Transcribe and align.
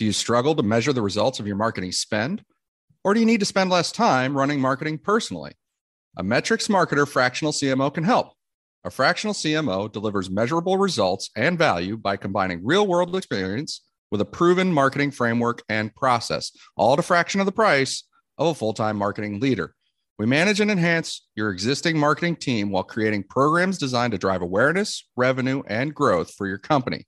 Do 0.00 0.06
you 0.06 0.12
struggle 0.12 0.54
to 0.54 0.62
measure 0.62 0.94
the 0.94 1.02
results 1.02 1.40
of 1.40 1.46
your 1.46 1.56
marketing 1.56 1.92
spend? 1.92 2.42
Or 3.04 3.12
do 3.12 3.20
you 3.20 3.26
need 3.26 3.40
to 3.40 3.44
spend 3.44 3.68
less 3.68 3.92
time 3.92 4.34
running 4.34 4.58
marketing 4.58 4.96
personally? 4.96 5.52
A 6.16 6.22
metrics 6.22 6.68
marketer 6.68 7.06
fractional 7.06 7.52
CMO 7.52 7.92
can 7.92 8.04
help. 8.04 8.32
A 8.82 8.90
fractional 8.90 9.34
CMO 9.34 9.92
delivers 9.92 10.30
measurable 10.30 10.78
results 10.78 11.28
and 11.36 11.58
value 11.58 11.98
by 11.98 12.16
combining 12.16 12.64
real 12.64 12.86
world 12.86 13.14
experience 13.14 13.82
with 14.10 14.22
a 14.22 14.24
proven 14.24 14.72
marketing 14.72 15.10
framework 15.10 15.62
and 15.68 15.94
process, 15.94 16.50
all 16.78 16.94
at 16.94 16.98
a 16.98 17.02
fraction 17.02 17.40
of 17.40 17.44
the 17.44 17.52
price 17.52 18.04
of 18.38 18.46
a 18.46 18.54
full 18.54 18.72
time 18.72 18.96
marketing 18.96 19.38
leader. 19.38 19.74
We 20.18 20.24
manage 20.24 20.60
and 20.60 20.70
enhance 20.70 21.28
your 21.34 21.50
existing 21.50 21.98
marketing 21.98 22.36
team 22.36 22.70
while 22.70 22.84
creating 22.84 23.24
programs 23.24 23.76
designed 23.76 24.12
to 24.12 24.18
drive 24.18 24.40
awareness, 24.40 25.06
revenue, 25.14 25.62
and 25.66 25.94
growth 25.94 26.32
for 26.32 26.46
your 26.46 26.56
company. 26.56 27.04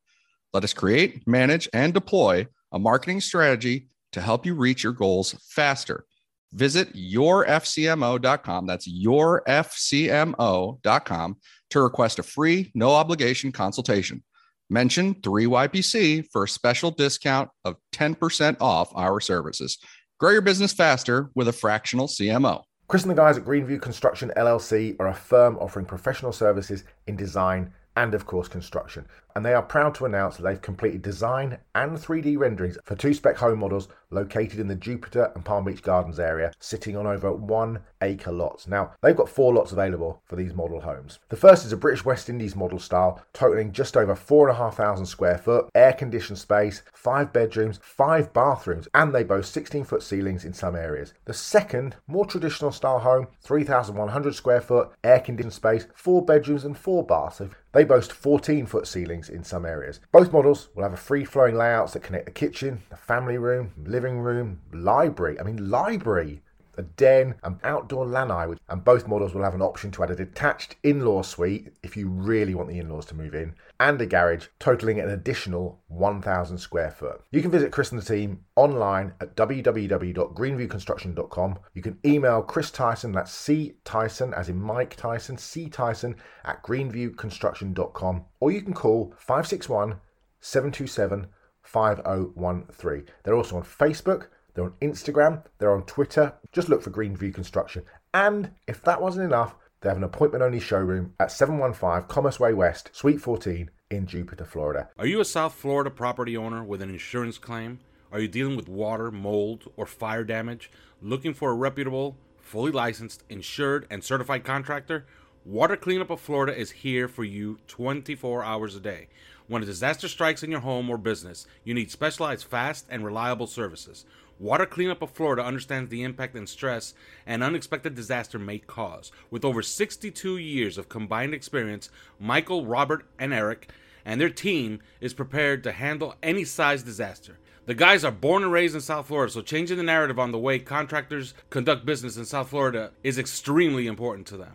Let 0.52 0.62
us 0.62 0.74
create, 0.74 1.26
manage, 1.26 1.70
and 1.72 1.94
deploy 1.94 2.48
a 2.72 2.78
marketing 2.78 3.20
strategy 3.20 3.88
to 4.12 4.20
help 4.20 4.46
you 4.46 4.54
reach 4.54 4.82
your 4.82 4.92
goals 4.92 5.34
faster. 5.48 6.04
Visit 6.52 6.94
yourfcmo.com. 6.94 8.66
That's 8.66 8.88
yourfcmo.com 8.88 11.36
to 11.70 11.80
request 11.80 12.18
a 12.18 12.22
free, 12.22 12.70
no 12.74 12.92
obligation 12.92 13.52
consultation. 13.52 14.22
Mention 14.68 15.14
3YPC 15.16 16.26
for 16.30 16.44
a 16.44 16.48
special 16.48 16.90
discount 16.90 17.48
of 17.64 17.76
10% 17.92 18.56
off 18.60 18.92
our 18.94 19.20
services. 19.20 19.78
Grow 20.18 20.30
your 20.30 20.42
business 20.42 20.72
faster 20.72 21.30
with 21.34 21.48
a 21.48 21.52
fractional 21.52 22.06
CMO. 22.06 22.62
Chris 22.88 23.02
and 23.02 23.10
the 23.10 23.14
guys 23.14 23.38
at 23.38 23.44
Greenview 23.44 23.80
Construction 23.80 24.30
LLC 24.36 24.96
are 25.00 25.08
a 25.08 25.14
firm 25.14 25.56
offering 25.58 25.86
professional 25.86 26.32
services 26.32 26.84
in 27.06 27.16
design 27.16 27.72
and, 27.96 28.14
of 28.14 28.26
course, 28.26 28.48
construction. 28.48 29.06
And 29.34 29.44
they 29.44 29.54
are 29.54 29.62
proud 29.62 29.94
to 29.96 30.04
announce 30.04 30.36
that 30.36 30.42
they've 30.42 30.60
completed 30.60 31.02
design 31.02 31.58
and 31.74 31.96
3D 31.96 32.36
renderings 32.36 32.76
for 32.84 32.96
two 32.96 33.14
spec 33.14 33.36
home 33.36 33.60
models 33.60 33.88
located 34.10 34.60
in 34.60 34.68
the 34.68 34.74
Jupiter 34.74 35.32
and 35.34 35.44
Palm 35.44 35.64
Beach 35.64 35.82
Gardens 35.82 36.20
area, 36.20 36.52
sitting 36.60 36.96
on 36.96 37.06
over 37.06 37.32
one 37.32 37.80
acre 38.02 38.30
lots. 38.30 38.66
Now, 38.66 38.92
they've 39.00 39.16
got 39.16 39.28
four 39.28 39.54
lots 39.54 39.72
available 39.72 40.22
for 40.26 40.36
these 40.36 40.54
model 40.54 40.82
homes. 40.82 41.18
The 41.30 41.36
first 41.36 41.64
is 41.64 41.72
a 41.72 41.78
British 41.78 42.04
West 42.04 42.28
Indies 42.28 42.54
model 42.54 42.78
style, 42.78 43.22
totaling 43.32 43.72
just 43.72 43.96
over 43.96 44.14
4,500 44.14 45.06
square 45.06 45.38
foot, 45.38 45.70
air 45.74 45.94
conditioned 45.94 46.38
space, 46.38 46.82
five 46.92 47.32
bedrooms, 47.32 47.80
five 47.82 48.32
bathrooms, 48.34 48.86
and 48.94 49.14
they 49.14 49.24
boast 49.24 49.52
16 49.52 49.84
foot 49.84 50.02
ceilings 50.02 50.44
in 50.44 50.52
some 50.52 50.76
areas. 50.76 51.14
The 51.24 51.34
second, 51.34 51.96
more 52.06 52.26
traditional 52.26 52.72
style 52.72 52.98
home, 52.98 53.28
3,100 53.40 54.34
square 54.34 54.60
foot, 54.60 54.90
air 55.02 55.20
conditioned 55.20 55.54
space, 55.54 55.86
four 55.94 56.24
bedrooms, 56.24 56.64
and 56.64 56.76
four 56.76 57.04
baths. 57.04 57.38
So 57.38 57.50
they 57.72 57.84
boast 57.84 58.12
14 58.12 58.66
foot 58.66 58.86
ceilings 58.86 59.28
in 59.28 59.44
some 59.44 59.64
areas. 59.64 60.00
Both 60.12 60.32
models 60.32 60.68
will 60.74 60.82
have 60.82 60.92
a 60.92 60.98
free 60.98 61.24
flowing 61.24 61.56
layouts 61.56 61.94
that 61.94 62.02
connect 62.02 62.26
the 62.26 62.30
kitchen, 62.30 62.82
the 62.90 62.96
family 62.96 63.38
room, 63.38 63.72
living 63.82 64.18
room, 64.18 64.60
library. 64.72 65.40
I 65.40 65.42
mean, 65.42 65.70
library 65.70 66.42
a 66.76 66.82
den, 66.82 67.36
and 67.42 67.58
outdoor 67.64 68.06
lanai, 68.06 68.54
and 68.68 68.84
both 68.84 69.08
models 69.08 69.34
will 69.34 69.44
have 69.44 69.54
an 69.54 69.62
option 69.62 69.90
to 69.90 70.02
add 70.02 70.10
a 70.10 70.16
detached 70.16 70.76
in-law 70.82 71.22
suite 71.22 71.72
if 71.82 71.96
you 71.96 72.08
really 72.08 72.54
want 72.54 72.68
the 72.68 72.78
in-laws 72.78 73.06
to 73.06 73.14
move 73.14 73.34
in, 73.34 73.54
and 73.80 73.98
a 74.00 74.06
garage 74.06 74.46
totaling 74.58 75.00
an 75.00 75.10
additional 75.10 75.80
1,000 75.88 76.58
square 76.58 76.90
foot. 76.90 77.22
You 77.30 77.42
can 77.42 77.50
visit 77.50 77.72
Chris 77.72 77.92
and 77.92 78.00
the 78.00 78.06
team 78.06 78.44
online 78.56 79.12
at 79.20 79.36
www.greenviewconstruction.com. 79.36 81.58
You 81.74 81.82
can 81.82 81.98
email 82.04 82.42
Chris 82.42 82.70
Tyson, 82.70 83.12
that's 83.12 83.32
C 83.32 83.74
Tyson, 83.84 84.32
as 84.34 84.48
in 84.48 84.60
Mike 84.60 84.96
Tyson, 84.96 85.36
C 85.36 85.68
Tyson 85.68 86.16
at 86.44 86.62
greenviewconstruction.com, 86.62 88.24
or 88.40 88.50
you 88.50 88.62
can 88.62 88.74
call 88.74 89.14
561 89.18 90.00
727 90.40 91.26
5013. 91.62 93.04
They're 93.22 93.34
also 93.34 93.56
on 93.56 93.62
Facebook. 93.62 94.26
They're 94.54 94.64
on 94.64 94.74
Instagram, 94.80 95.44
they're 95.58 95.74
on 95.74 95.84
Twitter. 95.84 96.34
Just 96.52 96.68
look 96.68 96.82
for 96.82 96.90
Greenview 96.90 97.34
Construction. 97.34 97.84
And 98.12 98.50
if 98.66 98.82
that 98.82 99.00
wasn't 99.00 99.24
enough, 99.24 99.54
they 99.80 99.88
have 99.88 99.98
an 99.98 100.04
appointment 100.04 100.44
only 100.44 100.60
showroom 100.60 101.14
at 101.18 101.32
715 101.32 102.08
Commerce 102.08 102.38
Way 102.38 102.54
West, 102.54 102.90
Suite 102.92 103.20
14 103.20 103.70
in 103.90 104.06
Jupiter, 104.06 104.44
Florida. 104.44 104.88
Are 104.98 105.06
you 105.06 105.20
a 105.20 105.24
South 105.24 105.54
Florida 105.54 105.90
property 105.90 106.36
owner 106.36 106.62
with 106.62 106.82
an 106.82 106.90
insurance 106.90 107.38
claim? 107.38 107.80
Are 108.12 108.20
you 108.20 108.28
dealing 108.28 108.56
with 108.56 108.68
water, 108.68 109.10
mold, 109.10 109.72
or 109.76 109.86
fire 109.86 110.24
damage? 110.24 110.70
Looking 111.00 111.34
for 111.34 111.50
a 111.50 111.54
reputable, 111.54 112.16
fully 112.38 112.70
licensed, 112.70 113.24
insured, 113.28 113.86
and 113.90 114.04
certified 114.04 114.44
contractor? 114.44 115.06
Water 115.44 115.76
Cleanup 115.76 116.10
of 116.10 116.20
Florida 116.20 116.56
is 116.56 116.70
here 116.70 117.08
for 117.08 117.24
you 117.24 117.58
24 117.66 118.44
hours 118.44 118.76
a 118.76 118.80
day. 118.80 119.08
When 119.48 119.62
a 119.62 119.66
disaster 119.66 120.06
strikes 120.06 120.44
in 120.44 120.50
your 120.52 120.60
home 120.60 120.88
or 120.88 120.96
business, 120.96 121.46
you 121.64 121.74
need 121.74 121.90
specialized, 121.90 122.46
fast, 122.46 122.86
and 122.88 123.04
reliable 123.04 123.48
services. 123.48 124.04
Water 124.38 124.66
Cleanup 124.66 125.02
of 125.02 125.10
Florida 125.10 125.44
understands 125.44 125.90
the 125.90 126.02
impact 126.02 126.34
and 126.34 126.48
stress 126.48 126.94
an 127.26 127.42
unexpected 127.42 127.94
disaster 127.94 128.38
may 128.38 128.58
cause. 128.58 129.12
With 129.30 129.44
over 129.44 129.62
62 129.62 130.36
years 130.36 130.78
of 130.78 130.88
combined 130.88 131.34
experience, 131.34 131.90
Michael, 132.18 132.66
Robert, 132.66 133.06
and 133.18 133.32
Eric 133.32 133.70
and 134.04 134.20
their 134.20 134.30
team 134.30 134.80
is 135.00 135.14
prepared 135.14 135.62
to 135.64 135.72
handle 135.72 136.16
any 136.22 136.44
size 136.44 136.82
disaster. 136.82 137.38
The 137.66 137.74
guys 137.74 138.04
are 138.04 138.10
born 138.10 138.42
and 138.42 138.50
raised 138.50 138.74
in 138.74 138.80
South 138.80 139.06
Florida, 139.06 139.32
so 139.32 139.40
changing 139.40 139.76
the 139.76 139.84
narrative 139.84 140.18
on 140.18 140.32
the 140.32 140.38
way 140.38 140.58
contractors 140.58 141.34
conduct 141.48 141.86
business 141.86 142.16
in 142.16 142.24
South 142.24 142.48
Florida 142.48 142.90
is 143.04 143.18
extremely 143.18 143.86
important 143.86 144.26
to 144.28 144.36
them. 144.36 144.54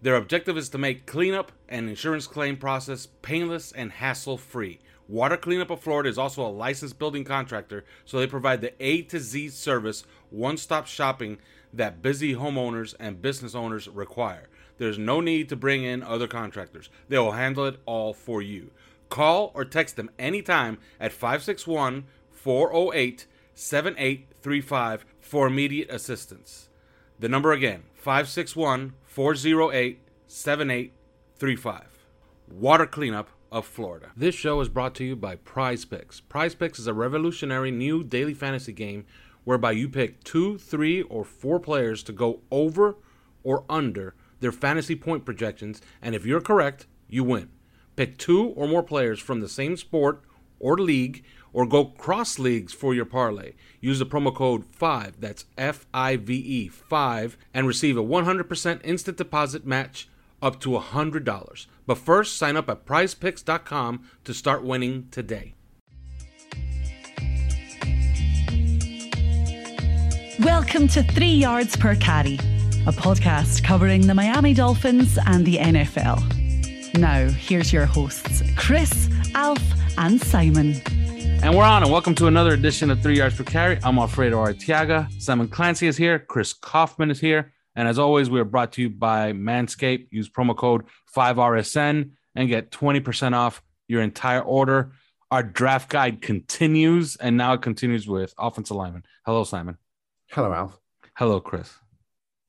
Their 0.00 0.16
objective 0.16 0.56
is 0.56 0.68
to 0.70 0.78
make 0.78 1.06
cleanup 1.06 1.52
and 1.68 1.88
insurance 1.88 2.26
claim 2.26 2.56
process 2.56 3.06
painless 3.20 3.72
and 3.72 3.92
hassle 3.92 4.38
free. 4.38 4.78
Water 5.08 5.38
Cleanup 5.38 5.70
of 5.70 5.80
Florida 5.80 6.10
is 6.10 6.18
also 6.18 6.46
a 6.46 6.52
licensed 6.52 6.98
building 6.98 7.24
contractor, 7.24 7.82
so 8.04 8.18
they 8.18 8.26
provide 8.26 8.60
the 8.60 8.74
A 8.78 9.00
to 9.02 9.18
Z 9.18 9.48
service, 9.48 10.04
one 10.28 10.58
stop 10.58 10.86
shopping 10.86 11.38
that 11.72 12.02
busy 12.02 12.34
homeowners 12.34 12.94
and 13.00 13.22
business 13.22 13.54
owners 13.54 13.88
require. 13.88 14.48
There's 14.76 14.98
no 14.98 15.22
need 15.22 15.48
to 15.48 15.56
bring 15.56 15.82
in 15.82 16.02
other 16.02 16.28
contractors, 16.28 16.90
they 17.08 17.16
will 17.16 17.32
handle 17.32 17.64
it 17.64 17.80
all 17.86 18.12
for 18.12 18.42
you. 18.42 18.70
Call 19.08 19.50
or 19.54 19.64
text 19.64 19.96
them 19.96 20.10
anytime 20.18 20.76
at 21.00 21.12
561 21.12 22.04
408 22.30 23.26
7835 23.54 25.06
for 25.20 25.46
immediate 25.46 25.90
assistance. 25.90 26.68
The 27.18 27.30
number 27.30 27.52
again 27.52 27.84
561 27.94 28.92
408 29.06 30.00
7835. 30.26 32.04
water 32.50 32.86
cleanup 32.86 33.30
of 33.50 33.66
Florida. 33.66 34.10
This 34.16 34.34
show 34.34 34.60
is 34.60 34.68
brought 34.68 34.94
to 34.96 35.04
you 35.04 35.16
by 35.16 35.36
Prize 35.36 35.84
Picks. 35.84 36.20
Prize 36.20 36.54
Picks 36.54 36.78
is 36.78 36.86
a 36.86 36.94
revolutionary 36.94 37.70
new 37.70 38.04
daily 38.04 38.34
fantasy 38.34 38.72
game 38.72 39.04
whereby 39.44 39.72
you 39.72 39.88
pick 39.88 40.22
two, 40.24 40.58
three, 40.58 41.02
or 41.02 41.24
four 41.24 41.58
players 41.58 42.02
to 42.02 42.12
go 42.12 42.40
over 42.50 42.96
or 43.42 43.64
under 43.68 44.14
their 44.40 44.52
fantasy 44.52 44.94
point 44.94 45.24
projections, 45.24 45.80
and 46.02 46.14
if 46.14 46.26
you're 46.26 46.40
correct, 46.40 46.86
you 47.08 47.24
win. 47.24 47.48
Pick 47.96 48.18
two 48.18 48.48
or 48.48 48.68
more 48.68 48.82
players 48.82 49.18
from 49.18 49.40
the 49.40 49.48
same 49.48 49.76
sport 49.76 50.22
or 50.60 50.76
league, 50.76 51.24
or 51.52 51.66
go 51.66 51.84
cross 51.84 52.38
leagues 52.38 52.72
for 52.72 52.94
your 52.94 53.04
parlay. 53.04 53.52
Use 53.80 53.98
the 53.98 54.06
promo 54.06 54.34
code 54.34 54.64
5, 54.66 55.20
that's 55.20 55.44
F 55.56 55.86
I 55.94 56.16
V 56.16 56.34
E 56.34 56.68
5, 56.68 57.36
and 57.54 57.66
receive 57.66 57.96
a 57.96 58.02
100% 58.02 58.80
instant 58.84 59.16
deposit 59.16 59.64
match 59.64 60.08
up 60.42 60.60
to 60.60 60.70
$100. 60.70 61.66
But 61.86 61.98
first, 61.98 62.36
sign 62.36 62.56
up 62.56 62.68
at 62.68 62.84
prizepicks.com 62.84 64.08
to 64.24 64.34
start 64.34 64.64
winning 64.64 65.08
today. 65.10 65.54
Welcome 70.40 70.86
to 70.88 71.02
Three 71.02 71.32
Yards 71.32 71.76
Per 71.76 71.96
Carry, 71.96 72.34
a 72.86 72.92
podcast 72.92 73.64
covering 73.64 74.06
the 74.06 74.14
Miami 74.14 74.54
Dolphins 74.54 75.18
and 75.26 75.44
the 75.44 75.56
NFL. 75.56 76.96
Now, 76.96 77.28
here's 77.28 77.72
your 77.72 77.86
hosts, 77.86 78.42
Chris, 78.56 79.10
Alf, 79.34 79.62
and 79.98 80.20
Simon. 80.20 80.80
And 81.42 81.56
we're 81.56 81.64
on, 81.64 81.82
and 81.82 81.92
welcome 81.92 82.14
to 82.16 82.26
another 82.26 82.54
edition 82.54 82.90
of 82.90 83.02
Three 83.02 83.16
Yards 83.16 83.36
Per 83.36 83.44
Carry. 83.44 83.78
I'm 83.82 83.98
Alfredo 83.98 84.36
Artiaga. 84.36 85.10
Simon 85.20 85.48
Clancy 85.48 85.86
is 85.86 85.96
here. 85.96 86.18
Chris 86.18 86.52
Kaufman 86.52 87.10
is 87.10 87.20
here. 87.20 87.52
And 87.78 87.86
as 87.86 87.96
always, 87.96 88.28
we 88.28 88.40
are 88.40 88.44
brought 88.44 88.72
to 88.72 88.82
you 88.82 88.90
by 88.90 89.32
Manscaped. 89.32 90.08
Use 90.10 90.28
promo 90.28 90.56
code 90.56 90.82
5RSN 91.16 92.10
and 92.34 92.48
get 92.48 92.72
20% 92.72 93.34
off 93.34 93.62
your 93.86 94.02
entire 94.02 94.40
order. 94.40 94.90
Our 95.30 95.44
draft 95.44 95.88
guide 95.88 96.20
continues, 96.20 97.14
and 97.14 97.36
now 97.36 97.52
it 97.52 97.62
continues 97.62 98.08
with 98.08 98.34
offensive 98.36 98.76
lineman. 98.76 99.04
Hello, 99.24 99.44
Simon. 99.44 99.78
Hello, 100.32 100.52
Alf. 100.52 100.76
Hello, 101.16 101.38
Chris. 101.38 101.72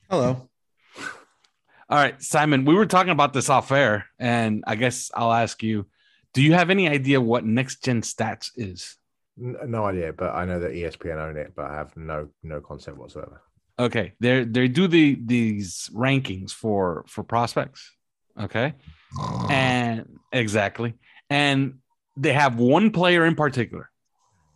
Hello. 0.10 0.50
All 0.98 1.98
right, 2.00 2.20
Simon, 2.24 2.66
we 2.66 2.74
were 2.74 2.88
talking 2.88 3.12
about 3.12 3.32
this 3.32 3.52
off 3.52 3.72
air, 3.72 4.08
and 4.18 4.64
I 4.66 4.78
guess 4.78 5.12
I'll 5.14 5.32
ask 5.32 5.62
you 5.62 5.86
do 6.34 6.42
you 6.42 6.54
have 6.54 6.72
any 6.72 6.90
idea 6.90 7.22
what 7.22 7.46
next 7.46 7.84
gen 7.84 8.02
stats 8.02 8.50
is? 8.56 8.96
No 9.38 9.86
idea, 9.86 10.12
but 10.12 10.34
I 10.34 10.46
know 10.46 10.60
that 10.60 10.72
ESPN 10.72 11.18
own 11.18 11.38
it, 11.38 11.54
but 11.56 11.66
I 11.66 11.76
have 11.76 11.96
no 11.96 12.30
no 12.42 12.62
concept 12.62 12.98
whatsoever. 12.98 13.44
Okay, 13.80 14.14
they 14.20 14.44
they 14.44 14.68
do 14.68 14.88
the 14.88 15.18
these 15.24 15.90
rankings 15.94 16.52
for 16.52 17.06
for 17.08 17.24
prospects. 17.24 17.92
Okay, 18.40 18.74
and 19.50 20.20
exactly, 20.34 20.96
and 21.30 21.80
they 22.18 22.34
have 22.34 22.60
one 22.60 22.92
player 22.92 23.26
in 23.26 23.36
particular 23.36 23.90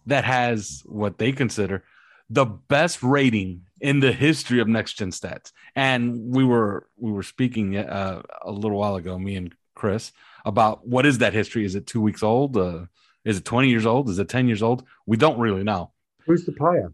that 0.08 0.26
has 0.26 0.84
what 0.86 1.18
they 1.18 1.32
consider 1.32 1.86
the 2.30 2.46
best 2.46 3.04
rating 3.04 3.62
in 3.80 4.00
the 4.00 4.12
history 4.12 4.60
of 4.60 4.68
next 4.68 4.94
gen 4.94 5.12
stats. 5.12 5.52
And 5.76 6.34
we 6.36 6.44
were 6.44 6.88
we 6.98 7.12
were 7.12 7.24
speaking 7.24 7.78
uh, 7.78 8.22
a 8.42 8.52
little 8.52 8.78
while 8.78 8.96
ago, 8.96 9.18
me 9.18 9.36
and 9.36 9.54
Chris, 9.76 10.12
about 10.46 10.88
what 10.88 11.06
is 11.06 11.20
that 11.20 11.34
history? 11.34 11.66
Is 11.66 11.76
it 11.76 11.88
two 11.88 12.02
weeks 12.02 12.24
old? 12.24 12.58
Uh, 12.58 12.86
is 13.24 13.38
it 13.38 13.46
twenty 13.46 13.70
years 13.70 13.86
old? 13.86 14.10
Is 14.10 14.20
it 14.20 14.30
ten 14.30 14.48
years 14.48 14.64
old? 14.64 14.84
We 15.06 15.18
don't 15.18 15.40
really 15.40 15.64
know. 15.64 15.92
Who's 16.26 16.46
the 16.46 16.52
player? 16.52 16.94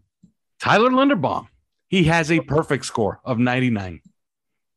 Tyler 0.60 0.90
Linderbaum. 0.90 1.48
He 1.90 2.04
has 2.04 2.30
a 2.30 2.38
perfect 2.38 2.84
score 2.84 3.20
of 3.24 3.40
99. 3.40 4.00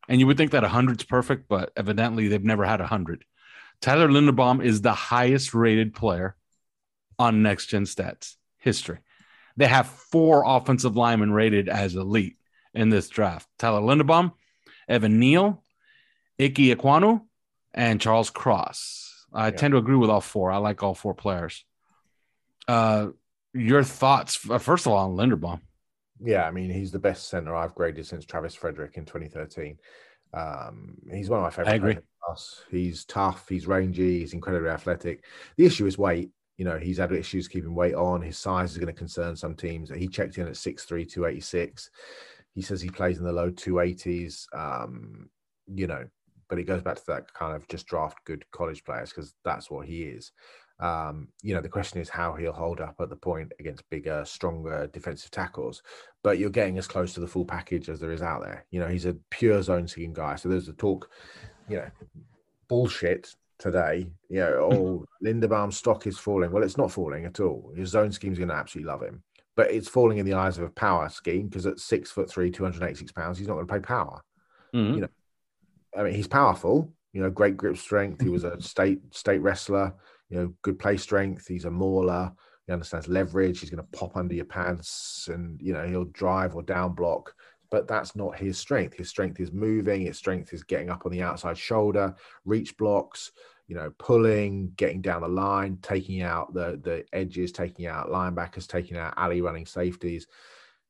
And 0.10 0.20
you 0.20 0.26
would 0.26 0.36
think 0.36 0.50
that 0.52 0.64
100's 0.64 1.04
perfect, 1.04 1.48
but 1.48 1.72
evidently 1.78 2.28
they've 2.28 2.44
never 2.44 2.66
had 2.66 2.80
100. 2.80 3.24
Tyler 3.82 4.08
Linderbaum 4.10 4.66
is 4.66 4.82
the 4.82 4.94
highest 4.94 5.54
rated 5.54 5.94
player 5.94 6.36
on 7.20 7.44
next 7.44 7.68
gen 7.68 7.84
stats 7.84 8.36
history. 8.58 8.98
They 9.58 9.68
have 9.68 9.86
four 9.88 10.44
offensive 10.44 10.98
linemen 10.98 11.32
rated 11.32 11.70
as 11.70 11.96
elite 11.96 12.38
in 12.74 12.90
this 12.90 13.10
draft 13.10 13.48
Tyler 13.60 13.82
Linderbaum, 13.82 14.32
Evan 14.90 15.20
Neal, 15.20 15.64
Ike 16.42 16.56
Ekwonu, 16.56 17.22
and 17.76 18.02
Charles 18.02 18.32
Cross. 18.32 19.28
I 19.32 19.50
Yeah. 19.50 19.52
tend 19.52 19.74
to 19.74 19.78
agree 19.78 19.98
with 19.98 20.10
all 20.10 20.20
four. 20.22 20.52
I 20.52 20.58
like 20.58 20.82
all 20.82 20.96
four 20.96 21.14
players. 21.14 21.64
Uh, 22.68 23.10
your 23.54 23.84
thoughts, 23.84 24.34
first 24.36 24.88
of 24.88 24.94
all, 24.94 25.12
on 25.12 25.16
Linderbaum? 25.16 25.62
Yeah, 26.24 26.44
I 26.44 26.52
mean, 26.52 26.70
he's 26.70 26.92
the 26.92 27.00
best 27.00 27.28
center 27.28 27.56
I've 27.56 27.76
graded 27.76 28.06
since 28.06 28.26
Travis 28.26 28.56
Frederick 28.56 28.98
in 28.98 29.06
2013. 29.06 29.78
Um, 30.34 30.96
he's 31.12 31.30
one 31.30 31.40
of 31.40 31.44
my 31.44 31.50
favorite. 31.50 31.72
I 31.72 31.76
agree. 31.76 31.94
players 31.94 31.98
in 31.98 32.04
the 32.04 32.26
class. 32.26 32.62
He's 32.72 33.06
tough. 33.06 33.48
He's 33.50 33.68
rangy. 33.68 34.20
He's 34.20 34.34
incredibly 34.34 34.70
athletic. 34.70 35.26
The 35.58 35.66
issue 35.66 35.86
is 35.86 35.98
weight. 35.98 36.32
You 36.58 36.66
know, 36.66 36.78
he's 36.78 36.98
had 36.98 37.12
issues 37.12 37.48
keeping 37.48 37.76
weight 37.76 37.96
on. 37.96 38.22
His 38.22 38.38
size 38.38 38.72
is 38.72 38.78
going 38.78 38.88
to 38.88 38.94
concern 38.94 39.36
some 39.36 39.56
teams. 39.56 39.90
He 39.90 40.08
checked 40.08 40.38
in 40.38 40.48
at 40.48 40.54
6'3", 40.54 40.88
286. 40.88 41.90
He 42.56 42.62
says 42.62 42.82
he 42.82 42.90
plays 42.90 43.18
in 43.18 43.24
the 43.24 43.34
low 43.34 43.52
280s. 43.52 44.46
Um, 44.54 45.30
you 45.68 45.88
know, 45.88 46.06
but 46.50 46.60
it 46.60 46.66
goes 46.66 46.84
back 46.84 46.98
to 46.98 47.06
that 47.08 47.34
kind 47.34 47.56
of 47.56 47.68
just 47.68 47.88
draft 47.88 48.24
good 48.26 48.46
college 48.52 48.84
players 48.84 49.10
because 49.10 49.34
that's 49.44 49.72
what 49.72 49.88
he 49.88 50.04
is. 50.04 50.32
Um, 50.80 51.30
you 51.42 51.54
know, 51.54 51.62
the 51.62 51.70
question 51.70 52.02
is 52.02 52.10
how 52.10 52.34
he'll 52.34 52.52
hold 52.52 52.82
up 52.82 52.96
at 53.00 53.10
the 53.10 53.16
point 53.16 53.52
against 53.60 53.90
bigger, 53.90 54.24
stronger 54.26 54.88
defensive 54.92 55.32
tackles. 55.32 55.82
But 56.24 56.40
you're 56.40 56.50
getting 56.50 56.78
as 56.78 56.88
close 56.88 57.14
to 57.14 57.20
the 57.20 57.28
full 57.28 57.46
package 57.46 57.90
as 57.90 58.00
there 58.00 58.12
is 58.12 58.22
out 58.22 58.42
there. 58.42 58.66
You 58.72 58.80
know, 58.80 58.88
he's 58.88 59.06
a 59.06 59.16
pure 59.30 59.62
zone 59.62 59.88
scheme 59.88 60.14
guy. 60.14 60.36
So 60.36 60.50
there's 60.50 60.66
the 60.66 60.74
talk, 60.74 61.10
you 61.70 61.78
know, 61.78 61.88
bullshit 62.68 63.34
today. 63.60 64.10
You 64.30 64.40
know, 64.40 64.70
oh, 64.72 65.06
Linderbaum's 65.24 65.78
stock 65.78 66.08
is 66.08 66.18
falling. 66.18 66.52
Well, 66.52 66.64
it's 66.64 66.78
not 66.78 66.92
falling 66.92 67.26
at 67.26 67.40
all. 67.40 67.72
His 67.76 67.90
zone 67.90 68.12
scheme's 68.12 68.38
going 68.38 68.50
to 68.50 68.56
absolutely 68.56 68.92
love 68.92 69.04
him. 69.04 69.24
But 69.56 69.72
it's 69.72 69.88
falling 69.88 70.18
in 70.18 70.26
the 70.26 70.34
eyes 70.34 70.58
of 70.58 70.64
a 70.64 70.70
power 70.70 71.10
scheme 71.10 71.48
because 71.48 71.68
at 71.68 71.80
six 71.80 72.10
foot 72.10 72.30
three, 72.30 72.50
286 72.50 73.12
pounds, 73.12 73.38
he's 73.38 73.48
not 73.48 73.54
going 73.54 73.68
to 73.68 73.72
play 73.72 73.80
power. 73.80 74.22
Mhm. 74.74 74.96
You 74.96 75.02
know, 75.02 75.10
I 75.96 76.04
mean, 76.04 76.14
he's 76.16 76.28
powerful. 76.28 76.92
You 77.14 77.22
know, 77.22 77.30
great 77.30 77.56
grip 77.56 77.78
strength. 77.78 78.22
He 78.22 78.30
was 78.30 78.44
a 78.44 78.60
state 78.60 79.00
state 79.14 79.40
wrestler. 79.42 79.94
You 80.34 80.40
know, 80.40 80.54
good 80.64 80.80
play 80.80 80.98
strength. 80.98 81.48
He's 81.48 81.66
a 81.66 81.70
mauler. 81.70 82.32
He 82.66 82.74
understands 82.74 83.08
leverage. 83.08 83.60
He's 83.60 83.70
going 83.70 83.86
to 83.86 83.98
pop 83.98 84.18
under 84.18 84.34
your 84.34 84.46
pants, 84.46 85.30
and 85.32 85.62
you 85.62 85.74
know 85.74 85.88
he'll 85.88 86.06
drive 86.06 86.56
or 86.56 86.64
down 86.64 86.96
block. 86.96 87.36
But 87.70 87.88
that's 87.88 88.16
not 88.16 88.36
his 88.36 88.58
strength. 88.58 88.96
His 88.96 89.10
strength 89.10 89.40
is 89.40 89.52
moving. 89.52 90.02
His 90.02 90.18
strength 90.18 90.52
is 90.52 90.64
getting 90.64 90.90
up 90.90 91.06
on 91.06 91.12
the 91.12 91.22
outside 91.22 91.56
shoulder, 91.56 92.16
reach 92.46 92.76
blocks. 92.78 93.32
You 93.68 93.76
know, 93.76 93.94
pulling, 94.00 94.72
getting 94.76 95.02
down 95.04 95.22
the 95.22 95.28
line, 95.28 95.78
taking 95.84 96.24
out 96.24 96.52
the 96.52 96.82
the 96.84 97.06
edges, 97.14 97.52
taking 97.52 97.86
out 97.86 98.10
linebackers, 98.10 98.66
taking 98.66 98.98
out 98.98 99.14
alley 99.18 99.42
running 99.42 99.68
safeties. 99.68 100.26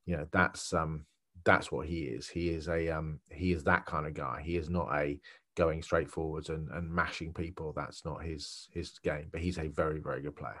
You 0.06 0.16
know, 0.16 0.26
that's 0.32 0.72
um 0.72 1.04
that's 1.44 1.70
what 1.70 1.86
he 1.86 2.04
is. 2.04 2.28
He 2.28 2.48
is 2.48 2.68
a 2.68 2.88
um 2.88 3.20
he 3.30 3.52
is 3.52 3.64
that 3.64 3.84
kind 3.84 4.06
of 4.06 4.14
guy. 4.14 4.40
He 4.42 4.56
is 4.56 4.70
not 4.70 4.88
a 4.90 5.20
going 5.56 5.82
straight 5.82 6.10
forwards 6.10 6.48
and, 6.48 6.68
and 6.70 6.90
mashing 6.90 7.32
people. 7.32 7.72
That's 7.74 8.04
not 8.04 8.22
his 8.24 8.68
his 8.72 8.98
game. 9.02 9.28
But 9.30 9.40
he's 9.40 9.58
a 9.58 9.68
very 9.68 10.00
very 10.00 10.22
good 10.22 10.36
player. 10.36 10.60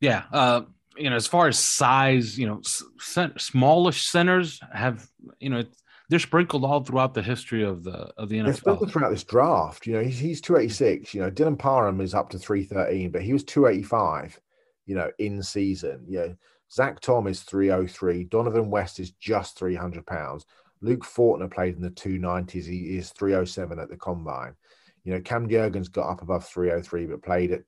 Yeah. 0.00 0.24
Uh, 0.32 0.62
you 0.96 1.10
know, 1.10 1.16
as 1.16 1.26
far 1.26 1.46
as 1.48 1.58
size, 1.58 2.38
you 2.38 2.46
know, 2.46 2.60
cent- 2.98 3.40
smallish 3.40 4.08
centers 4.08 4.60
have, 4.72 5.06
you 5.38 5.48
know, 5.50 5.62
they're 6.08 6.18
sprinkled 6.18 6.64
all 6.64 6.82
throughout 6.82 7.14
the 7.14 7.22
history 7.22 7.62
of 7.62 7.84
the 7.84 8.12
of 8.16 8.28
the 8.28 8.40
They're 8.40 8.54
sprinkled 8.54 8.88
NFL. 8.88 8.92
throughout 8.92 9.10
this 9.10 9.24
draft. 9.24 9.86
You 9.86 9.94
know, 9.94 10.02
he's, 10.02 10.18
he's 10.18 10.40
286. 10.40 11.14
You 11.14 11.20
know, 11.22 11.30
Dylan 11.30 11.58
Parham 11.58 12.00
is 12.00 12.14
up 12.14 12.30
to 12.30 12.38
313, 12.38 13.10
but 13.10 13.22
he 13.22 13.32
was 13.32 13.44
285, 13.44 14.40
you 14.86 14.94
know, 14.94 15.10
in 15.18 15.42
season. 15.42 16.04
You 16.08 16.18
know, 16.18 16.36
Zach 16.72 17.00
Tom 17.00 17.26
is 17.26 17.42
303. 17.42 18.24
Dohnovan 18.24 18.68
West 18.68 19.00
is 19.00 19.10
just 19.10 19.58
300 19.58 20.06
pounds. 20.06 20.46
Luke 20.80 21.04
Fortner 21.04 21.50
played 21.50 21.76
in 21.76 21.82
the 21.82 21.90
290s. 21.90 22.66
He 22.66 22.96
is 22.96 23.10
307 23.10 23.78
at 23.78 23.88
the 23.88 23.96
combine. 23.96 24.54
You 25.04 25.14
know, 25.14 25.20
Cam 25.20 25.48
Jurgens 25.48 25.90
got 25.90 26.10
up 26.10 26.22
above 26.22 26.44
303, 26.44 27.06
but 27.06 27.22
played 27.22 27.52
at, 27.52 27.62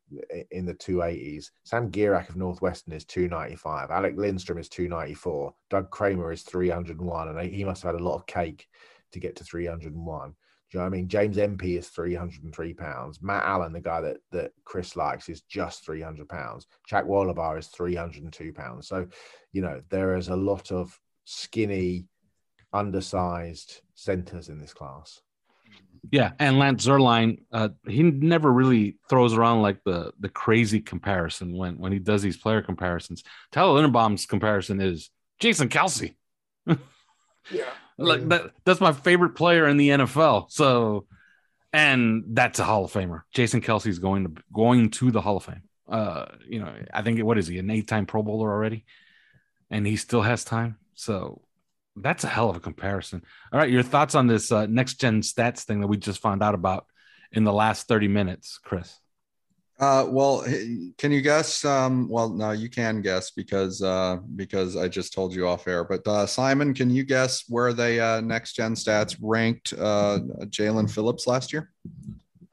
in 0.51 0.67
the 0.67 0.75
280s. 0.75 1.47
Sam 1.65 1.91
Gerak 1.91 2.29
of 2.29 2.37
Northwestern 2.37 2.93
is 2.93 3.05
295. 3.07 3.91
Alec 3.91 4.15
Lindstrom 4.17 4.59
is 4.59 4.69
294. 4.69 5.55
Doug 5.71 5.91
Kramer 5.91 6.33
is 6.33 6.43
301. 6.43 7.29
And 7.29 7.51
he 7.51 7.65
must 7.65 7.83
have 7.83 7.95
had 7.95 8.01
a 8.01 8.05
lot 8.05 8.17
of 8.17 8.27
cake 8.27 8.67
to 9.13 9.21
get 9.21 9.37
to 9.37 9.45
301. 9.45 10.35
Do 10.71 10.79
you 10.79 10.81
know 10.81 10.87
I 10.87 10.91
mean? 10.91 11.09
James 11.09 11.37
Empey 11.39 11.79
is 11.79 11.89
303 11.89 12.75
pounds. 12.75 13.21
Matt 13.23 13.45
Allen, 13.45 13.73
the 13.73 13.81
guy 13.81 14.01
that, 14.03 14.19
that 14.31 14.53
Chris 14.65 14.95
likes, 14.95 15.29
is 15.29 15.41
just 15.43 15.85
300 15.85 16.29
pounds. 16.29 16.67
Jack 16.89 17.07
Wohlabaugh 17.07 17.59
is 17.59 17.69
302 17.69 18.53
pounds. 18.53 18.87
So, 18.87 19.09
you 19.53 19.63
know, 19.63 19.81
there 19.89 20.17
is 20.17 20.29
a 20.29 20.37
lot 20.37 20.71
of 20.71 20.97
skinny, 21.25 22.07
undersized 22.73 23.81
centers 23.95 24.49
in 24.49 24.61
this 24.61 24.73
class. 24.73 25.21
Yeah, 26.11 26.33
and 26.39 26.59
Lance 26.59 26.87
Zierlein, 26.87 27.43
uh, 27.53 27.69
he 27.87 28.03
never 28.03 28.51
really 28.51 28.97
throws 29.09 29.35
around 29.35 29.61
like 29.61 29.85
the 29.85 30.13
the 30.19 30.31
crazy 30.31 30.81
comparison 30.81 31.57
when 31.57 31.79
when 31.79 31.93
he 31.93 31.99
does 31.99 32.23
these 32.23 32.39
player 32.39 32.63
comparisons. 32.63 33.23
Tyler 33.53 33.81
Linderbaum's 33.81 34.25
comparison 34.25 34.81
is 34.81 35.11
Jason 35.39 35.69
Kelce. 35.69 36.15
Yeah. 37.51 37.65
Like 37.99 38.27
that, 38.31 38.53
that's 38.65 38.81
my 38.81 38.93
favorite 38.93 39.35
player 39.35 39.69
in 39.69 39.77
the 39.77 39.91
NFL. 39.91 40.51
So, 40.51 41.07
and 41.71 42.25
that's 42.29 42.59
a 42.59 42.65
Hall 42.65 42.87
of 42.87 42.93
Famer. 42.93 43.25
Jason 43.35 43.61
Kelce's 43.61 43.99
going 43.99 44.25
to 44.25 44.43
going 44.55 44.91
to 44.93 45.11
the 45.11 45.21
Hall 45.21 45.37
of 45.37 45.45
Fame. 45.45 45.65
Uh, 45.87 46.25
you 46.49 46.61
know, 46.61 46.73
I 46.95 47.03
think 47.03 47.23
what 47.23 47.37
is 47.37 47.47
he 47.47 47.59
an 47.59 47.69
eight-time 47.69 48.07
Pro 48.07 48.23
Bowler 48.23 48.51
already, 48.51 48.87
and 49.71 49.87
he 49.87 49.97
still 49.97 50.23
has 50.23 50.45
time. 50.45 50.79
So 50.95 51.43
that's 51.97 52.25
a 52.25 52.29
hell 52.29 52.51
of 52.51 52.57
a 52.57 52.61
comparison. 52.61 53.23
All 53.53 53.59
right, 53.59 53.71
your 53.71 53.83
thoughts 53.83 54.15
on 54.15 54.27
this 54.27 54.51
uh, 54.53 54.67
next 54.67 54.95
gen 55.01 55.23
stats 55.23 55.63
thing 55.65 55.81
that 55.81 55.87
we 55.87 55.97
just 55.97 56.21
found 56.21 56.43
out 56.43 56.55
about 56.55 56.87
in 57.33 57.45
the 57.45 57.53
last 57.53 57.89
thirty 57.89 58.09
minutes, 58.09 58.59
Chris? 58.63 58.99
Uh, 59.79 60.05
well, 60.11 60.45
can 60.99 61.11
you 61.11 61.23
guess? 61.23 61.65
Um, 61.65 62.07
well, 62.09 62.29
no, 62.29 62.51
you 62.51 62.69
can 62.69 63.01
guess 63.01 63.31
because 63.31 63.83
uh, 63.83 64.19
because 64.37 64.77
I 64.77 64.89
just 64.89 65.15
told 65.15 65.35
you 65.35 65.49
off 65.49 65.67
air. 65.67 65.85
But 65.85 66.07
uh, 66.07 66.27
Simon, 66.27 66.75
can 66.75 66.91
you 66.91 67.03
guess 67.03 67.45
where 67.49 67.73
they 67.73 67.99
uh, 67.99 68.21
next 68.21 68.53
gen 68.53 68.75
stats 68.75 69.17
ranked 69.23 69.73
uh, 69.73 70.19
Jaelan 70.47 70.91
Phillips 70.91 71.27
last 71.27 71.53
year? 71.53 71.71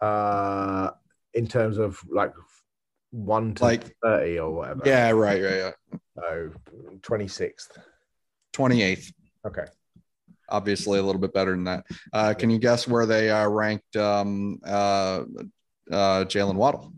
Uh, 0.02 0.92
in 1.34 1.48
terms 1.48 1.78
of 1.78 2.00
like 2.10 2.34
one 3.12 3.54
to 3.56 3.64
Like- 3.64 3.94
thirty 4.02 4.40
or 4.40 4.52
whatever. 4.52 4.84
Yeah, 4.86 5.12
right, 5.12 5.44
right, 5.44 5.56
yeah. 5.56 5.72
So 6.16 6.52
twenty 7.02 7.28
sixth. 7.28 7.78
Twenty 8.54 8.82
eighth. 8.82 9.12
Okay. 9.48 9.66
Obviously, 10.50 11.00
a 11.00 11.04
little 11.04 11.20
bit 11.22 11.34
better 11.34 11.52
than 11.52 11.66
that. 11.66 11.86
Uh, 12.14 12.34
can 12.34 12.50
you 12.50 12.58
guess 12.60 12.88
where 12.88 13.06
they 13.06 13.30
uh, 13.30 13.48
ranked 13.50 13.96
um, 13.98 14.60
uh, 14.66 15.24
uh, 15.92 16.24
Jalen 16.26 16.56
Waddle? 16.56 16.94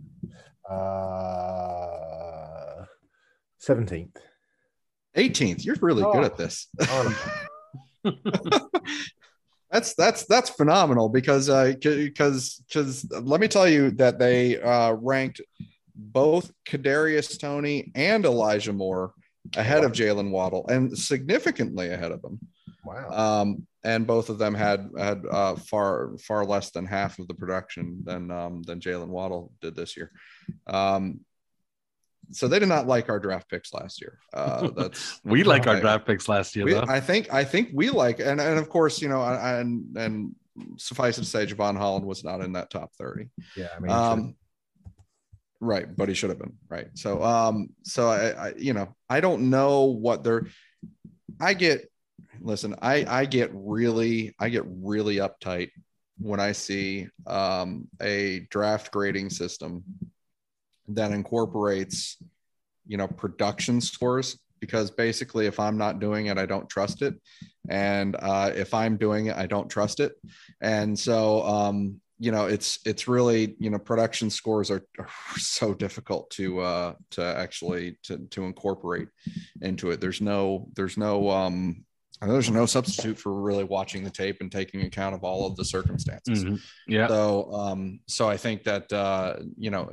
Uh, 0.69 2.85
seventeenth. 3.57 4.17
18th. 5.17 5.65
You're 5.65 5.75
really 5.81 6.03
Oh. 6.03 6.13
good 6.13 6.23
at 6.25 6.37
this. 6.37 6.67
Oh, 6.81 7.33
That's 9.71 9.93
that's 9.93 10.25
that's 10.25 10.49
phenomenal 10.49 11.09
because 11.09 11.47
uh 11.47 11.73
because 11.79 12.55
because 12.67 13.05
let 13.11 13.39
me 13.39 13.47
tell 13.47 13.69
you 13.69 13.91
that 13.91 14.17
they 14.17 14.59
uh 14.59 14.93
ranked 14.93 15.41
both 15.95 16.51
Kadarius 16.67 17.39
Toney 17.39 17.91
and 17.93 18.25
Elijah 18.25 18.73
Moore 18.73 19.13
ahead 19.55 19.83
of 19.83 19.91
Jalen 19.91 20.31
Waddle 20.31 20.67
and 20.67 20.97
significantly 20.97 21.89
ahead 21.89 22.11
of 22.11 22.23
him. 22.23 22.39
wow. 22.85 23.09
Um 23.41 23.67
and 23.83 24.05
both 24.05 24.29
of 24.29 24.37
them 24.37 24.53
had 24.53 24.89
had 24.97 25.23
uh 25.29 25.55
far 25.55 26.17
far 26.17 26.45
less 26.45 26.71
than 26.71 26.85
half 26.85 27.17
of 27.19 27.27
the 27.27 27.33
production 27.33 28.01
than 28.03 28.29
um 28.31 28.61
than 28.63 28.79
Jalen 28.79 29.07
Waddle 29.07 29.51
did 29.61 29.75
this 29.75 29.95
year. 29.97 30.11
Um 30.67 31.21
so 32.31 32.47
they 32.47 32.59
did 32.59 32.69
not 32.69 32.85
like 32.85 33.09
our 33.09 33.19
draft 33.19 33.49
picks 33.49 33.73
last 33.73 34.01
year. 34.01 34.19
Uh 34.33 34.69
that's 34.75 35.19
We 35.23 35.43
like 35.43 35.65
our 35.67 35.77
I- 35.77 35.79
draft 35.79 36.05
picks 36.05 36.27
last 36.29 36.55
year, 36.55 36.65
we, 36.65 36.73
though. 36.73 36.85
I 36.87 36.99
think 36.99 37.33
I 37.33 37.43
think 37.43 37.69
we 37.73 37.89
like 37.89 38.19
and 38.19 38.39
and 38.41 38.59
of 38.59 38.69
course 38.69 39.01
you 39.01 39.09
know 39.09 39.23
and 39.23 39.95
and 39.97 40.35
suffice 40.77 41.17
it 41.17 41.21
to 41.21 41.27
say 41.27 41.45
Jevon 41.45 41.77
Holland 41.77 42.05
was 42.05 42.23
not 42.23 42.41
in 42.41 42.51
that 42.53 42.69
top 42.69 42.93
30 42.95 43.29
yeah. 43.55 43.69
I 43.75 43.79
mean, 43.79 43.91
um 43.91 44.35
right 45.59 45.95
but 45.95 46.07
he 46.07 46.15
should 46.15 46.29
have 46.29 46.39
been 46.39 46.57
right. 46.69 46.87
So 46.93 47.23
um 47.23 47.69
so 47.83 48.09
I, 48.09 48.47
I 48.47 48.53
you 48.57 48.73
know 48.73 48.95
I 49.09 49.19
don't 49.19 49.49
know 49.49 49.85
what 49.85 50.23
they're 50.23 50.47
I 51.39 51.53
get 51.53 51.91
listen 52.41 52.75
I 52.81 53.05
I 53.07 53.25
get 53.25 53.51
really 53.53 54.35
I 54.39 54.49
get 54.49 54.63
really 54.67 55.17
uptight 55.17 55.71
when 56.17 56.39
I 56.39 56.53
see 56.53 57.07
um 57.27 57.87
a 58.01 58.41
draft 58.49 58.91
grading 58.91 59.29
system 59.29 59.83
that 60.89 61.11
incorporates 61.11 62.17
you 62.87 62.97
know 62.97 63.07
production 63.07 63.79
scores 63.81 64.39
because 64.59 64.91
basically 64.91 65.45
if 65.45 65.59
i'm 65.59 65.77
not 65.77 65.99
doing 65.99 66.25
it 66.25 66.37
i 66.37 66.45
don't 66.45 66.67
trust 66.69 67.01
it. 67.01 67.15
And 67.69 68.15
uh, 68.19 68.51
if 68.55 68.73
i'm 68.73 68.97
doing 68.97 69.27
it 69.27 69.37
i 69.37 69.45
don't 69.45 69.69
trust 69.69 69.99
it. 69.99 70.13
And 70.59 70.97
so 70.97 71.43
um, 71.43 72.01
you 72.19 72.31
know 72.31 72.45
it's 72.45 72.79
it's 72.85 73.07
really 73.07 73.55
you 73.59 73.69
know 73.69 73.79
production 73.79 74.29
scores 74.29 74.69
are, 74.69 74.85
are 74.99 75.07
so 75.37 75.73
difficult 75.73 76.29
to 76.31 76.59
uh 76.59 76.93
to 77.11 77.23
actually 77.23 77.97
to 78.03 78.17
to 78.29 78.43
incorporate 78.43 79.07
into 79.61 79.91
it 79.91 80.01
there's 80.01 80.21
no 80.21 80.67
there's 80.75 80.97
no 80.97 81.29
um 81.29 81.85
there's 82.21 82.51
no 82.51 82.65
substitute 82.65 83.17
for 83.17 83.31
really 83.41 83.63
watching 83.63 84.03
the 84.03 84.09
tape 84.09 84.41
and 84.41 84.51
taking 84.51 84.81
account 84.81 85.15
of 85.15 85.23
all 85.23 85.47
of 85.47 85.55
the 85.55 85.63
circumstances 85.63 86.43
Mhm. 86.43 86.59
Yeah. 86.87 87.07
so, 87.07 87.53
um, 87.53 87.99
so 88.07 88.27
I 88.29 88.35
think 88.37 88.63
that 88.63 88.91
uh, 88.91 89.37
you 89.57 89.71
know, 89.71 89.89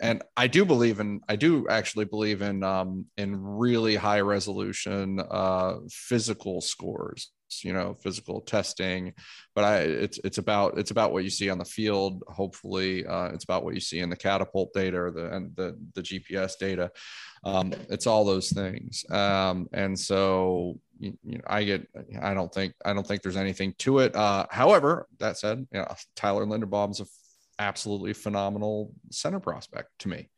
and 0.00 0.22
I 0.36 0.46
do 0.46 0.64
believe 0.64 1.00
in, 1.00 1.20
I 1.28 1.36
do 1.36 1.66
actually 1.68 2.04
believe 2.04 2.42
in, 2.42 2.62
um, 2.62 3.06
in 3.16 3.36
really 3.36 3.96
high 3.96 4.20
resolution, 4.20 5.20
uh, 5.30 5.78
physical 5.90 6.60
scores. 6.60 7.32
You 7.62 7.72
know, 7.72 7.94
physical 7.94 8.40
testing, 8.40 9.14
but 9.54 9.64
I, 9.64 9.78
it's 9.78 10.18
it's 10.24 10.38
about 10.38 10.78
it's 10.78 10.90
about 10.90 11.12
what 11.12 11.24
you 11.24 11.30
see 11.30 11.50
on 11.50 11.58
the 11.58 11.64
field. 11.64 12.22
Hopefully, 12.28 13.06
uh, 13.06 13.28
it's 13.28 13.44
about 13.44 13.64
what 13.64 13.74
you 13.74 13.80
see 13.80 14.00
in 14.00 14.10
the 14.10 14.16
catapult 14.16 14.72
data 14.72 15.00
or 15.00 15.10
the 15.10 15.34
and 15.34 15.54
the 15.56 15.78
the 15.94 16.02
GPS 16.02 16.58
data. 16.58 16.90
Um, 17.44 17.72
it's 17.88 18.06
all 18.06 18.24
those 18.24 18.50
things, 18.50 19.04
um, 19.10 19.68
and 19.72 19.98
so 19.98 20.78
you, 20.98 21.16
know, 21.24 21.40
I 21.46 21.64
get 21.64 21.88
I 22.20 22.34
don't 22.34 22.52
think 22.52 22.74
I 22.84 22.92
don't 22.92 23.06
think 23.06 23.22
there's 23.22 23.36
anything 23.36 23.74
to 23.78 24.00
it. 24.00 24.14
Uh, 24.14 24.46
however, 24.50 25.06
that 25.18 25.38
said, 25.38 25.66
you 25.72 25.80
know, 25.80 25.94
Tyler 26.16 26.46
Linderbaum's 26.46 27.00
a 27.00 27.04
f- 27.04 27.08
absolutely 27.58 28.12
phenomenal 28.12 28.92
center 29.10 29.40
prospect 29.40 29.90
to 30.00 30.08
me. 30.08 30.28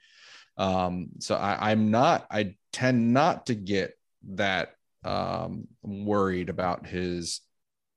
Um, 0.57 1.09
so 1.21 1.37
I, 1.37 1.71
I'm 1.71 1.91
not 1.91 2.27
I 2.31 2.57
tend 2.73 3.13
not 3.15 3.47
to 3.47 3.55
get 3.55 3.95
that 4.35 4.75
um, 5.05 5.67
worried 5.83 6.49
about 6.49 6.87
his 6.87 7.41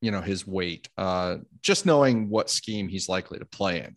you 0.01 0.11
know 0.11 0.21
his 0.21 0.45
weight. 0.45 0.89
Uh, 0.97 1.37
just 1.61 1.85
knowing 1.85 2.29
what 2.29 2.49
scheme 2.49 2.87
he's 2.87 3.09
likely 3.09 3.39
to 3.39 3.45
play 3.45 3.79
in. 3.79 3.95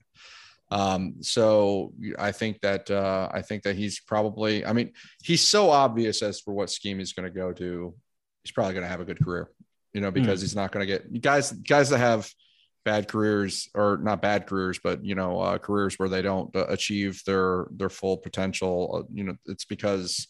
Um, 0.71 1.17
so 1.21 1.93
I 2.19 2.33
think 2.33 2.61
that 2.61 2.91
uh, 2.91 3.29
I 3.33 3.43
think 3.43 3.63
that 3.65 3.77
he's 3.77 4.01
probably. 4.01 4.65
I 4.65 4.73
mean, 4.73 4.93
he's 5.23 5.43
so 5.43 5.71
obvious 5.71 6.23
as 6.23 6.41
for 6.41 6.55
what 6.55 6.71
scheme 6.71 6.99
he's 6.99 7.13
going 7.13 7.31
to 7.31 7.37
go 7.37 7.53
to. 7.53 7.95
He's 8.43 8.53
probably 8.53 8.75
going 8.75 8.85
to 8.85 8.89
have 8.89 9.01
a 9.01 9.05
good 9.05 9.23
career, 9.23 9.51
you 9.93 10.01
know, 10.01 10.11
because 10.11 10.41
he's 10.41 10.55
not 10.55 10.73
going 10.73 10.87
to 10.87 10.93
get 10.93 11.21
guys 11.21 11.53
guys 11.53 11.91
that 11.91 11.99
have 11.99 12.31
bad 12.85 13.09
careers 13.09 13.69
or 13.75 13.99
not 14.01 14.23
bad 14.23 14.47
careers, 14.47 14.79
but 14.83 15.05
you 15.05 15.17
know, 15.17 15.41
uh, 15.41 15.59
careers 15.59 15.99
where 15.99 16.09
they 16.09 16.23
don't 16.23 16.55
uh, 16.55 16.67
achieve 16.69 17.23
their 17.27 17.67
their 17.73 17.91
full 17.91 18.17
potential. 18.17 19.01
Uh, 19.01 19.09
you 19.13 19.25
know, 19.25 19.37
it's 19.47 19.65
because 19.65 20.27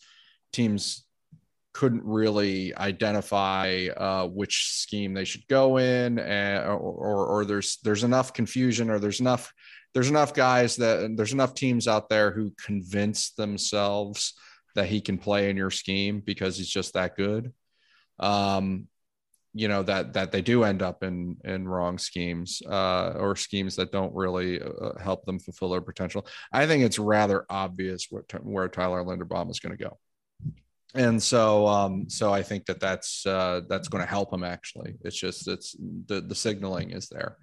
teams 0.53 1.06
couldn't 1.77 2.05
really 2.05 2.75
identify 2.75 3.89
uh, 3.99 4.27
which 4.27 4.71
scheme 4.73 5.13
they 5.13 5.27
should 5.27 5.47
go 5.47 5.77
in, 5.77 6.19
and, 6.19 6.65
or, 6.65 6.79
or 6.79 7.27
or 7.27 7.45
there's 7.45 7.77
there's 7.85 8.03
enough 8.03 8.33
confusion, 8.33 8.89
or 8.89 8.99
there's 8.99 9.21
enough 9.21 9.53
there's 9.93 10.09
enough 10.09 10.33
guys 10.33 10.77
that 10.77 11.13
there's 11.19 11.35
enough 11.35 11.53
teams 11.55 11.87
out 11.87 12.09
there 12.09 12.31
who 12.31 12.51
convince 12.65 13.33
themselves 13.33 14.33
that 14.75 14.87
he 14.87 15.03
can 15.03 15.19
play 15.19 15.51
in 15.51 15.57
your 15.59 15.71
scheme 15.71 16.23
because 16.25 16.57
he's 16.57 16.71
just 16.71 16.95
that 16.95 17.15
good. 17.15 17.53
Um, 18.19 18.89
you 19.53 19.69
know 19.69 19.83
that 19.83 20.15
that 20.15 20.33
they 20.33 20.41
do 20.41 20.65
end 20.65 20.81
up 20.81 21.03
in 21.03 21.37
in 21.45 21.69
wrong 21.69 21.99
schemes 21.99 22.63
uh, 22.67 23.13
or 23.19 23.37
schemes 23.37 23.77
that 23.77 23.93
don't 23.93 24.15
really 24.15 24.63
uh, 24.63 24.99
help 24.99 25.27
them 25.27 25.39
fulfill 25.39 25.69
their 25.69 25.83
potential. 25.83 26.27
I 26.51 26.67
think 26.67 26.85
it's 26.85 26.99
rather 26.99 27.45
obvious 27.51 28.07
where, 28.09 28.25
where 28.41 28.69
Tyler 28.69 29.05
Linderbaum 29.05 29.51
is 29.51 29.61
going 29.61 29.77
to 29.77 29.85
go 29.85 29.99
and 30.95 31.23
so 31.23 31.67
um 31.67 32.09
so 32.09 32.33
i 32.33 32.43
think 32.43 32.65
that 32.67 32.81
that's 32.81 33.27
uh 33.27 33.61
that's 33.69 33.89
going 33.89 34.03
to 34.03 34.09
help 34.09 34.33
him 34.33 34.45
actually. 34.45 34.95
It's 35.03 35.17
just 35.17 35.49
it's 35.49 35.77
the 36.07 36.21
the 36.21 36.35
signaling 36.35 36.91
is 36.91 37.09
there. 37.09 37.37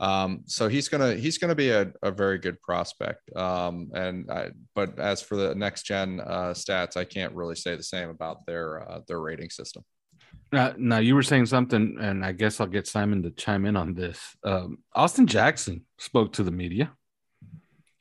Um 0.00 0.42
so 0.46 0.68
he's 0.68 0.88
gonna 0.88 1.14
he's 1.14 1.38
gonna 1.38 1.54
be 1.54 1.70
a, 1.70 1.92
a 2.02 2.10
very 2.10 2.38
good 2.38 2.60
prospect. 2.60 3.34
Um 3.36 3.90
and 3.94 4.30
i 4.30 4.50
but 4.74 4.98
as 4.98 5.22
for 5.22 5.36
the 5.36 5.54
next 5.54 5.84
gen 5.84 6.20
uh 6.20 6.52
stats 6.54 6.96
i 6.96 7.04
can't 7.04 7.34
really 7.34 7.56
say 7.56 7.76
the 7.76 7.82
same 7.82 8.10
about 8.10 8.46
their 8.46 8.88
uh, 8.90 9.00
their 9.06 9.20
rating 9.20 9.50
system. 9.50 9.84
Now, 10.52 10.74
now 10.76 10.98
you 10.98 11.14
were 11.14 11.22
saying 11.22 11.46
something, 11.46 11.96
and 11.98 12.24
I 12.24 12.32
guess 12.32 12.60
I'll 12.60 12.66
get 12.66 12.86
Simon 12.86 13.22
to 13.22 13.30
chime 13.30 13.64
in 13.64 13.74
on 13.74 13.94
this. 13.94 14.18
Um, 14.44 14.78
Austin 14.94 15.26
Jackson 15.26 15.86
spoke 15.98 16.34
to 16.34 16.42
the 16.42 16.50
media 16.50 16.92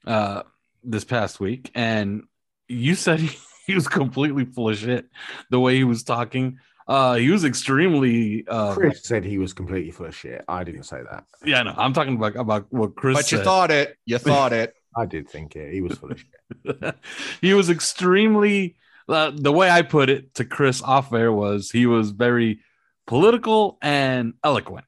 uh, 0.06 0.44
this 0.84 1.06
past 1.06 1.40
week, 1.40 1.72
and 1.76 2.24
you 2.68 2.96
said 2.96 3.22
he, 3.22 3.38
he 3.68 3.76
was 3.76 3.88
completely 3.88 4.46
full 4.46 4.70
of 4.70 4.78
shit. 4.78 5.08
The 5.50 5.60
way 5.60 5.76
he 5.76 5.84
was 5.84 6.04
talking, 6.04 6.60
uh, 6.88 7.16
he 7.16 7.30
was 7.30 7.44
extremely. 7.46 8.46
Uh, 8.48 8.74
Chris 8.74 9.04
said 9.06 9.24
he 9.24 9.38
was 9.38 9.54
completely 9.54 9.92
full 9.92 10.08
of 10.08 10.16
shit. 10.16 10.44
I 10.48 10.64
didn't 10.64 10.84
say 10.84 11.02
that. 11.10 11.26
yeah, 11.46 11.64
no, 11.64 11.74
I'm 11.78 11.94
talking 11.94 12.16
about 12.16 12.36
about 12.36 12.68
what 12.70 12.96
Chris. 12.96 13.16
but 13.18 13.32
you 13.32 13.38
said. 13.38 13.46
thought 13.46 13.72
it 13.72 13.98
you 14.06 14.18
thought 14.30 14.54
it 14.54 14.74
I 14.96 15.06
did 15.06 15.30
think 15.30 15.56
it. 15.56 15.74
He 15.74 15.82
was 15.82 15.98
full 15.98 16.12
of 16.12 16.20
shit. 16.20 16.96
he 17.42 17.54
was 17.54 17.70
extremely 17.70 18.76
uh, 19.08 19.32
the 19.34 19.52
way 19.52 19.70
I 19.70 19.82
put 19.84 20.10
it 20.10 20.36
to 20.36 20.46
Chris 20.46 20.82
off 20.82 21.14
air 21.14 21.32
was 21.32 21.72
he 21.72 21.86
was 21.86 22.12
very 22.12 22.60
political 23.08 23.78
and 23.82 24.34
eloquent. 24.44 24.86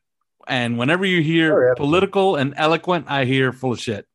And 0.47 0.77
whenever 0.77 1.05
you 1.05 1.21
hear 1.21 1.49
Very 1.51 1.67
eloquent. 1.67 1.77
political 1.77 2.35
and 2.35 2.53
eloquent, 2.57 3.05
I 3.09 3.23
hear 3.25 3.53
full 3.53 3.71
of 3.73 3.79
shit. 3.79 4.05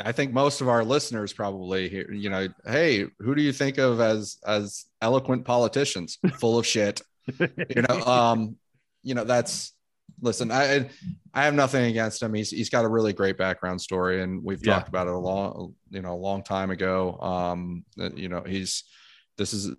I 0.00 0.12
think 0.12 0.32
most 0.32 0.60
of 0.60 0.68
our 0.68 0.84
listeners 0.84 1.32
probably 1.32 1.88
hear, 1.88 2.10
you 2.12 2.30
know, 2.30 2.48
hey, 2.66 3.06
who 3.20 3.34
do 3.34 3.42
you 3.42 3.52
think 3.52 3.78
of 3.78 4.00
as 4.00 4.38
as 4.46 4.86
eloquent 5.00 5.44
politicians? 5.44 6.18
Full 6.40 6.58
of 6.58 6.66
shit. 6.66 7.00
You 7.38 7.82
know, 7.88 8.00
um, 8.04 8.56
you 9.02 9.14
know, 9.14 9.24
that's 9.24 9.72
listen, 10.20 10.50
I 10.50 10.88
I 11.32 11.44
have 11.44 11.54
nothing 11.54 11.84
against 11.86 12.22
him. 12.22 12.34
He's 12.34 12.50
he's 12.50 12.70
got 12.70 12.84
a 12.84 12.88
really 12.88 13.12
great 13.12 13.36
background 13.38 13.80
story, 13.80 14.22
and 14.22 14.42
we've 14.44 14.64
Yeah. 14.64 14.74
talked 14.74 14.88
about 14.88 15.06
it 15.06 15.12
a 15.14 15.18
long 15.18 15.74
you 15.90 16.02
know 16.02 16.12
a 16.14 16.16
long 16.28 16.42
time 16.42 16.70
ago. 16.70 17.18
Um, 17.20 17.84
you 18.14 18.28
know 18.28 18.42
he's 18.46 18.84
this 19.38 19.52
is 19.54 19.70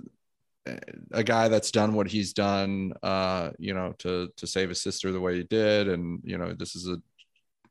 a 1.11 1.23
guy 1.23 1.47
that's 1.47 1.69
done 1.69 1.93
what 1.93 2.07
he's 2.07 2.33
done. 2.33 2.93
Uh, 3.03 3.51
you 3.59 3.73
know 3.73 3.93
to 3.99 4.29
to 4.37 4.47
save 4.47 4.69
his 4.69 4.81
sister 4.81 5.11
the 5.11 5.19
way 5.21 5.35
he 5.35 5.43
did, 5.43 5.87
and 5.87 6.19
you 6.23 6.37
know 6.37 6.53
this 6.53 6.75
is 6.75 6.87
a 6.87 6.97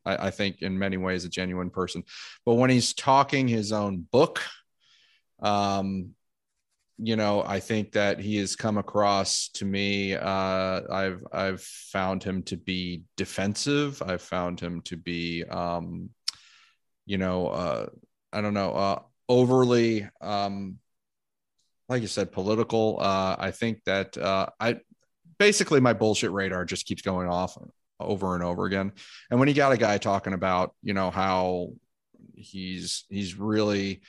I, 0.05 0.29
I 0.29 0.31
think 0.31 0.63
in 0.63 0.79
many 0.79 0.97
ways 0.97 1.25
a 1.25 1.29
genuine 1.29 1.71
person. 1.71 2.05
But 2.45 2.55
when 2.55 2.71
he's 2.71 2.95
talking 2.95 3.49
his 3.49 3.73
own 3.73 4.07
book, 4.11 4.43
um, 5.41 6.15
you 6.99 7.17
know, 7.17 7.43
I 7.45 7.59
think 7.61 7.93
that 7.93 8.21
he 8.21 8.37
has 8.37 8.55
come 8.55 8.79
across 8.79 9.49
to 9.55 9.65
me. 9.65 10.15
Uh, 10.15 10.81
I've 10.91 11.25
I've 11.33 11.61
found 11.61 12.23
him 12.23 12.43
to 12.45 12.57
be 12.57 13.03
defensive. 13.17 14.01
I've 14.01 14.23
found 14.23 14.61
him 14.61 14.81
to 14.83 14.97
be, 14.97 15.45
um, 15.45 16.11
you 17.05 17.19
know, 17.19 17.49
uh, 17.49 17.87
I 18.33 18.41
don't 18.41 18.55
know, 18.55 18.75
uh, 18.75 18.99
overly, 19.29 20.09
um, 20.21 20.79
like 21.89 22.01
you 22.01 22.09
said, 22.09 22.31
political. 22.31 22.99
Uh, 23.01 23.37
I 23.39 23.51
think 23.51 23.83
that 23.85 24.17
uh, 24.17 24.47
I 24.61 24.79
basically 25.39 25.81
my 25.81 25.95
bullshit 25.95 26.31
radar 26.31 26.65
just 26.65 26.87
keeps 26.87 27.03
going 27.03 27.29
off 27.29 27.59
over 28.05 28.35
and 28.35 28.45
over 28.45 28.65
again. 28.65 28.93
And 29.31 29.39
when 29.39 29.49
you 29.49 29.55
got 29.55 29.73
a 29.73 29.77
guy 29.77 29.99
talking 29.99 30.33
about, 30.33 30.75
you 30.83 30.95
know, 30.95 31.11
how 31.11 31.71
he's 32.35 33.05
he's 33.09 33.35
really 33.37 34.03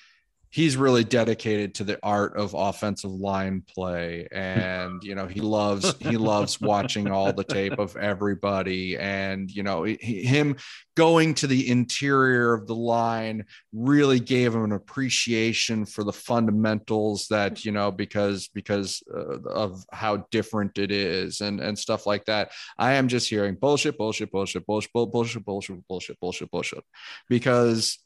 he's 0.55 0.77
really 0.77 1.03
dedicated 1.03 1.75
to 1.75 1.83
the 1.83 1.99
art 2.01 2.37
of 2.37 2.53
offensive 2.53 3.11
line 3.11 3.61
play. 3.67 4.25
And 4.31 5.03
you 5.03 5.13
know 5.13 5.27
he 5.27 5.41
loves 5.41 5.93
he 5.99 6.15
loves 6.15 6.61
watching 6.61 7.11
all 7.11 7.33
the 7.33 7.43
tape 7.43 7.77
of 7.77 7.97
everybody. 7.97 8.97
And 8.97 9.51
you 9.51 9.63
know 9.63 9.83
he, 9.83 10.23
him 10.23 10.55
going 10.95 11.33
to 11.33 11.47
the 11.47 11.69
interior 11.69 12.53
of 12.53 12.67
the 12.67 12.75
line 12.75 13.43
really 13.73 14.21
gave 14.21 14.55
him 14.55 14.63
an 14.63 14.71
appreciation 14.71 15.85
for 15.85 16.05
the 16.05 16.13
fundamentals 16.13 17.27
that 17.27 17.65
you 17.65 17.73
know 17.73 17.91
because 17.91 18.47
because 18.47 19.03
uh, 19.13 19.41
of 19.49 19.83
how 19.91 20.25
different 20.31 20.77
it 20.77 20.89
is 20.89 21.41
and 21.41 21.59
and 21.59 21.77
stuff 21.77 22.05
like 22.05 22.23
that. 22.25 22.51
I 22.77 22.93
am 22.93 23.09
just 23.09 23.29
hearing 23.29 23.55
bullshit 23.55 23.97
bullshit 23.97 24.31
bullshit 24.31 24.65
bullshit 24.65 24.93
bullshit 24.93 25.11
bullshit 25.11 25.45
bullshit 25.45 25.87
bullshit 25.89 26.19
bullshit 26.21 26.49
bullshit. 26.49 26.83
Because 27.27 27.99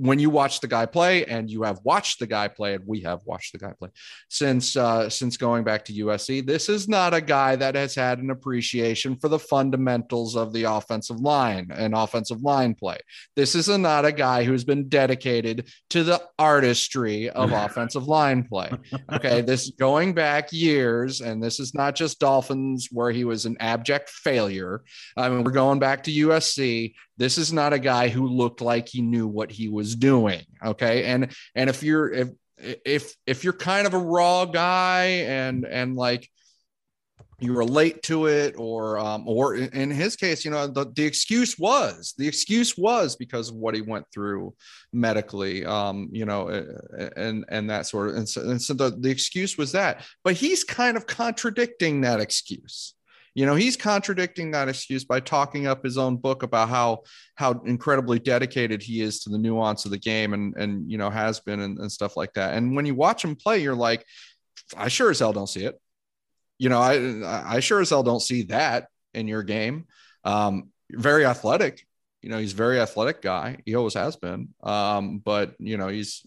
when 0.00 0.18
you 0.18 0.30
watch 0.30 0.60
the 0.60 0.66
guy 0.66 0.86
play 0.86 1.26
and 1.26 1.50
you 1.50 1.62
have 1.62 1.78
watched 1.84 2.20
the 2.20 2.26
guy 2.26 2.48
play 2.48 2.74
and 2.74 2.86
we 2.86 3.00
have 3.00 3.20
watched 3.26 3.52
the 3.52 3.58
guy 3.58 3.72
play 3.78 3.90
since 4.28 4.74
uh 4.76 5.10
since 5.10 5.36
going 5.36 5.62
back 5.62 5.84
to 5.84 5.92
USC 5.92 6.44
this 6.46 6.70
is 6.70 6.88
not 6.88 7.12
a 7.12 7.20
guy 7.20 7.54
that 7.56 7.74
has 7.74 7.94
had 7.94 8.18
an 8.18 8.30
appreciation 8.30 9.16
for 9.16 9.28
the 9.28 9.38
fundamentals 9.38 10.36
of 10.36 10.54
the 10.54 10.64
offensive 10.64 11.20
line 11.20 11.68
and 11.74 11.94
offensive 11.94 12.42
line 12.42 12.74
play. 12.74 12.98
This 13.36 13.54
is 13.54 13.68
a, 13.68 13.76
not 13.76 14.06
a 14.06 14.12
guy 14.12 14.42
who's 14.44 14.64
been 14.64 14.88
dedicated 14.88 15.70
to 15.90 16.02
the 16.02 16.22
artistry 16.38 17.28
of 17.28 17.52
offensive 17.52 18.08
line 18.08 18.44
play. 18.44 18.70
Okay 19.12 19.42
this 19.42 19.70
going 19.70 20.14
back 20.14 20.50
years 20.50 21.20
and 21.20 21.42
this 21.42 21.60
is 21.60 21.74
not 21.74 21.94
just 21.94 22.20
Dolphins 22.20 22.88
where 22.90 23.10
he 23.10 23.24
was 23.24 23.44
an 23.44 23.56
abject 23.60 24.08
failure. 24.08 24.82
I 25.16 25.28
mean 25.28 25.44
we're 25.44 25.50
going 25.50 25.78
back 25.78 26.04
to 26.04 26.10
USC 26.10 26.94
this 27.20 27.36
is 27.36 27.52
not 27.52 27.74
a 27.74 27.78
guy 27.78 28.08
who 28.08 28.26
looked 28.26 28.62
like 28.62 28.88
he 28.88 29.02
knew 29.02 29.28
what 29.28 29.52
he 29.52 29.68
was 29.68 29.94
doing. 29.94 30.40
Okay. 30.64 31.04
And 31.04 31.30
and 31.54 31.68
if 31.68 31.82
you're 31.82 32.10
if 32.10 32.28
if 32.56 33.14
if 33.26 33.44
you're 33.44 33.52
kind 33.52 33.86
of 33.86 33.92
a 33.92 33.98
raw 33.98 34.46
guy 34.46 35.04
and 35.04 35.66
and 35.66 35.96
like 35.96 36.30
you 37.38 37.52
relate 37.52 38.02
to 38.04 38.26
it 38.26 38.54
or 38.56 38.98
um 38.98 39.28
or 39.28 39.54
in 39.54 39.90
his 39.90 40.14
case 40.14 40.44
you 40.44 40.50
know 40.50 40.66
the, 40.66 40.84
the 40.94 41.04
excuse 41.04 41.58
was 41.58 42.12
the 42.18 42.28
excuse 42.28 42.76
was 42.76 43.16
because 43.16 43.48
of 43.48 43.54
what 43.54 43.74
he 43.74 43.80
went 43.80 44.04
through 44.12 44.54
medically 44.92 45.64
um 45.64 46.10
you 46.12 46.26
know 46.26 46.48
and 47.16 47.46
and 47.48 47.70
that 47.70 47.86
sort 47.86 48.10
of 48.10 48.16
and 48.16 48.28
so, 48.28 48.42
and 48.42 48.60
so 48.60 48.74
the, 48.74 48.90
the 48.90 49.08
excuse 49.08 49.56
was 49.56 49.72
that 49.72 50.04
but 50.22 50.34
he's 50.34 50.64
kind 50.64 50.98
of 50.98 51.06
contradicting 51.06 52.02
that 52.02 52.20
excuse 52.20 52.94
you 53.40 53.46
know 53.46 53.54
he's 53.54 53.74
contradicting 53.74 54.50
that 54.50 54.68
excuse 54.68 55.02
by 55.02 55.18
talking 55.18 55.66
up 55.66 55.82
his 55.82 55.96
own 55.96 56.18
book 56.18 56.42
about 56.42 56.68
how 56.68 57.04
how 57.36 57.52
incredibly 57.64 58.18
dedicated 58.18 58.82
he 58.82 59.00
is 59.00 59.20
to 59.20 59.30
the 59.30 59.38
nuance 59.38 59.86
of 59.86 59.90
the 59.90 59.98
game 59.98 60.34
and 60.34 60.54
and 60.58 60.90
you 60.90 60.98
know 60.98 61.08
has 61.08 61.40
been 61.40 61.58
and, 61.60 61.78
and 61.78 61.90
stuff 61.90 62.18
like 62.18 62.34
that. 62.34 62.52
And 62.52 62.76
when 62.76 62.84
you 62.84 62.94
watch 62.94 63.24
him 63.24 63.34
play 63.34 63.62
you're 63.62 63.74
like 63.74 64.04
i 64.76 64.88
sure 64.88 65.10
as 65.10 65.20
hell 65.20 65.32
don't 65.32 65.46
see 65.46 65.64
it. 65.64 65.80
You 66.58 66.68
know 66.68 66.80
i 66.80 67.56
i 67.56 67.60
sure 67.60 67.80
as 67.80 67.88
hell 67.88 68.02
don't 68.02 68.20
see 68.20 68.42
that 68.42 68.88
in 69.14 69.26
your 69.26 69.42
game. 69.42 69.86
Um 70.22 70.68
very 70.90 71.24
athletic. 71.24 71.86
You 72.20 72.28
know 72.28 72.36
he's 72.36 72.52
very 72.52 72.78
athletic 72.78 73.22
guy. 73.22 73.56
He 73.64 73.74
always 73.74 73.94
has 73.94 74.16
been. 74.16 74.50
Um 74.62 75.18
but 75.18 75.54
you 75.58 75.78
know 75.78 75.88
he's 75.88 76.22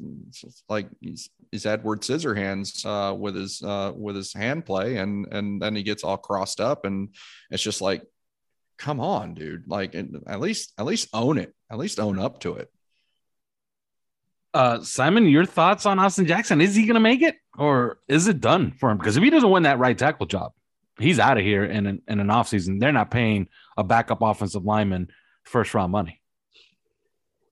like 0.67 0.87
he's 0.99 1.29
he's 1.53 1.65
edward 1.65 2.01
scissorhands 2.01 2.83
uh 2.85 3.13
with 3.13 3.35
his 3.35 3.61
uh 3.61 3.91
with 3.95 4.15
his 4.15 4.33
hand 4.33 4.65
play 4.65 4.97
and 4.97 5.27
and 5.31 5.61
then 5.61 5.75
he 5.75 5.83
gets 5.83 6.03
all 6.03 6.17
crossed 6.17 6.59
up 6.59 6.83
and 6.83 7.15
it's 7.51 7.63
just 7.63 7.81
like 7.81 8.01
come 8.77 8.99
on 8.99 9.33
dude 9.33 9.63
like 9.67 9.95
at 9.95 10.39
least 10.41 10.73
at 10.77 10.85
least 10.85 11.07
own 11.13 11.37
it 11.37 11.53
at 11.71 11.77
least 11.77 11.99
own 11.99 12.17
up 12.19 12.39
to 12.39 12.55
it 12.55 12.69
Uh, 14.53 14.79
Simon, 14.83 15.25
your 15.25 15.45
thoughts 15.45 15.85
on 15.87 15.97
Austin 15.97 16.27
Jackson? 16.27 16.61
Is 16.61 16.75
he 16.75 16.85
going 16.85 16.93
to 16.93 16.99
make 16.99 17.23
it, 17.23 17.35
or 17.57 17.97
is 18.07 18.27
it 18.27 18.39
done 18.39 18.71
for 18.79 18.91
him? 18.91 18.97
Because 18.99 19.17
if 19.17 19.23
he 19.23 19.31
doesn't 19.31 19.49
win 19.49 19.63
that 19.63 19.79
right 19.79 19.97
tackle 19.97 20.27
job, 20.27 20.51
he's 20.99 21.17
out 21.17 21.39
of 21.39 21.43
here 21.43 21.65
in 21.65 21.87
an, 21.87 22.01
in 22.07 22.19
an 22.19 22.27
offseason. 22.27 22.79
They're 22.79 22.91
not 22.91 23.09
paying 23.09 23.47
a 23.77 23.83
backup 23.83 24.21
offensive 24.21 24.63
lineman 24.63 25.07
first 25.43 25.73
round 25.73 25.91
money. 25.91 26.21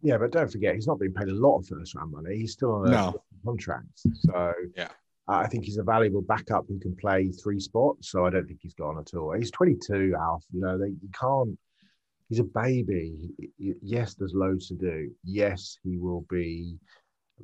Yeah, 0.02 0.18
but 0.18 0.32
don't 0.32 0.52
forget, 0.52 0.76
he's 0.76 0.88
not 0.88 1.00
being 1.00 1.14
paid 1.14 1.28
a 1.28 1.34
lot 1.34 1.60
of 1.60 1.68
first 1.68 1.96
round 1.96 2.12
money. 2.12 2.38
He's 2.38 2.54
still 2.54 2.74
on 2.74 2.88
a 2.88 2.92
No. 2.92 3.24
contract. 3.46 4.00
So 4.16 4.54
Yeah. 4.76 4.90
I 5.28 5.48
think 5.48 5.64
he's 5.66 5.78
a 5.78 5.84
valuable 5.84 6.22
backup 6.22 6.66
who 6.68 6.80
can 6.80 6.96
play 6.96 7.30
three 7.32 7.60
spots. 7.60 8.10
So 8.10 8.26
I 8.26 8.32
don't 8.32 8.48
think 8.48 8.60
he's 8.62 8.74
gone 8.74 8.98
at 8.98 9.14
all. 9.14 9.32
He's 9.34 9.52
22, 9.52 10.16
Alf. 10.20 10.44
You 10.52 10.62
know, 10.62 10.78
they, 10.78 10.88
you 10.90 11.10
can't, 11.14 11.58
he's 12.30 12.40
a 12.40 12.44
baby. 12.44 13.30
Yes, 13.58 14.16
there's 14.16 14.34
loads 14.34 14.68
to 14.70 14.76
do. 14.76 15.12
Yes, 15.24 15.78
he 15.84 15.98
will 15.98 16.26
be 16.30 16.78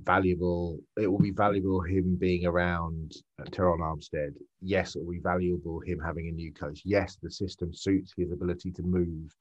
valuable. 0.04 0.80
It 0.98 1.08
will 1.08 1.20
be 1.20 1.32
valuable 1.32 1.82
him 1.82 2.16
being 2.16 2.46
around 2.46 3.14
uh, 3.40 3.46
Terron 3.46 3.80
Armstead. 3.80 4.34
Yes, 4.62 4.96
it 4.96 5.04
will 5.04 5.12
be 5.14 5.20
valuable 5.20 5.80
him 5.80 6.00
having 6.00 6.28
a 6.28 6.32
new 6.32 6.52
coach. 6.52 6.82
Yes, 6.84 7.18
the 7.22 7.32
system 7.32 7.74
suits 7.74 8.14
his 8.18 8.32
ability 8.32 8.72
to 8.72 8.82
move 8.84 9.36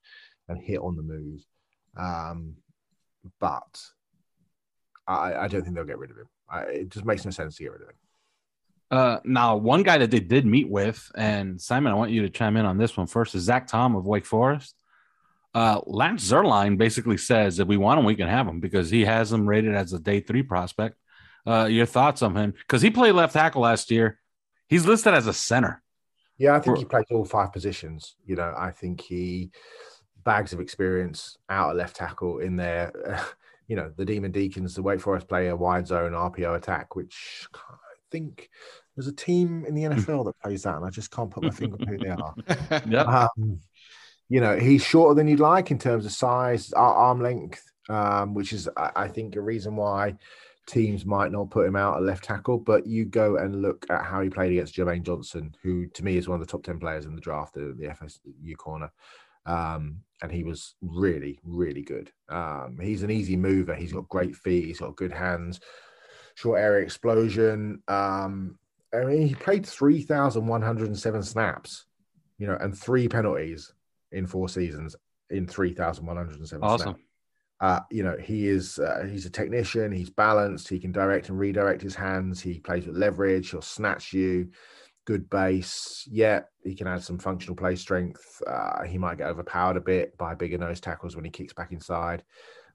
and 0.48 0.60
hit 0.60 0.78
on 0.80 0.94
the 0.96 1.02
move. 1.02 1.40
Um, 1.96 2.54
but 3.40 3.80
I, 5.06 5.34
I 5.34 5.48
don't 5.48 5.62
think 5.62 5.74
they'll 5.74 5.84
get 5.84 5.98
rid 5.98 6.10
of 6.10 6.16
him. 6.16 6.28
I, 6.48 6.60
it 6.62 6.88
just 6.90 7.04
makes 7.04 7.24
no 7.24 7.30
sense 7.30 7.56
to 7.56 7.62
get 7.62 7.72
rid 7.72 7.82
of 7.82 7.88
him. 7.88 7.94
Uh, 8.90 9.18
now, 9.24 9.56
one 9.56 9.82
guy 9.82 9.98
that 9.98 10.10
they 10.10 10.20
did 10.20 10.46
meet 10.46 10.68
with, 10.68 11.10
and 11.16 11.60
Simon, 11.60 11.92
I 11.92 11.96
want 11.96 12.12
you 12.12 12.22
to 12.22 12.30
chime 12.30 12.56
in 12.56 12.64
on 12.64 12.78
this 12.78 12.96
one 12.96 13.08
first, 13.08 13.34
is 13.34 13.42
Zach 13.42 13.66
Tom 13.66 13.96
of 13.96 14.06
Wake 14.06 14.26
Forest. 14.26 14.74
Uh, 15.54 15.80
Lance 15.86 16.30
Zierlein 16.30 16.76
basically 16.78 17.16
says 17.16 17.58
if 17.58 17.66
we 17.66 17.76
want 17.76 17.98
him, 17.98 18.04
we 18.04 18.14
can 18.14 18.28
have 18.28 18.46
him 18.46 18.60
because 18.60 18.90
he 18.90 19.04
has 19.04 19.32
him 19.32 19.48
rated 19.48 19.74
as 19.74 19.92
a 19.92 19.98
day 19.98 20.20
three 20.20 20.42
prospect. 20.42 20.96
Uh, 21.46 21.64
your 21.64 21.86
thoughts 21.86 22.22
on 22.22 22.36
him? 22.36 22.52
Because 22.52 22.82
he 22.82 22.90
played 22.90 23.12
left 23.12 23.32
tackle 23.32 23.62
last 23.62 23.90
year. 23.90 24.18
He's 24.68 24.84
listed 24.84 25.14
as 25.14 25.26
a 25.26 25.32
center. 25.32 25.82
Yeah, 26.38 26.54
I 26.54 26.60
think 26.60 26.76
For- 26.76 26.80
he 26.80 26.84
plays 26.84 27.06
all 27.10 27.24
five 27.24 27.52
positions. 27.52 28.16
You 28.24 28.36
know, 28.36 28.52
I 28.56 28.70
think 28.70 29.00
he 29.00 29.50
bags 30.26 30.52
of 30.52 30.60
experience 30.60 31.38
out 31.48 31.70
at 31.70 31.76
left 31.76 31.96
tackle 31.96 32.40
in 32.40 32.56
there. 32.56 32.92
you 33.68 33.76
know, 33.76 33.90
the 33.96 34.04
Demon 34.04 34.32
Deacons, 34.32 34.74
the 34.74 34.82
Wake 34.82 35.00
Forest 35.00 35.28
play 35.28 35.48
a 35.48 35.56
wide 35.56 35.86
zone 35.86 36.12
RPO 36.12 36.56
attack, 36.56 36.94
which 36.94 37.48
I 37.54 37.94
think 38.10 38.50
there's 38.94 39.06
a 39.06 39.12
team 39.12 39.64
in 39.66 39.74
the 39.74 39.84
NFL 39.84 40.26
that 40.26 40.38
plays 40.42 40.64
that, 40.64 40.76
and 40.76 40.84
I 40.84 40.90
just 40.90 41.10
can't 41.10 41.30
put 41.30 41.44
my 41.44 41.50
finger 41.50 41.76
on 41.80 41.86
who 41.86 41.98
they 41.98 42.08
are. 42.08 42.34
Yep. 42.88 43.06
Um, 43.06 43.60
you 44.28 44.40
know, 44.40 44.58
he's 44.58 44.84
shorter 44.84 45.14
than 45.14 45.28
you'd 45.28 45.38
like 45.38 45.70
in 45.70 45.78
terms 45.78 46.04
of 46.04 46.10
size, 46.10 46.72
arm 46.72 47.22
length, 47.22 47.62
um, 47.88 48.34
which 48.34 48.52
is, 48.52 48.68
I, 48.76 48.90
I 48.96 49.08
think, 49.08 49.36
a 49.36 49.40
reason 49.40 49.76
why 49.76 50.16
teams 50.66 51.06
might 51.06 51.30
not 51.30 51.50
put 51.50 51.66
him 51.66 51.76
out 51.76 51.96
at 51.96 52.02
left 52.02 52.24
tackle. 52.24 52.58
But 52.58 52.86
you 52.86 53.04
go 53.04 53.36
and 53.36 53.62
look 53.62 53.86
at 53.88 54.04
how 54.04 54.20
he 54.22 54.28
played 54.28 54.50
against 54.50 54.74
Jermaine 54.74 55.04
Johnson, 55.04 55.54
who 55.62 55.86
to 55.86 56.04
me 56.04 56.16
is 56.16 56.26
one 56.26 56.40
of 56.40 56.46
the 56.46 56.50
top 56.50 56.64
10 56.64 56.80
players 56.80 57.06
in 57.06 57.14
the 57.14 57.20
draft, 57.20 57.54
the, 57.54 57.76
the 57.78 57.86
FSU 57.86 58.56
corner. 58.56 58.90
Um, 59.46 60.00
and 60.22 60.32
he 60.32 60.44
was 60.44 60.74
really, 60.80 61.38
really 61.44 61.82
good. 61.82 62.10
Um, 62.28 62.78
he's 62.80 63.02
an 63.02 63.10
easy 63.10 63.36
mover. 63.36 63.74
He's 63.74 63.92
got 63.92 64.08
great 64.08 64.34
feet. 64.34 64.66
He's 64.66 64.80
got 64.80 64.96
good 64.96 65.12
hands, 65.12 65.60
short 66.34 66.60
area 66.60 66.84
explosion. 66.84 67.82
Um, 67.88 68.58
I 68.94 69.04
mean, 69.04 69.26
he 69.28 69.34
played 69.34 69.66
3,107 69.66 71.22
snaps, 71.22 71.86
you 72.38 72.46
know, 72.46 72.56
and 72.60 72.76
three 72.76 73.08
penalties 73.08 73.72
in 74.12 74.26
four 74.26 74.48
seasons 74.48 74.96
in 75.30 75.46
3,107 75.46 76.62
Awesome. 76.64 76.84
snaps. 76.84 77.00
Uh, 77.58 77.80
you 77.90 78.02
know, 78.02 78.16
he 78.18 78.48
is 78.48 78.78
uh, 78.78 79.06
he's 79.10 79.24
a 79.24 79.30
technician, 79.30 79.90
he's 79.90 80.10
balanced, 80.10 80.68
he 80.68 80.78
can 80.78 80.92
direct 80.92 81.30
and 81.30 81.38
redirect 81.38 81.80
his 81.80 81.94
hands, 81.94 82.40
he 82.40 82.60
plays 82.60 82.86
with 82.86 82.96
leverage, 82.96 83.50
he'll 83.50 83.62
snatch 83.62 84.12
you. 84.12 84.50
Good 85.06 85.30
base. 85.30 86.06
Yeah, 86.10 86.42
he 86.62 86.74
can 86.74 86.86
add 86.86 87.02
some 87.02 87.18
functional 87.18 87.56
play 87.56 87.76
strength. 87.76 88.42
Uh, 88.46 88.82
he 88.82 88.98
might 88.98 89.18
get 89.18 89.28
overpowered 89.28 89.78
a 89.78 89.80
bit 89.80 90.18
by 90.18 90.34
bigger 90.34 90.58
nose 90.58 90.80
tackles 90.80 91.16
when 91.16 91.24
he 91.24 91.30
kicks 91.30 91.54
back 91.54 91.72
inside. 91.72 92.22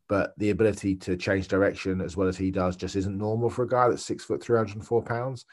But 0.08 0.34
the 0.38 0.50
ability 0.50 0.96
to 0.96 1.16
change 1.16 1.48
direction 1.48 2.02
as 2.02 2.18
well 2.18 2.28
as 2.28 2.38
he 2.38 2.50
does 2.50 2.76
just 2.76 2.96
isn't 2.96 3.18
normal 3.18 3.50
for 3.50 3.64
a 3.64 3.68
guy 3.68 3.88
that's 3.88 4.04
six 4.04 4.26
foot, 4.26 4.42
304 4.42 5.04
pounds, 5.04 5.46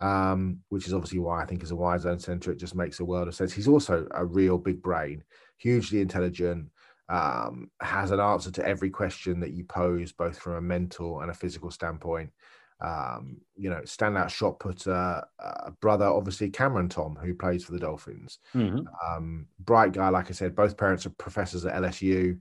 um, 0.00 0.58
which 0.70 0.86
is 0.86 0.92
obviously 0.92 1.20
why 1.20 1.42
I 1.42 1.46
think 1.46 1.62
as 1.62 1.70
a 1.70 1.76
wide 1.76 2.00
zone 2.00 2.18
center, 2.18 2.50
it 2.50 2.58
just 2.58 2.74
makes 2.74 3.00
a 3.00 3.04
world 3.04 3.28
of 3.28 3.34
sense. 3.34 3.52
He's 3.52 3.68
also 3.68 4.06
a 4.10 4.24
real 4.24 4.58
big 4.58 4.82
brain, 4.82 5.22
hugely 5.58 6.00
intelligent, 6.00 6.68
um, 7.08 7.70
has 7.80 8.10
an 8.10 8.20
answer 8.20 8.50
to 8.52 8.66
every 8.66 8.90
question 8.90 9.40
that 9.40 9.52
you 9.52 9.64
pose, 9.64 10.12
both 10.12 10.38
from 10.38 10.54
a 10.54 10.60
mental 10.60 11.20
and 11.20 11.30
a 11.30 11.34
physical 11.34 11.70
standpoint 11.70 12.30
um, 12.82 13.36
you 13.56 13.70
know, 13.70 13.80
standout 13.82 14.28
shot 14.28 14.58
putter, 14.58 15.22
uh, 15.38 15.70
brother, 15.80 16.06
obviously 16.06 16.50
Cameron 16.50 16.88
Tom, 16.88 17.16
who 17.16 17.34
plays 17.34 17.64
for 17.64 17.72
the 17.72 17.78
Dolphins. 17.78 18.38
Mm-hmm. 18.54 18.80
Um, 19.06 19.46
bright 19.60 19.92
guy, 19.92 20.08
like 20.08 20.28
I 20.28 20.32
said, 20.32 20.56
both 20.56 20.76
parents 20.76 21.06
are 21.06 21.10
professors 21.10 21.64
at 21.64 21.74
LSU. 21.74 22.38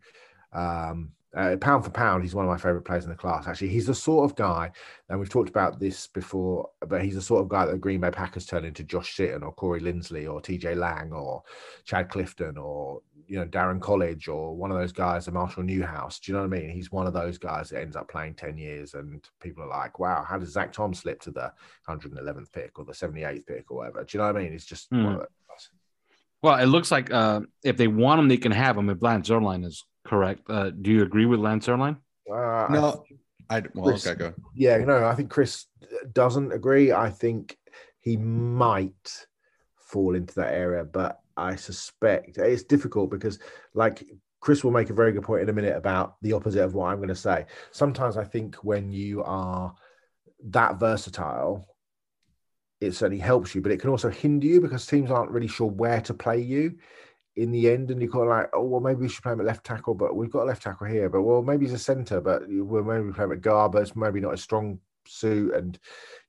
Um, 0.52 1.12
uh, 1.34 1.56
pound 1.62 1.86
for 1.86 1.92
pound, 1.92 2.24
he's 2.24 2.36
one 2.36 2.44
of 2.44 2.52
my 2.52 2.58
favorite 2.58 2.82
players 2.82 3.06
in 3.06 3.10
the 3.10 3.16
class. 3.16 3.48
Actually, 3.48 3.70
he's 3.70 3.86
the 3.86 3.96
sort 3.96 4.30
of 4.30 4.36
guy, 4.36 4.70
and 5.08 5.18
we've 5.18 5.30
talked 5.30 5.50
about 5.50 5.80
this 5.80 6.08
before, 6.08 6.70
but 6.88 7.04
he's 7.04 7.16
the 7.16 7.22
sort 7.22 7.42
of 7.42 7.48
guy 7.48 7.66
that 7.66 7.72
the 7.72 7.78
Green 7.78 8.02
Bay 8.02 8.12
Packers 8.12 8.46
turn 8.46 8.66
into 8.66 8.84
Josh 8.84 9.16
Sitton 9.16 9.44
or 9.44 9.54
Corey 9.54 9.80
Linsley 9.80 10.30
or 10.30 10.42
TJ 10.42 10.76
Lang 10.76 11.14
or 11.14 11.44
Chad 11.86 12.10
Clifton 12.10 12.58
or 12.58 13.02
you 13.32 13.40
know 13.40 13.46
Daryn 13.46 13.80
Colledge 13.80 14.28
or 14.28 14.54
one 14.54 14.72
of 14.72 14.78
those 14.78 14.92
guys, 14.92 15.30
a 15.30 15.32
Marshall 15.32 15.64
Newhouse. 15.64 16.20
Do 16.20 16.32
you 16.32 16.36
know 16.36 16.46
what 16.46 16.54
I 16.54 16.60
mean? 16.60 16.70
He's 16.70 16.92
one 16.92 17.08
of 17.08 17.14
those 17.14 17.38
guys 17.38 17.70
that 17.70 17.80
ends 17.80 17.96
up 17.96 18.10
playing 18.10 18.34
ten 18.34 18.58
years, 18.58 18.94
and 18.94 19.26
people 19.40 19.64
are 19.64 19.70
like, 19.70 20.00
"Wow, 20.00 20.26
how 20.28 20.38
does 20.38 20.52
Zach 20.52 20.74
Tom 20.74 20.94
slip 20.94 21.22
to 21.22 21.32
the 21.32 21.54
111th 21.88 22.52
pick 22.52 22.78
or 22.78 22.84
the 22.84 22.92
78th 22.92 23.48
pick 23.48 23.72
or 23.72 23.78
whatever?" 23.78 24.04
Do 24.04 24.18
you 24.18 24.22
know 24.22 24.28
what 24.28 24.36
I 24.36 24.44
mean? 24.44 24.52
It's 24.52 24.66
just 24.66 24.92
mm. 24.92 25.26
Well, 26.42 26.60
it 26.60 26.66
looks 26.66 26.92
like 26.92 27.10
uh, 27.10 27.42
if 27.64 27.78
they 27.78 27.88
want 27.88 28.20
him, 28.20 28.28
they 28.28 28.36
can 28.36 28.52
have 28.52 28.78
him. 28.78 28.90
If 28.90 29.02
Lance 29.02 29.30
Zierlein 29.30 29.66
is 29.66 29.86
correct, 30.04 30.42
uh, 30.50 30.72
do 30.72 30.92
you 30.92 31.04
agree 31.04 31.26
with 31.26 31.40
Lance 31.40 31.68
Zierlein? 31.68 31.98
Uh, 32.30 32.68
no, 32.70 33.06
I, 33.50 33.58
I 33.58 33.64
well, 33.74 33.92
Chris, 33.92 34.08
okay, 34.08 34.20
go. 34.20 34.34
Yeah, 34.56 34.78
no, 34.80 35.06
I 35.06 35.16
think 35.16 35.30
Chris 35.30 35.68
doesn't 36.12 36.52
agree. 36.52 36.92
I 36.92 37.10
think 37.10 37.58
he 38.02 38.18
might 38.18 39.26
fall 39.78 40.16
into 40.16 40.36
that 40.36 40.54
area, 40.54 40.84
but 40.84 41.22
I 41.42 41.56
suspect 41.56 42.38
it's 42.38 42.64
difficult 42.64 43.10
because, 43.10 43.40
like, 43.74 44.04
Chris 44.40 44.64
will 44.64 44.72
make 44.72 44.90
a 44.90 44.94
very 44.94 45.12
good 45.12 45.24
point 45.24 45.44
in 45.44 45.50
a 45.50 45.54
minute 45.54 45.76
about 45.76 46.16
the 46.22 46.34
opposite 46.34 46.64
of 46.64 46.74
what 46.74 46.88
I'm 46.88 46.98
going 46.98 47.10
to 47.10 47.16
say. 47.16 47.46
Sometimes 47.72 48.18
I 48.18 48.24
think 48.24 48.56
when 48.58 48.92
you 48.92 49.24
are 49.24 49.74
that 50.46 50.80
versatile, 50.80 51.68
it 52.80 52.94
certainly 52.94 53.22
helps 53.22 53.54
you, 53.54 53.62
but 53.62 53.72
it 53.72 53.80
can 53.80 53.92
also 53.92 54.10
hinder 54.10 54.48
you 54.48 54.60
because 54.60 54.86
teams 54.88 55.12
aren't 55.12 55.32
really 55.32 55.48
sure 55.48 55.70
where 55.70 56.02
to 56.02 56.14
play 56.16 56.40
you 56.40 56.78
in 57.36 57.52
the 57.52 57.70
end. 57.70 57.92
And 57.92 58.02
you're 58.02 58.12
kind 58.12 58.24
of 58.24 58.30
like, 58.30 58.50
oh, 58.54 58.64
well, 58.64 58.82
maybe 58.82 59.02
we 59.02 59.10
should 59.10 59.22
play 59.22 59.34
him 59.34 59.40
at 59.40 59.46
left 59.46 59.64
tackle, 59.64 59.94
but 59.94 60.16
we've 60.16 60.32
got 60.32 60.44
a 60.44 60.46
left 60.46 60.64
tackle 60.64 60.88
here. 60.88 61.08
But 61.08 61.22
well, 61.22 61.44
maybe 61.44 61.66
he's 61.66 61.74
a 61.74 61.80
center, 61.80 62.20
but 62.20 62.42
we're 62.48 62.84
maybe 62.84 63.14
play 63.14 63.26
him 63.26 63.34
at 63.34 63.42
guard, 63.42 63.74
but 63.74 63.84
it's 63.84 63.96
maybe 63.96 64.20
not 64.20 64.34
a 64.34 64.38
strong 64.38 64.80
suit. 65.08 65.54
And, 65.54 65.78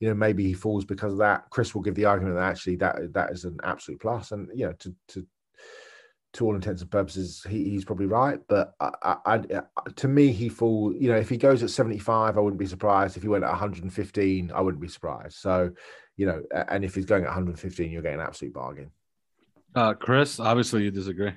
you 0.01 0.09
know, 0.09 0.15
maybe 0.15 0.45
he 0.45 0.55
falls 0.55 0.85
because 0.85 1.13
of 1.13 1.19
that. 1.19 1.45
Chris 1.51 1.75
will 1.75 1.83
give 1.83 1.95
the 1.95 2.05
argument 2.07 2.37
that 2.37 2.51
actually 2.51 2.77
that 2.77 3.13
that 3.13 3.31
is 3.31 3.45
an 3.45 3.59
absolute. 3.63 4.03
And, 4.05 4.49
you 4.55 4.67
know, 4.67 4.73
to, 4.73 4.95
to, 5.09 5.27
to 6.35 6.47
all 6.47 6.55
intents 6.55 6.81
and 6.81 6.91
purposes, 6.91 7.45
he, 7.49 7.69
he's 7.69 7.85
probably 7.85 8.07
right. 8.07 8.41
But 8.49 8.73
I, 8.81 8.91
I, 9.03 9.17
I, 9.27 9.41
to 9.97 10.09
me, 10.09 10.33
he 10.33 10.49
fall. 10.49 10.95
You 10.95 11.09
know, 11.11 11.19
if 11.19 11.29
he 11.29 11.37
goes 11.37 11.63
at 11.63 11.71
seventy 11.71 11.99
five, 11.99 12.39
I 12.39 12.41
wouldn't 12.41 12.59
be 12.59 12.67
surprised. 12.67 13.17
If 13.17 13.23
he 13.23 13.29
went 13.29 13.45
at 13.45 13.51
one 13.51 13.59
hundred 13.59 13.83
and 13.83 13.93
fifteen, 13.93 14.51
I 14.55 14.63
wouldn't 14.63 14.81
be 14.81 14.89
surprised. 14.89 15.37
So, 15.37 15.73
you 16.17 16.27
know, 16.27 16.43
and 16.69 16.85
if 16.85 16.95
he's 16.95 17.05
going 17.05 17.25
at 17.25 17.29
one 17.29 17.35
hundred 17.35 17.51
and 17.51 17.61
fifteen, 17.61 17.91
you're 17.91 18.03
getting 18.03 18.21
an 18.21 18.27
absolute 18.27 18.55
bargain. 18.55 18.91
Uh, 19.75 19.95
Chris, 19.95 20.41
obviously 20.41 20.85
you 20.85 20.91
disagree. 20.91 21.33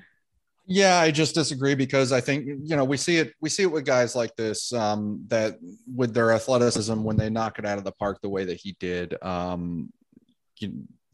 Yeah, 0.68 0.98
I 0.98 1.12
just 1.12 1.34
disagree 1.34 1.76
because 1.76 2.10
I 2.10 2.20
think 2.20 2.46
you 2.46 2.74
know 2.74 2.84
we 2.84 2.96
see 2.96 3.18
it 3.18 3.34
we 3.40 3.48
see 3.48 3.62
it 3.62 3.70
with 3.70 3.84
guys 3.84 4.16
like 4.16 4.34
this 4.34 4.72
um, 4.72 5.24
that 5.28 5.58
with 5.94 6.12
their 6.12 6.32
athleticism 6.32 7.04
when 7.04 7.16
they 7.16 7.30
knock 7.30 7.60
it 7.60 7.64
out 7.64 7.78
of 7.78 7.84
the 7.84 7.92
park 7.92 8.20
the 8.20 8.28
way 8.28 8.44
that 8.44 8.60
he 8.60 8.76
did, 8.80 9.16
um, 9.22 9.92
you, 10.58 10.72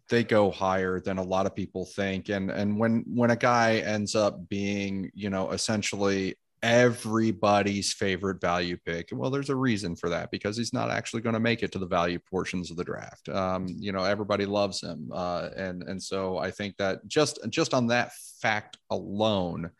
they 0.08 0.24
go 0.24 0.50
higher 0.50 1.00
than 1.00 1.18
a 1.18 1.22
lot 1.22 1.44
of 1.44 1.54
people 1.54 1.84
think. 1.84 2.30
And 2.30 2.50
and 2.50 2.78
when 2.78 3.04
when 3.06 3.30
a 3.30 3.36
guy 3.36 3.76
ends 3.76 4.14
up 4.14 4.48
being 4.48 5.10
you 5.14 5.28
know 5.28 5.50
essentially 5.50 6.34
everybody's 6.62 7.92
favorite 7.92 8.40
value 8.40 8.76
pick. 8.84 9.08
Well, 9.12 9.30
there's 9.30 9.50
a 9.50 9.56
reason 9.56 9.96
for 9.96 10.08
that 10.10 10.30
because 10.30 10.56
he's 10.56 10.72
not 10.72 10.90
actually 10.90 11.22
going 11.22 11.34
to 11.34 11.40
make 11.40 11.62
it 11.62 11.72
to 11.72 11.78
the 11.78 11.86
value 11.86 12.18
portions 12.18 12.70
of 12.70 12.76
the 12.76 12.84
draft. 12.84 13.28
Um, 13.28 13.66
you 13.68 13.92
know, 13.92 14.04
everybody 14.04 14.46
loves 14.46 14.82
him, 14.82 15.10
uh, 15.12 15.48
and 15.56 15.82
and 15.82 16.02
so 16.02 16.38
I 16.38 16.50
think 16.50 16.76
that 16.76 17.06
just 17.06 17.38
just 17.50 17.74
on 17.74 17.88
that 17.88 18.12
fact 18.40 18.76
alone, 18.90 19.70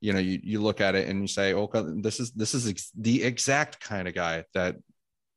you 0.00 0.12
know, 0.12 0.18
you 0.18 0.40
you 0.42 0.60
look 0.60 0.80
at 0.80 0.94
it 0.94 1.08
and 1.08 1.22
you 1.22 1.28
say, 1.28 1.54
okay, 1.54 1.82
this 1.96 2.18
is 2.18 2.32
this 2.32 2.54
is 2.54 2.68
ex- 2.68 2.92
the 2.98 3.22
exact 3.22 3.80
kind 3.80 4.08
of 4.08 4.14
guy 4.14 4.44
that 4.54 4.76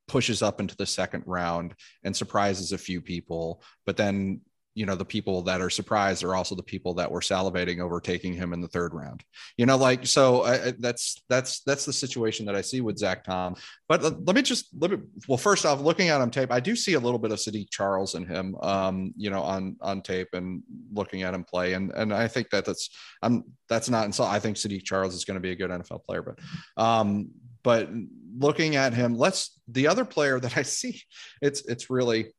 pushes 0.07 0.41
up 0.41 0.59
into 0.59 0.75
the 0.75 0.87
second 0.87 1.23
round 1.27 1.75
and 2.03 2.15
surprises 2.15 2.71
a 2.71 2.77
few 2.77 2.99
people, 2.99 3.61
but 3.85 3.95
then 3.95 4.41
you 4.79 4.85
know 4.85 4.95
the 4.95 5.03
people 5.03 5.41
that 5.41 5.59
are 5.59 5.69
surprised 5.69 6.23
are 6.23 6.37
also 6.37 6.55
the 6.55 6.63
people 6.63 6.93
that 6.93 7.11
were 7.11 7.19
salivating 7.19 7.81
over 7.81 7.99
taking 7.99 8.33
him 8.33 8.53
in 8.53 8.61
the 8.61 8.67
third 8.69 8.93
round. 8.93 9.25
You 9.57 9.65
know 9.65 9.75
like 9.75 10.07
so 10.07 10.45
I, 10.45 10.71
that's 10.79 11.21
that's 11.27 11.59
that's 11.63 11.83
the 11.83 11.91
situation 11.91 12.45
that 12.45 12.55
i 12.55 12.61
see 12.61 12.79
with 12.79 12.97
zach 12.97 13.25
tom. 13.25 13.57
But 13.89 14.01
let 14.25 14.37
me 14.37 14.41
just 14.41 14.67
let 14.79 14.91
me 14.91 14.99
well 15.27 15.37
first 15.37 15.65
off 15.65 15.81
looking 15.81 16.07
at 16.07 16.21
him 16.21 16.31
tape 16.31 16.49
i 16.49 16.61
do 16.61 16.77
see 16.77 16.93
a 16.93 16.99
little 16.99 17.19
bit 17.19 17.33
of 17.33 17.39
Saahdiq 17.39 17.67
Charles 17.69 18.15
in 18.15 18.25
him 18.25 18.55
um 18.61 19.13
you 19.17 19.29
know 19.29 19.41
on 19.41 19.75
on 19.81 20.01
tape 20.01 20.29
and 20.31 20.63
looking 20.93 21.23
at 21.23 21.33
him 21.33 21.43
play. 21.43 21.73
And 21.73 21.91
and 21.91 22.13
i 22.13 22.29
think 22.29 22.49
that 22.51 22.63
that's 22.63 22.89
i'm 23.21 23.43
that's 23.67 23.89
not 23.89 24.15
so 24.15 24.23
i 24.23 24.39
think 24.39 24.55
Saahdiq 24.55 24.85
Charles 24.85 25.13
is 25.13 25.25
going 25.25 25.35
to 25.35 25.41
be 25.41 25.51
a 25.51 25.57
good 25.57 25.71
nfl 25.71 26.01
player 26.05 26.21
but 26.21 26.39
um 26.81 27.31
but 27.63 27.89
looking 28.37 28.77
at 28.77 28.93
him 28.93 29.17
let's 29.17 29.59
the 29.67 29.87
other 29.87 30.05
player 30.05 30.39
that 30.39 30.55
i 30.61 30.61
see 30.61 31.01
it's 31.41 31.65
it's 31.65 31.89
really 31.89 32.31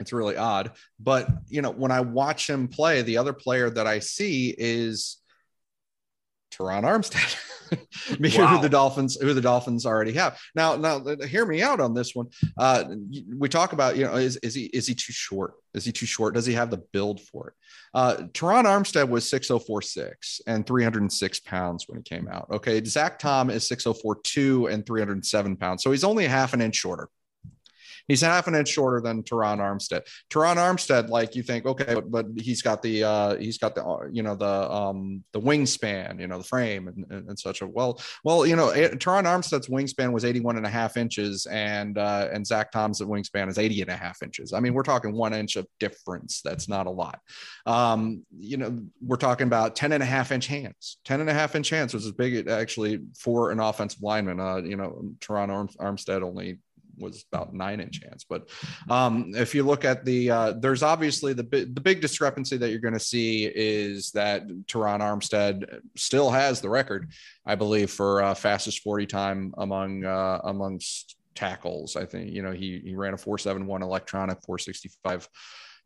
it's 0.00 0.12
really 0.12 0.36
odd. 0.36 0.72
But 0.98 1.28
you 1.48 1.62
know, 1.62 1.70
when 1.70 1.92
I 1.92 2.00
watch 2.00 2.48
him 2.48 2.66
play, 2.66 3.02
the 3.02 3.18
other 3.18 3.32
player 3.32 3.70
that 3.70 3.86
I 3.86 4.00
see 4.00 4.54
is 4.56 5.18
Terron 6.50 6.82
Armstead, 6.82 8.38
wow. 8.38 8.56
who 8.56 8.62
the 8.62 8.68
Dolphins, 8.68 9.16
who 9.20 9.32
the 9.34 9.40
Dolphins 9.40 9.86
already 9.86 10.12
have. 10.12 10.38
Now, 10.54 10.76
now, 10.76 11.04
hear 11.26 11.46
me 11.46 11.62
out 11.62 11.80
on 11.80 11.94
this 11.94 12.14
one. 12.14 12.28
Uh, 12.58 12.84
we 13.36 13.48
talk 13.48 13.72
about, 13.72 13.96
you 13.96 14.04
know, 14.04 14.14
is, 14.16 14.36
is 14.38 14.54
he 14.54 14.64
is 14.64 14.86
he 14.86 14.94
too 14.94 15.12
short? 15.12 15.54
Is 15.74 15.84
he 15.84 15.92
too 15.92 16.06
short? 16.06 16.34
Does 16.34 16.46
he 16.46 16.54
have 16.54 16.70
the 16.70 16.82
build 16.92 17.20
for 17.20 17.48
it? 17.48 17.54
Uh, 17.94 18.16
Terron 18.32 18.64
Armstead 18.64 19.08
was 19.08 19.28
6046 19.28 20.40
and 20.46 20.66
306 20.66 21.40
pounds 21.40 21.84
when 21.86 21.98
he 21.98 22.02
came 22.02 22.28
out. 22.28 22.48
Okay, 22.50 22.82
Zach 22.84 23.18
Tom 23.18 23.50
is 23.50 23.68
6042 23.68 24.66
and 24.66 24.84
307 24.84 25.56
pounds, 25.56 25.82
so 25.82 25.90
he's 25.90 26.04
only 26.04 26.24
a 26.24 26.28
half 26.28 26.52
an 26.52 26.60
inch 26.60 26.76
shorter. 26.76 27.08
He's 28.08 28.20
half 28.20 28.46
an 28.46 28.54
inch 28.54 28.68
shorter 28.68 29.00
than 29.00 29.22
Terron 29.22 29.58
Armstead. 29.58 30.02
Terron 30.30 30.56
Armstead, 30.56 31.08
like 31.08 31.34
you 31.34 31.42
think, 31.42 31.66
okay, 31.66 31.94
but, 31.94 32.10
but 32.10 32.26
he's 32.36 32.62
got 32.62 32.82
the 32.82 33.04
uh, 33.04 33.36
he's 33.36 33.58
got 33.58 33.74
the 33.74 33.84
uh, 33.84 34.06
you 34.10 34.22
know 34.22 34.34
the 34.34 34.70
um, 34.70 35.24
the 35.32 35.40
wingspan, 35.40 36.20
you 36.20 36.26
know 36.26 36.38
the 36.38 36.44
frame 36.44 36.88
and, 36.88 37.04
and, 37.10 37.28
and 37.30 37.38
such 37.38 37.62
a 37.62 37.66
well 37.66 38.00
well 38.24 38.46
you 38.46 38.56
know 38.56 38.68
Terron 38.68 39.24
Armstead's 39.24 39.68
wingspan 39.68 40.12
was 40.12 40.24
81 40.24 40.56
and 40.56 40.66
a 40.66 40.70
half 40.70 40.96
inches 40.96 41.46
and 41.46 41.98
uh, 41.98 42.28
and 42.32 42.46
Zach 42.46 42.72
Tom's 42.72 43.00
wingspan 43.00 43.48
is 43.48 43.58
80 43.58 43.82
and 43.82 43.90
a 43.90 43.96
half 43.96 44.22
inches. 44.22 44.52
I 44.52 44.60
mean 44.60 44.74
we're 44.74 44.82
talking 44.82 45.12
one 45.12 45.32
inch 45.32 45.56
of 45.56 45.66
difference. 45.78 46.40
That's 46.42 46.68
not 46.68 46.86
a 46.86 46.90
lot. 46.90 47.20
Um, 47.66 48.24
you 48.38 48.56
know 48.56 48.78
we're 49.00 49.16
talking 49.16 49.46
about 49.46 49.76
10 49.76 49.92
and 49.92 50.02
a 50.02 50.06
half 50.06 50.32
inch 50.32 50.46
hands. 50.46 50.98
10 51.04 51.20
and 51.20 51.30
a 51.30 51.34
half 51.34 51.54
inch 51.54 51.70
hands 51.70 51.94
was 51.94 52.06
as 52.06 52.12
big 52.12 52.48
actually 52.48 53.00
for 53.18 53.50
an 53.50 53.60
offensive 53.60 54.02
lineman. 54.02 54.40
Uh, 54.40 54.56
you 54.56 54.76
know 54.76 55.12
Terron 55.20 55.74
Armstead 55.76 56.22
only 56.22 56.58
was 57.00 57.24
about 57.32 57.54
nine 57.54 57.80
inch 57.80 58.00
hands. 58.04 58.24
But 58.28 58.48
um, 58.88 59.32
if 59.34 59.54
you 59.54 59.62
look 59.62 59.84
at 59.84 60.04
the, 60.04 60.30
uh, 60.30 60.52
there's 60.52 60.82
obviously 60.82 61.32
the 61.32 61.44
big, 61.44 61.74
the 61.74 61.80
big 61.80 62.00
discrepancy 62.00 62.56
that 62.56 62.70
you're 62.70 62.78
going 62.78 62.94
to 62.94 63.00
see 63.00 63.46
is 63.46 64.10
that 64.12 64.46
Terron 64.66 65.00
Armstead 65.00 65.80
still 65.96 66.30
has 66.30 66.60
the 66.60 66.68
record, 66.68 67.10
I 67.46 67.54
believe, 67.54 67.90
for 67.90 68.22
uh, 68.22 68.34
fastest 68.34 68.82
40 68.82 69.06
time 69.06 69.54
among 69.58 70.04
uh, 70.04 70.40
amongst 70.44 71.16
tackles. 71.34 71.96
I 71.96 72.04
think 72.04 72.32
you 72.32 72.42
know 72.42 72.52
he 72.52 72.80
he 72.84 72.94
ran 72.94 73.14
a 73.14 73.18
471 73.18 73.82
electronic 73.82 74.38
465 74.44 75.28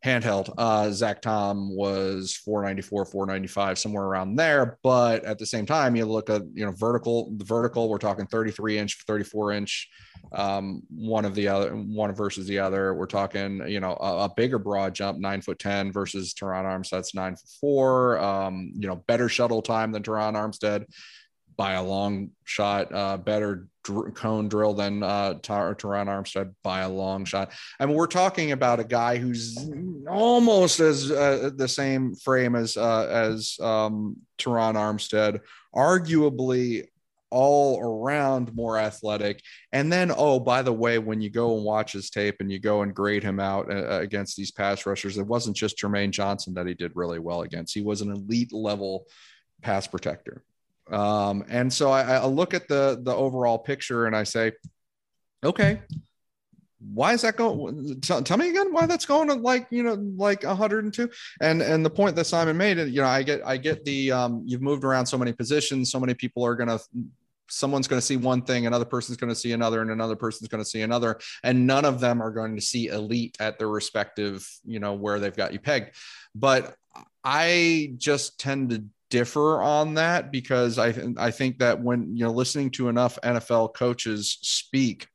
handheld. 0.05 0.53
Uh, 0.57 0.91
Zach 0.91 1.21
Tom 1.21 1.75
was 1.75 2.35
494, 2.35 3.05
495, 3.05 3.77
somewhere 3.77 4.05
around 4.05 4.35
there. 4.35 4.77
But 4.83 5.25
at 5.25 5.39
the 5.39 5.45
same 5.45 5.65
time, 5.65 5.95
you 5.95 6.05
look 6.05 6.29
at 6.29 6.43
you 6.53 6.65
know 6.65 6.71
vertical, 6.71 7.31
the 7.35 7.45
vertical. 7.45 7.89
We're 7.89 7.97
talking 7.97 8.27
33 8.27 8.77
inch, 8.77 9.03
34 9.05 9.51
inch 9.53 9.89
um, 10.31 10.83
one 10.89 11.25
of 11.25 11.35
the 11.35 11.47
other, 11.47 11.71
one 11.75 12.13
versus 12.13 12.47
the 12.47 12.59
other. 12.59 12.93
We're 12.93 13.05
talking, 13.05 13.67
you 13.67 13.79
know, 13.79 13.97
a, 13.99 14.25
a 14.25 14.33
bigger 14.35 14.59
broad 14.59 14.93
jump, 14.93 15.19
nine 15.19 15.41
foot 15.41 15.59
10 15.59 15.91
versus 15.91 16.33
Terron 16.33 16.65
Armstead's 16.65 17.13
nine 17.13 17.35
foot 17.35 17.49
four, 17.59 18.19
um, 18.19 18.71
you 18.75 18.87
know, 18.87 18.95
better 19.07 19.29
shuttle 19.29 19.61
time 19.61 19.91
than 19.91 20.03
Terron 20.03 20.33
Armstead. 20.33 20.85
By 21.57 21.73
a 21.73 21.83
long 21.83 22.31
shot, 22.43 22.93
uh, 22.93 23.17
better 23.17 23.67
dr- 23.83 24.13
cone 24.13 24.47
drill 24.47 24.73
than 24.73 25.03
uh, 25.03 25.35
Terron 25.41 26.07
Armstead 26.07 26.53
by 26.63 26.81
a 26.81 26.89
long 26.89 27.25
shot. 27.25 27.51
I 27.79 27.85
mean, 27.85 27.95
we're 27.95 28.07
talking 28.07 28.51
about 28.51 28.79
a 28.79 28.83
guy 28.83 29.17
who's 29.17 29.57
almost 30.07 30.79
as 30.79 31.11
uh, 31.11 31.51
the 31.55 31.67
same 31.67 32.15
frame 32.15 32.55
as 32.55 32.77
uh, 32.77 33.07
as 33.07 33.57
um, 33.61 34.17
Armstead, 34.39 35.41
arguably 35.73 36.87
all 37.31 37.81
around 37.81 38.53
more 38.55 38.77
athletic. 38.77 39.41
And 39.73 39.91
then, 39.91 40.11
oh, 40.15 40.39
by 40.39 40.61
the 40.61 40.73
way, 40.73 40.99
when 40.99 41.21
you 41.21 41.29
go 41.29 41.55
and 41.55 41.65
watch 41.65 41.91
his 41.91 42.09
tape 42.09 42.37
and 42.39 42.51
you 42.51 42.59
go 42.59 42.81
and 42.81 42.95
grade 42.95 43.23
him 43.23 43.39
out 43.39 43.69
uh, 43.69 43.99
against 43.99 44.37
these 44.37 44.51
pass 44.51 44.85
rushers, 44.85 45.17
it 45.17 45.27
wasn't 45.27 45.57
just 45.57 45.77
Jermaine 45.77 46.11
Johnson 46.11 46.53
that 46.53 46.67
he 46.67 46.73
did 46.73 46.93
really 46.95 47.19
well 47.19 47.41
against. 47.41 47.73
He 47.73 47.81
was 47.81 48.01
an 48.01 48.11
elite 48.11 48.53
level 48.53 49.07
pass 49.61 49.85
protector. 49.85 50.43
Um, 50.91 51.43
and 51.49 51.71
so 51.71 51.91
I, 51.91 52.15
I 52.17 52.25
look 52.25 52.53
at 52.53 52.67
the 52.67 52.99
the 53.01 53.13
overall 53.13 53.57
picture 53.57 54.05
and 54.05 54.15
I 54.15 54.23
say, 54.23 54.53
okay, 55.43 55.81
why 56.79 57.13
is 57.13 57.23
that 57.23 57.35
going 57.37 57.99
tell, 58.01 58.21
tell, 58.21 58.37
me 58.37 58.49
again 58.49 58.71
why 58.71 58.85
that's 58.85 59.05
going 59.05 59.27
to 59.27 59.33
like 59.33 59.65
you 59.71 59.81
know 59.81 59.95
like 60.17 60.43
102 60.43 61.09
and 61.41 61.61
and 61.63 61.83
the 61.83 61.89
point 61.89 62.15
that 62.15 62.25
simon 62.25 62.55
made 62.55 62.77
you 62.77 63.01
know 63.01 63.07
i 63.07 63.23
get 63.23 63.41
i 63.43 63.57
get 63.57 63.83
the 63.85 64.11
um 64.11 64.43
you've 64.45 64.61
moved 64.61 64.83
around 64.83 65.07
so 65.07 65.17
many 65.17 65.33
positions 65.33 65.89
so 65.89 65.99
many 65.99 66.13
people 66.13 66.45
are 66.45 66.55
to 66.55 66.79
someone's 67.49 67.87
going 67.87 67.99
to 67.99 68.05
see 68.05 68.17
one 68.17 68.41
thing 68.41 68.65
another 68.65 68.85
person's 68.85 69.17
going 69.17 69.31
to 69.31 69.39
see 69.39 69.51
another 69.51 69.81
and 69.81 69.91
another 69.91 70.15
person's 70.15 70.47
going 70.47 70.63
to 70.63 70.69
see 70.69 70.81
another. 70.81 71.19
And 71.43 71.67
none 71.67 71.85
of 71.85 71.99
them 71.99 72.21
are 72.21 72.31
going 72.31 72.55
to 72.55 72.61
see 72.61 72.87
elite 72.87 73.37
at 73.39 73.59
their 73.59 73.69
respective 73.69 74.47
you 74.65 74.79
know 74.79 74.93
where 74.93 75.19
they've 75.19 75.35
got 75.35 75.53
you 75.53 75.59
pegged. 75.59 75.95
But 76.33 76.75
i 77.23 77.93
just 77.97 78.39
tend 78.39 78.69
to 78.69 78.83
differ 79.15 79.61
on 79.61 79.93
that 79.93 80.29
because 80.29 80.77
I 80.77 80.93
I 81.17 81.31
think 81.31 81.59
that 81.59 81.81
when 81.81 82.17
you 82.17 82.25
know 82.25 82.31
listening 82.31 82.69
to 82.71 82.89
enough 82.89 83.17
NFL 83.23 83.73
coaches 83.73 84.37
speak 84.41 85.07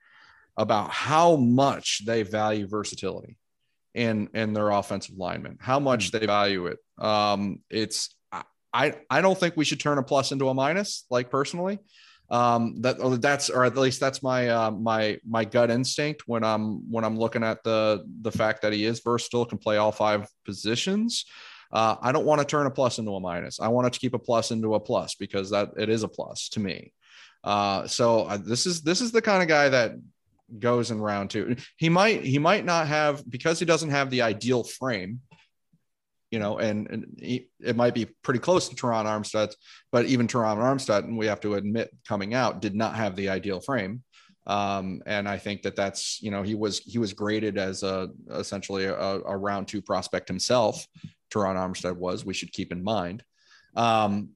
about 0.57 0.91
how 0.91 1.37
much 1.37 2.07
they 2.07 2.23
value 2.23 2.67
versatility 2.67 3.37
in 3.95 4.31
in 4.33 4.55
their 4.55 4.71
offensive 4.71 5.17
linemen, 5.19 5.59
how 5.61 5.79
much 5.79 6.13
they 6.13 6.25
value 6.25 6.67
it. 6.67 6.79
Um, 6.97 7.61
it's 7.69 8.17
I 8.73 8.95
I 9.11 9.21
don't 9.21 9.39
think 9.39 9.59
we 9.59 9.67
should 9.67 9.81
turn 9.81 9.99
a 9.99 10.03
plus 10.03 10.33
into 10.33 10.49
a 10.49 10.55
minus. 10.55 11.05
Like 11.11 11.31
personally, 11.31 11.79
um, 12.31 12.81
that 12.81 12.97
that's 13.21 13.51
or 13.51 13.67
at 13.67 13.77
least 13.77 14.01
that's 14.01 14.23
my 14.23 14.49
uh, 14.49 14.71
my 14.71 15.19
my 15.29 15.45
gut 15.45 15.71
instinct 15.71 16.23
when 16.25 16.43
I'm 16.43 16.91
when 16.91 17.05
I'm 17.05 17.19
looking 17.19 17.45
at 17.45 17.63
the 17.65 18.03
the 18.23 18.33
fact 18.33 18.63
that 18.63 18.73
he 18.73 18.87
is 18.87 19.01
versatile, 19.01 19.45
can 19.45 19.59
play 19.59 19.77
all 19.77 19.93
five 19.93 20.27
positions. 20.47 21.27
Uh, 21.73 21.97
I 22.01 22.13
don't 22.13 22.25
want 22.25 22.41
to 22.41 22.45
turn 22.45 22.67
a 22.67 22.71
plus 22.71 22.99
into 22.99 23.13
a 23.13 23.21
minus. 23.21 23.61
I 23.61 23.69
want 23.69 23.93
to 23.93 23.99
keep 23.99 24.15
a 24.15 24.19
plus 24.19 24.51
into 24.51 24.75
a 24.75 24.81
plus 24.81 25.15
because 25.15 25.51
that 25.51 25.71
it 25.77 25.89
is 25.89 26.03
a 26.03 26.09
plus 26.09 26.49
to 26.51 26.61
me. 26.61 26.93
Uh, 27.45 27.87
so 27.87 28.23
uh, 28.23 28.37
this 28.37 28.67
is 28.67 28.83
this 28.83 29.01
is 29.01 29.13
the 29.13 29.23
kind 29.23 29.43
of 29.43 29.49
guy 29.49 29.69
that 29.69 29.93
goes 30.59 30.91
in 30.91 31.01
round 31.01 31.31
two. 31.31 31.57
He 31.77 31.89
might 31.89 32.23
he 32.23 32.39
might 32.39 32.65
not 32.65 32.89
have 32.89 33.29
because 33.29 33.59
he 33.59 33.65
doesn't 33.65 33.91
have 33.91 34.11
the 34.11 34.23
ideal 34.23 34.65
frame. 34.65 35.21
You 36.31 36.39
know, 36.39 36.59
and, 36.59 36.89
and 36.89 37.07
he, 37.19 37.49
it 37.59 37.75
might 37.75 37.93
be 37.93 38.07
pretty 38.23 38.39
close 38.39 38.69
to 38.69 38.77
Terron 38.77 39.05
Armstead, 39.05 39.53
but 39.91 40.07
even 40.07 40.29
Terron 40.29 40.59
Armstead, 40.59 41.03
and 41.03 41.19
we 41.19 41.27
have 41.27 41.41
to 41.41 41.55
admit, 41.55 41.91
coming 42.07 42.35
out, 42.35 42.63
did 42.63 42.73
not 42.73 42.95
have 42.95 43.17
the 43.17 43.31
ideal 43.31 43.59
frame. 43.59 44.05
Um, 44.47 45.03
and 45.07 45.29
I 45.29 45.39
think 45.39 45.63
that 45.63 45.75
that's 45.75 46.23
you 46.23 46.31
know 46.31 46.43
he 46.43 46.55
was 46.55 46.79
he 46.79 46.99
was 46.99 47.13
graded 47.13 47.59
as 47.59 47.83
a 47.83 48.11
essentially 48.31 48.85
a, 48.85 48.95
a 48.95 49.37
round 49.37 49.67
two 49.67 49.83
prospect 49.83 50.29
himself 50.29 50.87
Terron 51.31 51.57
Armstead 51.57 51.97
was, 51.97 52.25
we 52.25 52.35
should 52.35 52.53
keep 52.53 52.73
in 52.73 52.83
mind. 52.83 53.23
Um, 53.77 54.31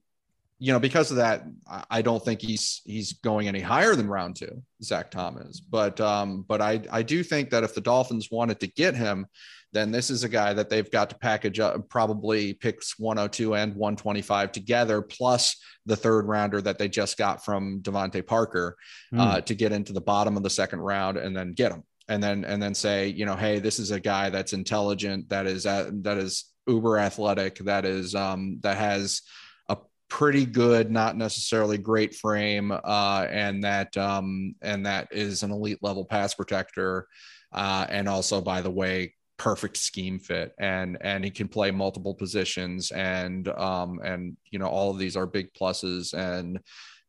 you 0.57 0.71
know, 0.71 0.79
because 0.79 1.11
of 1.11 1.17
that, 1.17 1.43
I 1.89 2.01
don't 2.01 2.23
think 2.23 2.41
he's 2.41 2.81
he's 2.85 3.13
going 3.13 3.49
any 3.49 3.59
higher 3.59 3.93
than 3.93 4.07
round 4.07 4.37
two, 4.37 4.63
Zach 4.81 5.11
Thomas. 5.11 5.59
But 5.59 5.99
um, 5.99 6.45
but 6.47 6.61
I 6.61 6.81
I 6.89 7.03
do 7.03 7.23
think 7.23 7.49
that 7.49 7.65
if 7.65 7.75
the 7.75 7.81
Dolphins 7.81 8.29
wanted 8.31 8.61
to 8.61 8.67
get 8.67 8.95
him, 8.95 9.27
then 9.73 9.91
this 9.91 10.09
is 10.09 10.23
a 10.23 10.29
guy 10.29 10.53
that 10.53 10.69
they've 10.69 10.89
got 10.89 11.09
to 11.09 11.17
package 11.17 11.59
up, 11.59 11.89
probably 11.89 12.53
picks 12.53 12.97
102 12.97 13.55
and 13.55 13.75
125 13.75 14.53
together, 14.53 15.01
plus 15.01 15.57
the 15.85 15.97
third 15.97 16.25
rounder 16.25 16.61
that 16.61 16.77
they 16.77 16.87
just 16.87 17.17
got 17.17 17.43
from 17.43 17.81
DeVante 17.81 18.25
Parker 18.25 18.77
mm. 19.13 19.19
uh, 19.19 19.41
to 19.41 19.53
get 19.53 19.73
into 19.73 19.91
the 19.91 20.01
bottom 20.01 20.37
of 20.37 20.43
the 20.43 20.49
second 20.49 20.79
round 20.79 21.17
and 21.17 21.35
then 21.35 21.53
get 21.53 21.73
him. 21.73 21.83
And 22.07 22.23
then 22.23 22.45
and 22.45 22.63
then 22.63 22.73
say, 22.73 23.09
you 23.09 23.25
know, 23.25 23.35
hey, 23.35 23.59
this 23.59 23.77
is 23.77 23.91
a 23.91 23.99
guy 23.99 24.29
that's 24.29 24.53
intelligent, 24.53 25.27
that 25.29 25.47
is 25.47 25.65
uh, 25.65 25.89
that 26.03 26.17
is 26.17 26.45
uber 26.67 26.97
athletic 26.97 27.57
that 27.59 27.85
is 27.85 28.15
um, 28.15 28.59
that 28.61 28.77
has 28.77 29.21
a 29.69 29.77
pretty 30.09 30.45
good, 30.45 30.91
not 30.91 31.17
necessarily 31.17 31.77
great 31.77 32.15
frame, 32.15 32.71
uh, 32.71 33.27
and 33.29 33.63
that 33.63 33.95
um, 33.97 34.55
and 34.61 34.85
that 34.85 35.07
is 35.11 35.43
an 35.43 35.51
elite 35.51 35.79
level 35.81 36.05
pass 36.05 36.33
protector, 36.33 37.07
uh, 37.51 37.85
and 37.89 38.07
also 38.07 38.41
by 38.41 38.61
the 38.61 38.71
way, 38.71 39.13
perfect 39.37 39.77
scheme 39.77 40.19
fit, 40.19 40.53
and 40.59 40.97
and 41.01 41.23
he 41.23 41.31
can 41.31 41.47
play 41.47 41.71
multiple 41.71 42.13
positions, 42.13 42.91
and 42.91 43.47
um, 43.49 43.99
and 44.03 44.37
you 44.51 44.59
know 44.59 44.67
all 44.67 44.91
of 44.91 44.97
these 44.97 45.15
are 45.15 45.27
big 45.27 45.53
pluses. 45.53 46.13
And 46.13 46.59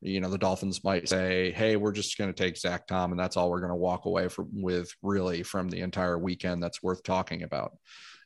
you 0.03 0.21
know 0.21 0.29
the 0.29 0.39
dolphins 0.39 0.85
might 0.85 1.09
say 1.09 1.51
hey 1.53 1.77
we're 1.77 1.93
just 1.93 2.19
going 2.19 2.33
to 2.33 2.45
take 2.45 2.57
zach 2.57 2.87
tom 2.87 3.13
and 3.13 3.19
that's 3.19 3.37
all 3.37 3.51
we're 3.51 3.61
going 3.61 3.71
to 3.71 3.75
walk 3.75 4.05
away 4.05 4.29
from 4.29 4.49
with 4.53 4.95
really 5.03 5.43
from 5.43 5.69
the 5.69 5.81
entire 5.81 6.19
weekend 6.19 6.63
that's 6.63 6.83
worth 6.83 7.03
talking 7.03 7.43
about 7.43 7.73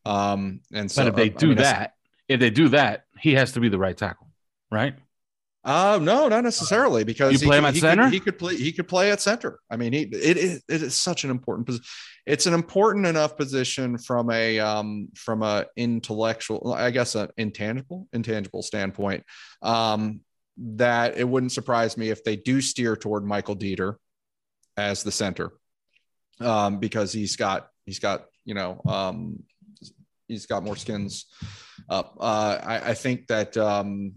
um, 0.04 0.60
and 0.72 0.90
so, 0.90 1.02
but 1.02 1.08
if 1.08 1.14
they 1.14 1.28
do 1.28 1.46
I 1.46 1.48
mean, 1.48 1.58
that, 1.58 1.94
if 2.28 2.40
they 2.40 2.50
do 2.50 2.68
that, 2.70 3.04
he 3.18 3.34
has 3.34 3.52
to 3.52 3.60
be 3.60 3.68
the 3.68 3.78
right 3.78 3.96
tackle, 3.96 4.28
right? 4.70 4.94
Uh, 5.62 5.98
no, 6.00 6.28
not 6.28 6.42
necessarily 6.42 7.04
because 7.04 7.32
you 7.32 7.46
play 7.46 7.58
him 7.58 7.66
at 7.66 7.74
he 7.74 7.80
center. 7.80 8.04
Could, 8.04 8.12
he 8.12 8.20
could 8.20 8.38
play. 8.38 8.56
He 8.56 8.72
could 8.72 8.88
play 8.88 9.10
at 9.10 9.20
center. 9.20 9.58
I 9.70 9.76
mean, 9.76 9.92
he 9.92 10.02
it, 10.02 10.36
it, 10.38 10.62
it 10.68 10.82
is 10.82 10.98
such 10.98 11.24
an 11.24 11.30
important 11.30 11.66
position. 11.66 11.84
It's 12.26 12.46
an 12.46 12.54
important 12.54 13.06
enough 13.06 13.36
position 13.36 13.98
from 13.98 14.30
a 14.30 14.58
um 14.58 15.08
from 15.14 15.42
a 15.42 15.66
intellectual, 15.76 16.72
I 16.72 16.90
guess, 16.90 17.14
an 17.14 17.28
intangible 17.36 18.08
intangible 18.14 18.62
standpoint. 18.62 19.24
Um, 19.60 20.20
that 20.56 21.18
it 21.18 21.28
wouldn't 21.28 21.52
surprise 21.52 21.96
me 21.96 22.08
if 22.08 22.24
they 22.24 22.36
do 22.36 22.62
steer 22.62 22.96
toward 22.96 23.24
Michael 23.24 23.56
Deiter 23.56 23.96
as 24.78 25.02
the 25.02 25.12
center, 25.12 25.52
um, 26.40 26.78
because 26.78 27.12
he's 27.12 27.36
got 27.36 27.68
he's 27.84 27.98
got 27.98 28.24
you 28.46 28.54
know 28.54 28.80
um 28.86 29.42
he's 30.30 30.46
got 30.46 30.62
more 30.62 30.76
skins 30.76 31.26
up. 31.88 32.16
Uh, 32.18 32.58
I, 32.62 32.90
I, 32.90 32.94
think 32.94 33.26
that 33.26 33.56
um, 33.56 34.14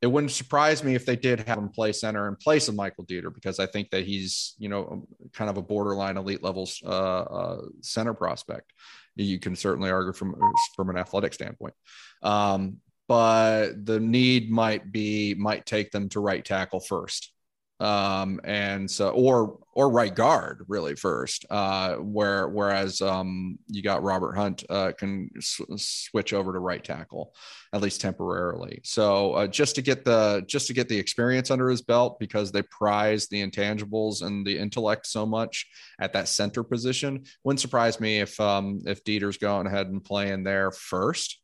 it 0.00 0.06
wouldn't 0.06 0.32
surprise 0.32 0.82
me 0.82 0.94
if 0.94 1.04
they 1.04 1.16
did 1.16 1.40
have 1.40 1.58
him 1.58 1.68
play 1.68 1.92
center 1.92 2.28
in 2.28 2.36
place 2.36 2.68
of 2.68 2.74
Michael 2.74 3.04
Deiter 3.04 3.32
because 3.32 3.58
I 3.58 3.66
think 3.66 3.90
that 3.90 4.04
he's 4.04 4.54
you 4.58 4.68
know 4.68 5.06
kind 5.32 5.50
of 5.50 5.56
a 5.56 5.62
borderline 5.62 6.16
elite 6.16 6.42
levels 6.42 6.80
uh, 6.84 6.88
uh, 6.88 7.60
center 7.82 8.14
prospect. 8.14 8.72
You 9.16 9.38
can 9.38 9.56
certainly 9.56 9.90
argue 9.90 10.12
from 10.12 10.36
from 10.74 10.90
an 10.90 10.96
athletic 10.96 11.34
standpoint. 11.34 11.74
Um, 12.22 12.78
but 13.08 13.84
the 13.84 13.98
need 13.98 14.50
might 14.50 14.92
be 14.92 15.34
might 15.34 15.66
take 15.66 15.90
them 15.90 16.08
to 16.10 16.20
right 16.20 16.44
tackle 16.44 16.80
first 16.80 17.32
um, 17.80 18.40
and 18.44 18.90
so 18.90 19.10
or 19.10 19.58
or 19.72 19.90
right 19.90 20.14
guard 20.14 20.64
really 20.66 20.96
first 20.96 21.46
uh, 21.50 21.94
where 21.94 22.48
whereas 22.48 23.00
um, 23.00 23.58
you 23.68 23.82
got 23.82 24.02
Robert 24.02 24.34
Hunt 24.34 24.64
uh, 24.68 24.92
can 24.98 25.30
s- 25.36 25.60
switch 25.76 26.32
over 26.32 26.52
to 26.52 26.58
right 26.58 26.82
tackle 26.82 27.32
at 27.72 27.80
least 27.80 28.00
temporarily. 28.00 28.80
So 28.82 29.34
uh, 29.34 29.46
just 29.46 29.76
to 29.76 29.82
get 29.82 30.04
the 30.04 30.42
just 30.48 30.66
to 30.66 30.72
get 30.72 30.88
the 30.88 30.98
experience 30.98 31.50
under 31.52 31.68
his 31.68 31.82
belt 31.82 32.18
because 32.18 32.50
they 32.50 32.62
prize 32.62 33.28
the 33.28 33.46
intangibles 33.46 34.22
and 34.22 34.44
the 34.44 34.58
intellect 34.58 35.06
so 35.06 35.24
much 35.24 35.66
at 36.00 36.12
that 36.14 36.28
center 36.28 36.64
position 36.64 37.24
wouldn't 37.44 37.60
surprise 37.60 38.00
me 38.00 38.18
if 38.18 38.38
um, 38.40 38.80
if 38.86 39.04
Deiter's 39.04 39.38
going 39.38 39.68
ahead 39.68 39.86
and 39.86 40.04
playing 40.04 40.42
there 40.42 40.72
first 40.72 41.40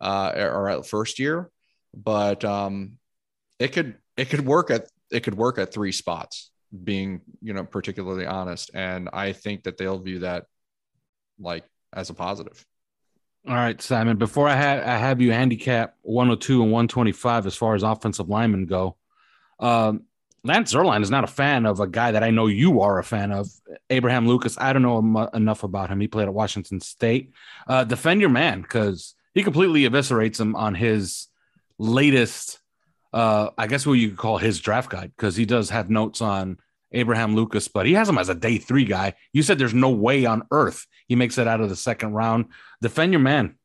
uh, 0.00 0.32
or 0.36 0.68
at 0.68 0.86
first 0.86 1.18
year. 1.18 1.50
But 1.94 2.44
um, 2.44 2.98
it 3.58 3.72
could 3.72 3.96
it 4.16 4.30
could 4.30 4.46
work 4.46 4.70
at 4.70 4.86
it 5.12 5.20
could 5.20 5.34
work 5.34 5.58
at 5.58 5.72
three 5.72 5.92
spots 5.92 6.50
being 6.84 7.20
you 7.40 7.52
know 7.52 7.64
particularly 7.64 8.26
honest. 8.26 8.70
And 8.74 9.08
i 9.12 9.32
think 9.32 9.64
that 9.64 9.76
they'll 9.76 9.98
view 9.98 10.20
that 10.20 10.46
like 11.38 11.64
as 11.92 12.10
a 12.10 12.14
positive. 12.14 12.64
All 13.46 13.54
right 13.54 13.80
simon 13.80 14.16
before 14.16 14.48
i 14.48 14.54
have 14.54 14.82
i 14.86 14.96
have 14.96 15.20
you 15.20 15.32
handicap 15.32 15.96
102 16.02 16.62
and 16.62 16.72
125 16.72 17.46
as 17.46 17.56
far 17.56 17.74
as 17.74 17.82
offensive 17.82 18.28
linemen 18.28 18.66
go. 18.66 18.96
Um, 19.58 20.04
lance 20.44 20.72
zierlein 20.72 21.02
is 21.02 21.10
not 21.10 21.24
a 21.24 21.28
fan 21.28 21.66
of 21.66 21.80
a 21.80 21.86
guy 21.86 22.12
that 22.12 22.24
i 22.24 22.30
know 22.30 22.46
you 22.46 22.80
are 22.80 22.98
a 22.98 23.04
fan 23.04 23.32
of 23.32 23.48
abraham 23.90 24.26
lucas. 24.26 24.56
I 24.58 24.72
don't 24.72 24.82
know 24.82 25.28
enough 25.34 25.64
about 25.64 25.90
him. 25.90 26.00
He 26.00 26.08
played 26.08 26.28
at 26.28 26.34
washington 26.34 26.80
state. 26.80 27.32
Uh, 27.66 27.84
defend 27.84 28.20
your 28.20 28.30
man 28.30 28.62
because 28.62 29.14
he 29.34 29.42
completely 29.42 29.82
eviscerates 29.82 30.40
him 30.40 30.54
on 30.56 30.74
his 30.74 31.28
latest 31.78 32.61
uh, 33.12 33.50
I 33.58 33.66
guess 33.66 33.86
what 33.86 33.94
you 33.94 34.08
could 34.10 34.18
call 34.18 34.38
his 34.38 34.60
draft 34.60 34.90
guide 34.90 35.12
because 35.16 35.36
he 35.36 35.44
does 35.44 35.70
have 35.70 35.90
notes 35.90 36.20
on 36.20 36.58
Abraham 36.92 37.34
Lucas, 37.34 37.68
but 37.68 37.86
he 37.86 37.94
has 37.94 38.08
him 38.08 38.18
as 38.18 38.28
a 38.28 38.34
day 38.34 38.58
three 38.58 38.84
guy. 38.84 39.14
You 39.32 39.42
said 39.42 39.58
there's 39.58 39.74
no 39.74 39.90
way 39.90 40.24
on 40.26 40.42
earth 40.50 40.86
he 41.08 41.16
makes 41.16 41.38
it 41.38 41.46
out 41.48 41.60
of 41.60 41.68
the 41.68 41.76
second 41.76 42.12
round. 42.14 42.46
Defend 42.80 43.12
your 43.12 43.20
man. 43.20 43.56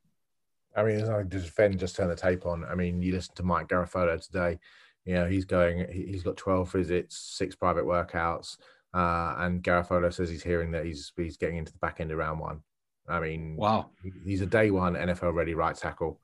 I 0.76 0.84
mean, 0.84 1.00
it's 1.00 1.10
not 1.10 1.18
like 1.18 1.30
to 1.32 1.40
defend, 1.40 1.80
just 1.80 1.96
turn 1.96 2.08
the 2.10 2.16
tape 2.16 2.46
on. 2.46 2.64
I 2.66 2.76
mean, 2.76 3.02
you 3.02 3.12
listen 3.14 3.34
to 3.36 3.44
Mike 3.44 3.68
Garafolo 3.70 4.24
today. 4.24 4.60
You 5.06 5.16
know, 5.16 5.26
he's 5.26 5.46
going. 5.46 5.88
he- 5.92 6.06
He's 6.12 6.24
got 6.24 6.38
twelve 6.38 6.72
visits, 6.72 7.18
six 7.18 7.56
private 7.56 7.86
workouts, 7.86 8.58
uh, 8.94 9.36
and 9.40 9.64
Garafolo 9.64 10.14
says 10.14 10.30
he's 10.30 10.44
hearing 10.44 10.72
that 10.72 10.86
he's 10.86 11.12
he's 11.18 11.38
getting 11.38 11.58
into 11.58 11.72
the 11.72 11.80
back 11.80 12.00
end 12.00 12.12
of 12.12 12.18
round 12.18 12.40
one. 12.40 12.62
I 13.10 13.20
mean, 13.22 13.56
Wow. 13.56 13.92
he's 14.26 14.42
a 14.42 14.46
day 14.46 14.70
one 14.70 14.94
NFL 14.96 15.34
ready 15.34 15.54
right 15.56 15.76
tackle. 15.76 16.20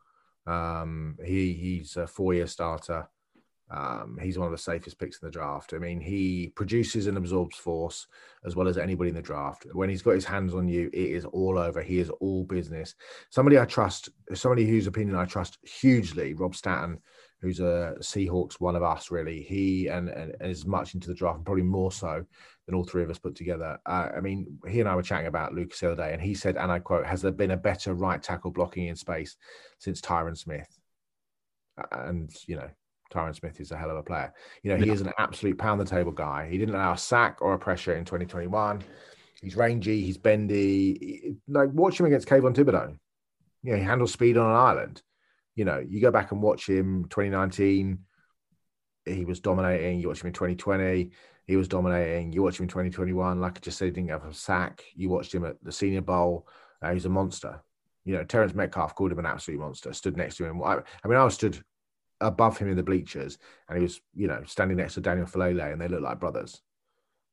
Um, 0.45 1.17
he 1.23 1.53
he's 1.53 1.95
a 1.97 2.05
four 2.07 2.33
year 2.33 2.47
starter. 2.47 3.07
Um, 3.73 4.19
he's 4.21 4.37
one 4.37 4.45
of 4.45 4.51
the 4.51 4.57
safest 4.57 4.99
picks 4.99 5.19
in 5.19 5.25
the 5.25 5.31
draft. 5.31 5.73
I 5.73 5.79
mean, 5.79 5.99
he 5.99 6.51
produces 6.55 7.07
and 7.07 7.17
absorbs 7.17 7.57
force 7.57 8.05
as 8.45 8.55
well 8.55 8.67
as 8.67 8.77
anybody 8.77 9.09
in 9.09 9.15
the 9.15 9.21
draft. 9.21 9.65
When 9.73 9.89
he's 9.89 10.03
got 10.03 10.11
his 10.11 10.25
hands 10.25 10.53
on 10.53 10.67
you, 10.67 10.91
it 10.93 11.09
is 11.11 11.25
all 11.25 11.57
over. 11.57 11.81
He 11.81 11.97
is 11.97 12.11
all 12.21 12.43
business. 12.43 12.93
Somebody 13.31 13.57
I 13.57 13.65
trust, 13.65 14.09
somebody 14.35 14.67
whose 14.67 14.85
opinion 14.85 15.17
I 15.17 15.25
trust 15.25 15.57
hugely, 15.63 16.35
Rob 16.35 16.55
Stanton, 16.55 16.99
who's 17.41 17.59
a 17.59 17.95
Seahawks 17.99 18.53
one 18.59 18.75
of 18.75 18.83
us, 18.83 19.09
really. 19.09 19.41
He 19.41 19.87
and, 19.87 20.07
and 20.07 20.35
is 20.39 20.67
much 20.67 20.93
into 20.93 21.07
the 21.07 21.15
draft, 21.15 21.37
and 21.37 21.45
probably 21.45 21.63
more 21.63 21.91
so 21.91 22.23
than 22.67 22.75
all 22.75 22.83
three 22.83 23.03
of 23.03 23.09
us 23.09 23.17
put 23.17 23.35
together. 23.35 23.79
Uh, 23.87 24.09
I 24.15 24.21
mean, 24.21 24.59
he 24.69 24.81
and 24.81 24.87
I 24.87 24.95
were 24.95 25.01
chatting 25.01 25.27
about 25.27 25.53
Lucas 25.53 25.79
the 25.79 25.91
other 25.91 26.03
day, 26.03 26.13
and 26.13 26.21
he 26.21 26.35
said, 26.35 26.57
and 26.57 26.71
I 26.71 26.77
quote, 26.77 27.07
"Has 27.07 27.23
there 27.23 27.31
been 27.31 27.51
a 27.51 27.57
better 27.57 27.95
right 27.95 28.21
tackle 28.21 28.51
blocking 28.51 28.87
in 28.87 28.95
space 28.95 29.35
since 29.79 29.99
Tyron 29.99 30.37
Smith?" 30.37 30.69
And 31.91 32.31
you 32.47 32.57
know, 32.57 32.69
Tyron 33.13 33.35
Smith 33.35 33.59
is 33.61 33.71
a 33.71 33.77
hell 33.77 33.89
of 33.91 33.97
a 33.97 34.03
player. 34.03 34.33
You 34.63 34.71
know, 34.71 34.77
he 34.77 34.87
Yeah. 34.87 34.93
is 34.93 35.01
an 35.01 35.11
absolute 35.17 35.57
pound 35.57 35.79
the 35.79 35.85
table 35.85 36.11
guy. 36.11 36.47
He 36.49 36.57
didn't 36.57 36.75
allow 36.75 36.93
a 36.93 36.97
sack 36.97 37.37
or 37.41 37.53
a 37.53 37.59
pressure 37.59 37.95
in 37.95 38.05
2021. 38.05 38.81
He's 39.41 39.55
rangy, 39.55 40.01
he's 40.01 40.17
bendy. 40.17 41.35
Like 41.47 41.69
watch 41.71 41.99
him 41.99 42.05
against 42.05 42.27
Kayvon 42.27 42.55
Thibodeaux. 42.55 42.97
You 43.61 43.71
know, 43.71 43.77
he 43.77 43.83
handles 43.83 44.13
speed 44.13 44.37
on 44.37 44.49
an 44.49 44.55
island. 44.55 45.01
You 45.55 45.65
know, 45.65 45.77
you 45.79 46.01
go 46.01 46.11
back 46.11 46.31
and 46.31 46.41
watch 46.41 46.67
him 46.67 47.05
2019, 47.09 47.99
he 49.05 49.25
was 49.25 49.39
dominating. 49.39 49.99
You 49.99 50.07
watch 50.07 50.21
him 50.21 50.27
in 50.27 50.33
2020, 50.33 51.11
he 51.45 51.55
was 51.57 51.67
dominating. 51.67 52.31
You 52.31 52.41
watch 52.41 52.59
him 52.59 52.63
in 52.63 52.69
2021, 52.69 53.39
like 53.39 53.57
I 53.57 53.59
just 53.59 53.77
said, 53.77 53.85
he 53.85 53.91
didn't 53.91 54.09
have 54.09 54.25
a 54.25 54.33
sack. 54.33 54.83
You 54.95 55.09
watched 55.09 55.33
him 55.35 55.45
at 55.45 55.61
the 55.63 55.71
Senior 55.71 56.01
Bowl. 56.01 56.47
Uh, 56.81 56.93
he's 56.93 57.05
a 57.05 57.09
monster. 57.09 57.61
You 58.05 58.15
know, 58.15 58.23
Terrence 58.23 58.53
Metcalf 58.53 58.95
called 58.95 59.11
him 59.11 59.19
an 59.19 59.25
absolute 59.25 59.59
monster, 59.59 59.93
stood 59.93 60.17
next 60.17 60.37
to 60.37 60.45
him. 60.45 60.61
I, 60.63 60.79
I 61.03 61.07
mean, 61.07 61.17
I 61.17 61.23
was 61.23 61.35
stood 61.35 61.61
above 62.23 62.57
him 62.57 62.69
in 62.69 62.77
the 62.77 62.83
bleachers 62.83 63.37
and 63.67 63.77
he 63.77 63.83
was, 63.83 64.01
you 64.15 64.27
know, 64.27 64.41
standing 64.45 64.77
next 64.77 64.95
to 64.95 65.01
Daniel 65.01 65.27
Faalele 65.27 65.71
and 65.71 65.81
they 65.81 65.87
look 65.87 66.01
like 66.01 66.19
brothers. 66.19 66.61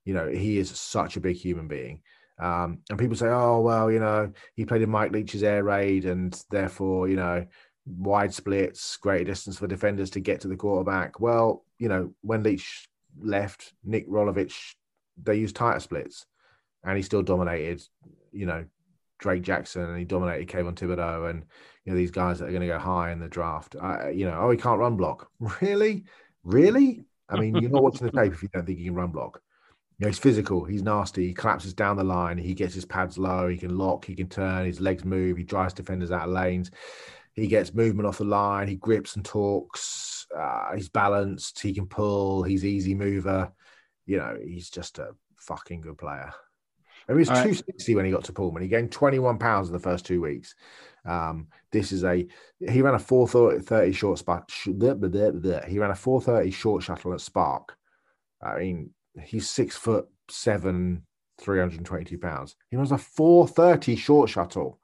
You 0.04 0.14
know, 0.14 0.28
he 0.28 0.58
is 0.58 0.70
such 0.70 1.16
a 1.16 1.20
big 1.20 1.36
human 1.36 1.68
being. 1.68 2.02
Um, 2.38 2.78
and 2.88 2.98
people 2.98 3.16
say, 3.16 3.28
oh, 3.28 3.60
well, 3.60 3.90
you 3.90 4.00
know, 4.00 4.32
he 4.54 4.64
played 4.64 4.82
in 4.82 4.90
Mike 4.90 5.12
Leach's 5.12 5.42
air 5.42 5.62
raid 5.62 6.06
and 6.06 6.42
therefore, 6.50 7.08
you 7.08 7.16
know, 7.16 7.46
wide 7.86 8.32
splits, 8.32 8.96
greater 8.96 9.24
distance 9.24 9.58
for 9.58 9.66
defenders 9.66 10.10
to 10.10 10.20
get 10.20 10.40
to 10.40 10.48
the 10.48 10.56
quarterback. 10.56 11.20
Well, 11.20 11.64
you 11.78 11.88
know, 11.88 12.14
when 12.22 12.42
Leach 12.42 12.88
left, 13.20 13.74
Nick 13.84 14.08
Rolovich, 14.08 14.74
they 15.22 15.36
used 15.36 15.56
tighter 15.56 15.80
splits 15.80 16.26
and 16.82 16.96
he 16.96 17.02
still 17.02 17.22
dominated, 17.22 17.82
you 18.32 18.46
know, 18.46 18.64
Drake 19.20 19.42
Jackson 19.42 19.82
and 19.82 19.98
he 19.98 20.04
dominated 20.04 20.48
Kayvon 20.48 20.74
Thibodeaux 20.74 21.30
and, 21.30 21.44
you 21.84 21.92
know, 21.92 21.96
these 21.96 22.10
guys 22.10 22.38
that 22.38 22.46
are 22.46 22.52
going 22.52 22.62
to 22.62 22.66
go 22.66 22.78
high 22.78 23.12
in 23.12 23.20
the 23.20 23.28
draft. 23.28 23.76
I, 23.80 24.10
you 24.10 24.26
know, 24.26 24.38
oh, 24.40 24.50
he 24.50 24.56
can't 24.56 24.80
run 24.80 24.96
block. 24.96 25.30
Really? 25.60 26.04
Really? 26.42 27.04
I 27.28 27.38
mean, 27.38 27.54
you're 27.56 27.70
not 27.70 27.82
watching 27.82 28.06
the 28.06 28.12
tape 28.12 28.32
if 28.32 28.42
you 28.42 28.48
don't 28.52 28.66
think 28.66 28.78
he 28.78 28.86
can 28.86 28.94
run 28.94 29.12
block. 29.12 29.40
You 29.98 30.06
know, 30.06 30.08
he's 30.08 30.18
physical, 30.18 30.64
he's 30.64 30.82
nasty, 30.82 31.28
he 31.28 31.34
collapses 31.34 31.74
down 31.74 31.98
the 31.98 32.04
line, 32.04 32.38
he 32.38 32.54
gets 32.54 32.72
his 32.72 32.86
pads 32.86 33.18
low, 33.18 33.48
he 33.48 33.58
can 33.58 33.76
lock, 33.76 34.06
he 34.06 34.14
can 34.14 34.28
turn, 34.28 34.64
his 34.64 34.80
legs 34.80 35.04
move, 35.04 35.36
he 35.36 35.44
drives 35.44 35.74
defenders 35.74 36.10
out 36.10 36.26
of 36.26 36.30
lanes, 36.30 36.70
he 37.34 37.46
gets 37.46 37.74
movement 37.74 38.08
off 38.08 38.16
the 38.16 38.24
line, 38.24 38.66
he 38.66 38.76
grips 38.76 39.16
and 39.16 39.24
talks, 39.26 40.26
uh, 40.36 40.74
he's 40.74 40.88
balanced, 40.88 41.60
he 41.60 41.74
can 41.74 41.86
pull, 41.86 42.42
he's 42.42 42.64
easy 42.64 42.94
mover. 42.94 43.52
You 44.06 44.18
know, 44.18 44.38
he's 44.42 44.70
just 44.70 44.98
a 44.98 45.10
fucking 45.36 45.82
good 45.82 45.98
player. 45.98 46.32
I 47.08 47.12
mean, 47.12 47.18
he 47.18 47.20
was 47.20 47.28
All 47.28 47.36
right. 47.36 47.42
260 47.42 47.94
when 47.94 48.04
he 48.04 48.10
got 48.10 48.24
to 48.24 48.32
Pullman. 48.32 48.62
He 48.62 48.68
gained 48.68 48.92
21 48.92 49.38
pounds 49.38 49.68
in 49.68 49.72
the 49.72 49.78
first 49.78 50.06
two 50.06 50.20
weeks. 50.20 50.54
Um, 51.04 51.48
this 51.72 51.92
is 51.92 52.04
a 52.04 52.26
he 52.58 52.82
ran 52.82 52.94
a 52.94 52.98
430 52.98 53.92
short 53.92 54.18
spot. 54.18 54.50
He 54.64 54.72
ran 54.72 55.90
a 55.90 55.94
430 55.94 56.50
short 56.50 56.82
shuttle 56.82 57.14
at 57.14 57.20
Spark. 57.20 57.76
I 58.42 58.58
mean, 58.58 58.90
he's 59.22 59.48
six 59.48 59.76
foot 59.76 60.08
seven, 60.28 61.06
322 61.40 62.18
pounds. 62.18 62.56
He 62.70 62.76
runs 62.76 62.92
a 62.92 62.98
430 62.98 63.96
short 63.96 64.28
shuttle. 64.30 64.78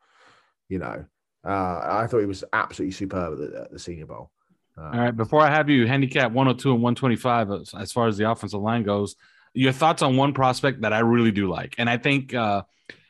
You 0.69 0.79
know, 0.79 1.05
uh, 1.45 1.81
I 1.83 2.07
thought 2.07 2.21
he 2.21 2.27
was 2.27 2.45
absolutely 2.53 2.93
superb 2.93 3.35
at 3.35 3.39
the, 3.39 3.61
at 3.63 3.73
the 3.73 3.79
Senior 3.79 4.07
Bowl. 4.07 4.31
Uh, 4.77 4.83
All 4.83 5.01
right. 5.01 5.17
Before 5.17 5.41
I 5.41 5.51
have 5.51 5.71
you 5.71 5.87
handicap 5.87 6.33
102 6.33 6.73
and 6.73 6.83
125 6.83 7.51
as, 7.51 7.75
as 7.79 7.93
far 7.93 8.09
as 8.09 8.17
the 8.17 8.31
offensive 8.31 8.61
line 8.61 8.83
goes, 8.83 9.17
your 9.57 9.73
thoughts 9.73 10.03
on 10.03 10.17
one 10.17 10.35
prospect 10.35 10.83
that 10.83 10.93
I 10.93 11.01
really 11.01 11.33
do 11.33 11.49
like, 11.49 11.75
and 11.79 11.89
I 11.89 11.97
think, 11.97 12.35
uh, 12.35 12.63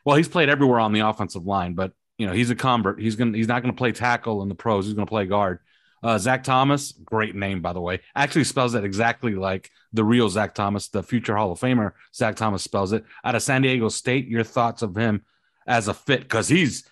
well, 0.05 0.17
he's 0.17 0.29
played 0.29 0.49
everywhere 0.49 0.81
on 0.81 0.93
the 0.93 1.01
offensive 1.01 1.45
line, 1.45 1.75
but 1.75 1.93
you 2.19 2.27
know 2.27 2.33
he's 2.33 2.51
a 2.51 2.55
convert. 2.55 3.01
He's 3.01 3.17
gonna 3.17 3.37
he's 3.37 3.49
not 3.49 3.63
gonna 3.63 3.75
play 3.75 3.93
tackle 3.93 4.43
in 4.43 4.49
the 4.49 4.55
pros. 4.55 4.87
He's 4.87 4.95
gonna 4.95 5.07
play 5.07 5.27
guard. 5.27 5.59
Uh, 6.03 6.19
Zach 6.19 6.45
Thomas, 6.45 6.93
great 6.93 7.35
name 7.35 7.61
by 7.63 7.73
the 7.73 7.81
way. 7.81 8.01
Actually 8.15 8.45
spells 8.45 8.75
it 8.75 8.85
exactly 8.85 9.35
like 9.35 9.71
the 9.93 10.05
real 10.05 10.29
Zach 10.29 10.55
Thomas, 10.55 10.89
the 10.89 11.03
future 11.03 11.37
Hall 11.37 11.53
of 11.53 11.59
Famer. 11.59 11.93
Zach 12.15 12.37
Thomas 12.37 12.63
spells 12.63 12.93
it 12.93 13.05
out 13.25 13.35
of 13.35 13.43
San 13.43 13.63
Diego 13.63 13.89
State. 13.89 14.29
Your 14.29 14.45
thoughts 14.45 14.83
of 14.83 14.97
him 14.97 15.23
as 15.67 15.89
a 15.89 15.95
fit? 15.95 16.21
Because 16.21 16.49
he's 16.49 16.85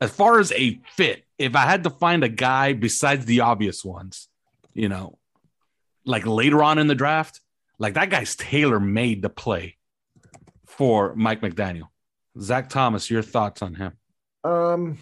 as 0.00 0.10
far 0.10 0.38
as 0.38 0.52
a 0.52 0.80
fit, 0.94 1.24
if 1.38 1.56
I 1.56 1.62
had 1.62 1.84
to 1.84 1.90
find 1.90 2.22
a 2.22 2.28
guy 2.28 2.72
besides 2.72 3.24
the 3.24 3.40
obvious 3.40 3.84
ones, 3.84 4.28
you 4.74 4.88
know, 4.88 5.18
like 6.04 6.26
later 6.26 6.62
on 6.62 6.78
in 6.78 6.86
the 6.86 6.94
draft, 6.94 7.40
like 7.78 7.94
that 7.94 8.10
guy's 8.10 8.36
tailor 8.36 8.80
made 8.80 9.22
to 9.22 9.28
play 9.28 9.76
for 10.66 11.14
Mike 11.14 11.40
McDaniel. 11.40 11.88
Zach 12.40 12.68
Thomas, 12.68 13.10
your 13.10 13.22
thoughts 13.22 13.62
on 13.62 13.74
him? 13.74 13.92
Um, 14.44 14.98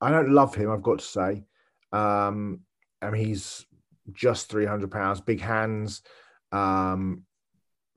I 0.00 0.10
don't 0.10 0.30
love 0.30 0.54
him. 0.54 0.70
I've 0.70 0.82
got 0.82 0.98
to 0.98 1.04
say. 1.04 1.44
Um, 1.92 2.60
I 3.00 3.10
mean, 3.10 3.24
he's 3.26 3.66
just 4.12 4.48
three 4.48 4.66
hundred 4.66 4.90
pounds, 4.90 5.20
big 5.20 5.40
hands, 5.40 6.02
um, 6.50 7.22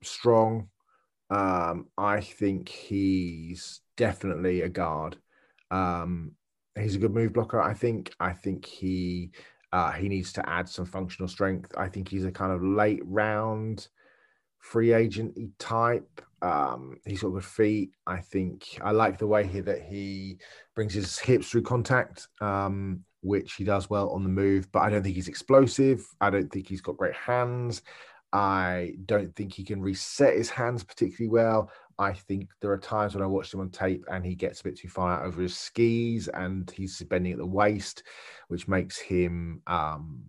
strong. 0.02 0.68
Um, 1.30 1.88
I 1.98 2.20
think 2.20 2.68
he's 2.68 3.80
definitely 3.96 4.62
a 4.62 4.68
guard. 4.68 5.16
Um, 5.70 6.32
he's 6.78 6.94
a 6.94 6.98
good 7.00 7.14
move 7.14 7.32
blocker. 7.32 7.60
I 7.60 7.74
think. 7.74 8.14
I 8.20 8.32
think 8.32 8.66
he 8.66 9.32
uh, 9.72 9.92
he 9.92 10.08
needs 10.08 10.32
to 10.34 10.48
add 10.48 10.68
some 10.68 10.86
functional 10.86 11.28
strength. 11.28 11.72
I 11.76 11.88
think 11.88 12.08
he's 12.08 12.24
a 12.24 12.32
kind 12.32 12.52
of 12.52 12.62
late 12.62 13.02
round 13.04 13.88
free 14.70 14.92
agent 14.92 15.36
type. 15.58 16.20
Um, 16.42 16.98
he's 17.06 17.22
got 17.22 17.30
good 17.30 17.44
feet. 17.44 17.92
I 18.06 18.18
think 18.18 18.78
I 18.82 18.90
like 18.90 19.18
the 19.18 19.26
way 19.26 19.46
he, 19.46 19.60
that 19.60 19.82
he 19.82 20.38
brings 20.74 20.92
his 20.92 21.18
hips 21.18 21.48
through 21.48 21.62
contact, 21.62 22.28
um, 22.40 23.04
which 23.22 23.54
he 23.54 23.64
does 23.64 23.88
well 23.88 24.10
on 24.10 24.22
the 24.22 24.28
move. 24.28 24.70
But 24.72 24.80
I 24.80 24.90
don't 24.90 25.02
think 25.02 25.14
he's 25.14 25.28
explosive. 25.28 26.04
I 26.20 26.30
don't 26.30 26.50
think 26.50 26.68
he's 26.68 26.80
got 26.80 26.96
great 26.96 27.14
hands. 27.14 27.82
I 28.32 28.94
don't 29.06 29.34
think 29.36 29.54
he 29.54 29.64
can 29.64 29.80
reset 29.80 30.36
his 30.36 30.50
hands 30.50 30.82
particularly 30.82 31.30
well. 31.30 31.70
I 31.98 32.12
think 32.12 32.50
there 32.60 32.72
are 32.72 32.78
times 32.78 33.14
when 33.14 33.22
I 33.22 33.26
watched 33.26 33.54
him 33.54 33.60
on 33.60 33.70
tape 33.70 34.04
and 34.10 34.26
he 34.26 34.34
gets 34.34 34.60
a 34.60 34.64
bit 34.64 34.76
too 34.76 34.88
far 34.88 35.12
out 35.12 35.24
over 35.24 35.40
his 35.40 35.56
skis 35.56 36.28
and 36.28 36.70
he's 36.70 37.00
bending 37.04 37.32
at 37.32 37.38
the 37.38 37.46
waist, 37.46 38.02
which 38.48 38.68
makes 38.68 38.98
him 38.98 39.62
um, 39.66 40.22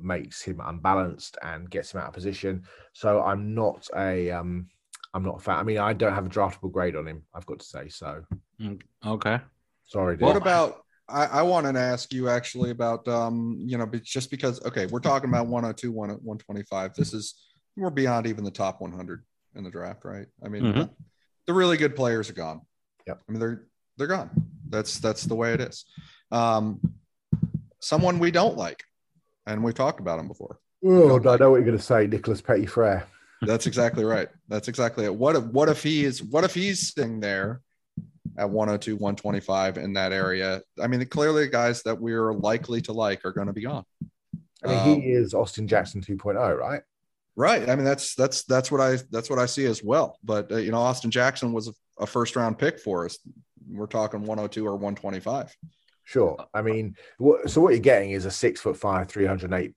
makes 0.00 0.42
him 0.42 0.60
unbalanced 0.64 1.36
and 1.42 1.70
gets 1.70 1.92
him 1.94 2.00
out 2.00 2.08
of 2.08 2.14
position. 2.14 2.64
So 2.92 3.22
I'm 3.22 3.54
not 3.54 3.88
a 3.96 4.30
um, 4.30 4.68
I'm 5.14 5.22
not 5.24 5.36
a 5.36 5.40
fan. 5.40 5.56
I 5.58 5.62
mean, 5.62 5.78
I 5.78 5.92
don't 5.92 6.14
have 6.14 6.26
a 6.26 6.30
draftable 6.30 6.70
grade 6.72 6.96
on 6.96 7.06
him. 7.06 7.22
I've 7.34 7.46
got 7.46 7.60
to 7.60 7.66
say 7.66 7.88
so. 7.88 8.22
Mm, 8.60 8.80
Okay. 9.06 9.40
Sorry. 9.86 10.16
What 10.16 10.36
about? 10.36 10.82
I, 11.08 11.24
I 11.24 11.42
wanted 11.42 11.72
to 11.72 11.78
ask 11.80 12.12
you 12.12 12.28
actually 12.28 12.68
about 12.70 13.08
um, 13.08 13.56
you 13.66 13.78
know, 13.78 13.86
but 13.86 14.02
just 14.02 14.30
because 14.30 14.62
okay, 14.66 14.84
we're 14.86 15.00
talking 15.00 15.30
about 15.30 15.46
102, 15.46 15.90
1 15.90 16.10
125. 16.10 16.94
This 16.94 17.14
is 17.14 17.34
we're 17.76 17.88
beyond 17.90 18.26
even 18.26 18.44
the 18.44 18.50
top 18.50 18.80
100 18.82 19.24
in 19.54 19.64
the 19.64 19.70
draft, 19.70 20.04
right? 20.04 20.26
I 20.44 20.48
mean, 20.48 20.64
Mhm. 20.64 20.90
the 21.46 21.54
really 21.54 21.78
good 21.78 21.96
players 21.96 22.28
are 22.28 22.34
gone. 22.34 22.60
Yep. 23.06 23.22
I 23.26 23.32
mean, 23.32 23.40
they're 23.40 23.64
they're 23.96 24.06
gone. 24.06 24.30
That's 24.68 24.98
that's 24.98 25.22
the 25.22 25.34
way 25.34 25.54
it 25.54 25.60
is. 25.62 25.86
Um, 26.30 26.80
someone 27.80 28.18
we 28.18 28.30
don't 28.30 28.56
like, 28.58 28.84
and 29.48 29.64
we've 29.64 29.74
talked 29.74 29.98
about 29.98 30.20
him 30.20 30.28
before. 30.28 30.60
Oh, 30.84 31.16
I 31.16 31.36
know 31.36 31.50
what 31.50 31.56
you're 31.56 31.64
going 31.64 31.76
to 31.76 31.82
say, 31.82 32.06
Nicholas 32.06 32.40
Petit-Frere. 32.40 33.04
That's 33.42 33.66
exactly 33.66 34.04
right. 34.04 34.28
That's 34.48 34.68
exactly 34.68 35.04
it. 35.04 35.14
What 35.14 35.36
if 35.36 35.44
what 35.44 35.68
if 35.68 35.82
he 35.82 36.04
is 36.04 36.22
what 36.22 36.44
if 36.44 36.54
he's 36.54 36.92
sitting 36.92 37.20
there 37.20 37.60
at 38.36 38.50
102, 38.50 38.96
125 38.96 39.78
in 39.78 39.92
that 39.94 40.12
area? 40.12 40.60
I 40.80 40.86
mean, 40.88 41.04
clearly 41.06 41.44
the 41.44 41.50
guys 41.50 41.82
that 41.84 42.00
we're 42.00 42.32
likely 42.32 42.80
to 42.82 42.92
like 42.92 43.24
are 43.24 43.32
going 43.32 43.46
to 43.46 43.52
be 43.52 43.62
gone. 43.62 43.84
I 44.64 44.68
mean, 44.68 44.78
Um, 44.78 45.00
he 45.00 45.08
is 45.10 45.34
Austin 45.34 45.68
Jackson 45.68 46.00
2.0, 46.00 46.58
right? 46.58 46.82
Right. 47.36 47.68
I 47.68 47.76
mean, 47.76 47.84
that's 47.84 48.16
that's 48.16 48.42
that's 48.44 48.72
what 48.72 48.80
I 48.80 48.98
that's 49.12 49.30
what 49.30 49.38
I 49.38 49.46
see 49.46 49.66
as 49.66 49.84
well. 49.84 50.18
But 50.24 50.50
uh, 50.50 50.56
you 50.56 50.72
know, 50.72 50.78
Austin 50.78 51.12
Jackson 51.12 51.52
was 51.52 51.68
a, 51.68 51.72
a 52.02 52.06
first 52.06 52.34
round 52.34 52.58
pick 52.58 52.80
for 52.80 53.04
us. 53.04 53.18
We're 53.70 53.86
talking 53.86 54.22
102 54.22 54.66
or 54.66 54.74
125. 54.74 55.56
Sure. 56.08 56.38
I 56.54 56.62
mean, 56.62 56.96
what, 57.18 57.50
so 57.50 57.60
what 57.60 57.74
you're 57.74 57.80
getting 57.80 58.12
is 58.12 58.24
a 58.24 58.30
six 58.30 58.62
foot 58.62 58.78
five, 58.78 59.08
308 59.08 59.74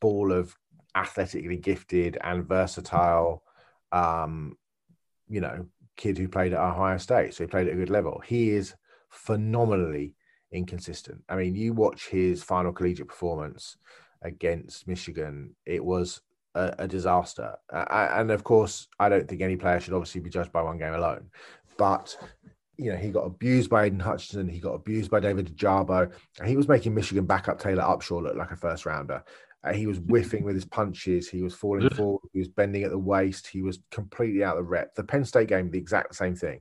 ball 0.00 0.32
of 0.32 0.56
athletically 0.94 1.58
gifted 1.58 2.16
and 2.24 2.48
versatile, 2.48 3.42
um, 3.92 4.56
you 5.28 5.42
know, 5.42 5.66
kid 5.98 6.16
who 6.16 6.28
played 6.28 6.54
at 6.54 6.60
Ohio 6.60 6.96
State. 6.96 7.34
So 7.34 7.44
he 7.44 7.48
played 7.48 7.66
at 7.66 7.74
a 7.74 7.76
good 7.76 7.90
level. 7.90 8.22
He 8.24 8.52
is 8.52 8.74
phenomenally 9.10 10.14
inconsistent. 10.50 11.22
I 11.28 11.36
mean, 11.36 11.54
you 11.54 11.74
watch 11.74 12.08
his 12.08 12.42
final 12.42 12.72
collegiate 12.72 13.08
performance 13.08 13.76
against 14.22 14.88
Michigan, 14.88 15.56
it 15.66 15.84
was 15.84 16.22
a, 16.54 16.74
a 16.78 16.88
disaster. 16.88 17.54
Uh, 17.70 18.08
and 18.14 18.30
of 18.30 18.44
course, 18.44 18.88
I 18.98 19.10
don't 19.10 19.28
think 19.28 19.42
any 19.42 19.56
player 19.56 19.78
should 19.78 19.92
obviously 19.92 20.22
be 20.22 20.30
judged 20.30 20.52
by 20.52 20.62
one 20.62 20.78
game 20.78 20.94
alone. 20.94 21.26
But 21.76 22.16
you 22.78 22.92
know, 22.92 22.96
he 22.96 23.10
got 23.10 23.24
abused 23.24 23.70
by 23.70 23.84
Aidan 23.84 24.00
Hutchinson. 24.00 24.48
He 24.48 24.60
got 24.60 24.74
abused 24.74 25.10
by 25.10 25.20
David 25.20 25.56
Ojabo. 25.56 26.12
And 26.38 26.48
he 26.48 26.56
was 26.56 26.68
making 26.68 26.94
Michigan 26.94 27.24
backup 27.24 27.58
Taylor 27.58 27.82
Upshaw 27.82 28.22
look 28.22 28.36
like 28.36 28.50
a 28.50 28.56
first 28.56 28.86
rounder. 28.86 29.24
Uh, 29.64 29.72
he 29.72 29.86
was 29.86 29.98
whiffing 29.98 30.44
with 30.44 30.54
his 30.54 30.64
punches. 30.64 31.28
He 31.28 31.42
was 31.42 31.54
falling 31.54 31.90
forward. 31.90 32.28
He 32.32 32.38
was 32.38 32.48
bending 32.48 32.84
at 32.84 32.90
the 32.90 32.98
waist. 32.98 33.46
He 33.46 33.62
was 33.62 33.80
completely 33.90 34.44
out 34.44 34.56
of 34.56 34.64
the 34.64 34.70
rep. 34.70 34.94
The 34.94 35.04
Penn 35.04 35.24
State 35.24 35.48
game, 35.48 35.70
the 35.70 35.78
exact 35.78 36.14
same 36.14 36.36
thing. 36.36 36.60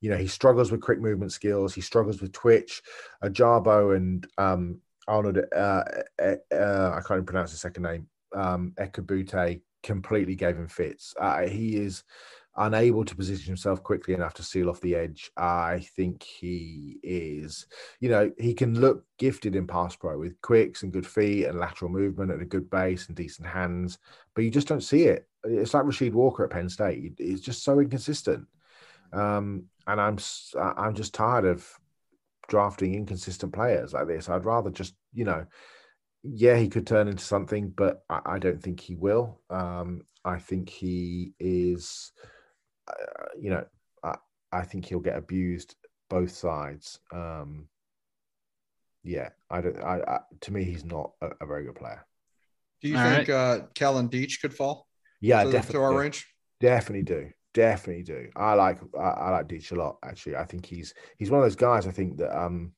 You 0.00 0.10
know, 0.10 0.16
he 0.16 0.26
struggles 0.26 0.70
with 0.70 0.82
quick 0.82 1.00
movement 1.00 1.32
skills. 1.32 1.74
He 1.74 1.80
struggles 1.80 2.20
with 2.20 2.32
twitch. 2.32 2.82
Ojabo 3.22 3.96
and 3.96 4.26
um, 4.36 4.80
Arnold, 5.08 5.38
uh, 5.54 5.84
uh, 6.20 6.34
uh, 6.52 6.90
I 6.94 7.00
can't 7.00 7.12
even 7.12 7.26
pronounce 7.26 7.52
his 7.52 7.60
second 7.60 7.84
name, 7.84 8.08
um, 8.34 8.72
Ekabute 8.76 9.60
completely 9.82 10.34
gave 10.34 10.56
him 10.56 10.68
fits. 10.68 11.14
Uh, 11.20 11.46
he 11.46 11.76
is 11.76 12.04
unable 12.56 13.04
to 13.04 13.16
position 13.16 13.46
himself 13.46 13.82
quickly 13.82 14.14
enough 14.14 14.34
to 14.34 14.42
seal 14.42 14.70
off 14.70 14.80
the 14.80 14.94
edge. 14.94 15.30
I 15.36 15.86
think 15.96 16.22
he 16.22 16.98
is, 17.02 17.66
you 18.00 18.08
know, 18.08 18.30
he 18.38 18.54
can 18.54 18.80
look 18.80 19.04
gifted 19.18 19.56
in 19.56 19.66
pass 19.66 19.96
pro 19.96 20.18
with 20.18 20.40
quicks 20.40 20.82
and 20.82 20.92
good 20.92 21.06
feet 21.06 21.46
and 21.46 21.58
lateral 21.58 21.90
movement 21.90 22.30
and 22.30 22.42
a 22.42 22.46
good 22.46 22.70
base 22.70 23.08
and 23.08 23.16
decent 23.16 23.48
hands, 23.48 23.98
but 24.34 24.44
you 24.44 24.50
just 24.50 24.68
don't 24.68 24.82
see 24.82 25.04
it. 25.04 25.28
It's 25.44 25.74
like 25.74 25.84
Rasheed 25.84 26.12
Walker 26.12 26.44
at 26.44 26.50
Penn 26.50 26.68
State. 26.68 27.14
He's 27.18 27.40
just 27.40 27.64
so 27.64 27.80
inconsistent. 27.80 28.46
Um, 29.12 29.64
and 29.86 30.00
I'm 30.00 30.18
I'm 30.56 30.94
just 30.94 31.14
tired 31.14 31.44
of 31.44 31.68
drafting 32.48 32.94
inconsistent 32.94 33.52
players 33.52 33.92
like 33.92 34.06
this. 34.06 34.28
I'd 34.28 34.44
rather 34.44 34.70
just, 34.70 34.94
you 35.12 35.24
know, 35.24 35.44
yeah, 36.22 36.56
he 36.56 36.68
could 36.68 36.86
turn 36.86 37.08
into 37.08 37.24
something, 37.24 37.70
but 37.70 38.02
I, 38.08 38.20
I 38.26 38.38
don't 38.38 38.62
think 38.62 38.80
he 38.80 38.94
will. 38.94 39.40
Um, 39.50 40.02
I 40.24 40.38
think 40.38 40.70
he 40.70 41.34
is 41.38 42.12
uh, 42.88 43.24
you 43.40 43.50
know, 43.50 43.64
I, 44.02 44.16
I 44.52 44.62
think 44.62 44.86
he'll 44.86 45.00
get 45.00 45.16
abused 45.16 45.76
both 46.10 46.30
sides. 46.30 46.98
Um, 47.12 47.68
yeah, 49.02 49.30
I 49.50 49.60
don't. 49.60 49.78
I, 49.82 50.00
I 50.06 50.18
to 50.42 50.52
me, 50.52 50.64
he's 50.64 50.84
not 50.84 51.12
a, 51.20 51.30
a, 51.40 51.46
very 51.46 51.64
good 51.64 51.74
player. 51.74 52.06
Do 52.80 52.88
you 52.88 52.96
All 52.96 53.04
think 53.04 53.28
right. 53.28 53.34
uh, 53.34 53.60
Kellen 53.74 54.08
Diesch 54.08 54.40
could 54.40 54.54
fall? 54.54 54.86
Yeah, 55.20 55.44
to, 55.44 55.50
definitely. 55.50 55.80
To 55.80 55.82
our 55.82 55.98
range, 55.98 56.26
definitely 56.60 57.02
do. 57.02 57.30
Definitely 57.52 58.02
do. 58.02 58.28
I 58.34 58.54
like 58.54 58.80
I, 58.98 59.08
I 59.08 59.30
like 59.30 59.48
Diesch 59.48 59.72
a 59.72 59.74
lot. 59.74 59.98
Actually, 60.02 60.36
I 60.36 60.44
think 60.44 60.66
he's 60.66 60.94
he's 61.18 61.30
one 61.30 61.40
of 61.40 61.44
those 61.44 61.56
guys. 61.56 61.86
I 61.86 61.90
think 61.90 62.16
that 62.18 62.36
um, 62.36 62.72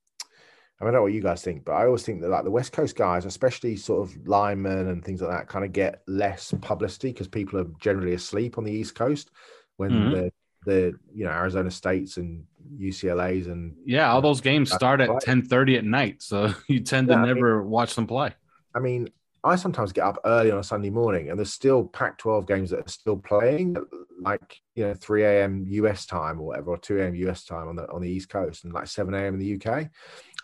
I 0.80 0.84
don't 0.84 0.92
know 0.92 1.02
what 1.02 1.12
you 1.12 1.22
guys 1.22 1.42
think, 1.42 1.64
but 1.64 1.72
I 1.72 1.86
always 1.86 2.02
think 2.02 2.20
that 2.20 2.28
like 2.28 2.44
the 2.44 2.50
West 2.50 2.72
Coast 2.72 2.96
guys, 2.96 3.24
especially 3.24 3.76
sort 3.76 4.08
of 4.08 4.26
linemen 4.26 4.88
and 4.88 5.02
things 5.02 5.22
like 5.22 5.30
that, 5.30 5.48
kind 5.48 5.64
of 5.64 5.72
get 5.72 6.02
less 6.06 6.52
publicity 6.60 7.12
because 7.12 7.28
people 7.28 7.58
are 7.60 7.70
generally 7.80 8.12
asleep 8.12 8.58
on 8.58 8.64
the 8.64 8.72
East 8.72 8.94
Coast 8.94 9.30
when 9.76 9.90
mm-hmm. 9.90 10.10
the 10.10 10.32
the 10.64 10.98
you 11.14 11.24
know 11.24 11.30
Arizona 11.30 11.70
States 11.70 12.16
and 12.16 12.44
UCLA's 12.78 13.46
and 13.46 13.74
yeah, 13.84 14.10
all 14.10 14.20
those 14.20 14.40
games 14.40 14.72
start 14.72 15.00
at 15.00 15.20
ten 15.20 15.42
thirty 15.42 15.76
at 15.76 15.84
night, 15.84 16.22
so 16.22 16.52
you 16.68 16.80
tend 16.80 17.08
yeah, 17.08 17.16
to 17.16 17.26
never 17.26 17.60
I 17.60 17.62
mean, 17.62 17.70
watch 17.70 17.94
them 17.94 18.06
play. 18.06 18.32
I 18.74 18.80
mean, 18.80 19.08
I 19.44 19.56
sometimes 19.56 19.92
get 19.92 20.04
up 20.04 20.18
early 20.24 20.50
on 20.50 20.58
a 20.58 20.64
Sunday 20.64 20.90
morning, 20.90 21.30
and 21.30 21.38
there's 21.38 21.52
still 21.52 21.84
Pac-12 21.84 22.46
games 22.48 22.70
that 22.70 22.80
are 22.80 22.88
still 22.88 23.16
playing, 23.16 23.76
like 24.20 24.60
you 24.74 24.84
know 24.84 24.94
3 24.94 25.24
a.m. 25.24 25.64
US 25.68 26.04
time 26.04 26.40
or 26.40 26.48
whatever, 26.48 26.70
or 26.72 26.78
2 26.78 26.98
a.m. 26.98 27.14
US 27.14 27.44
time 27.44 27.68
on 27.68 27.76
the 27.76 27.88
on 27.90 28.02
the 28.02 28.10
East 28.10 28.28
Coast, 28.28 28.64
and 28.64 28.72
like 28.72 28.88
7 28.88 29.14
a.m. 29.14 29.34
in 29.34 29.40
the 29.40 29.54
UK. 29.54 29.88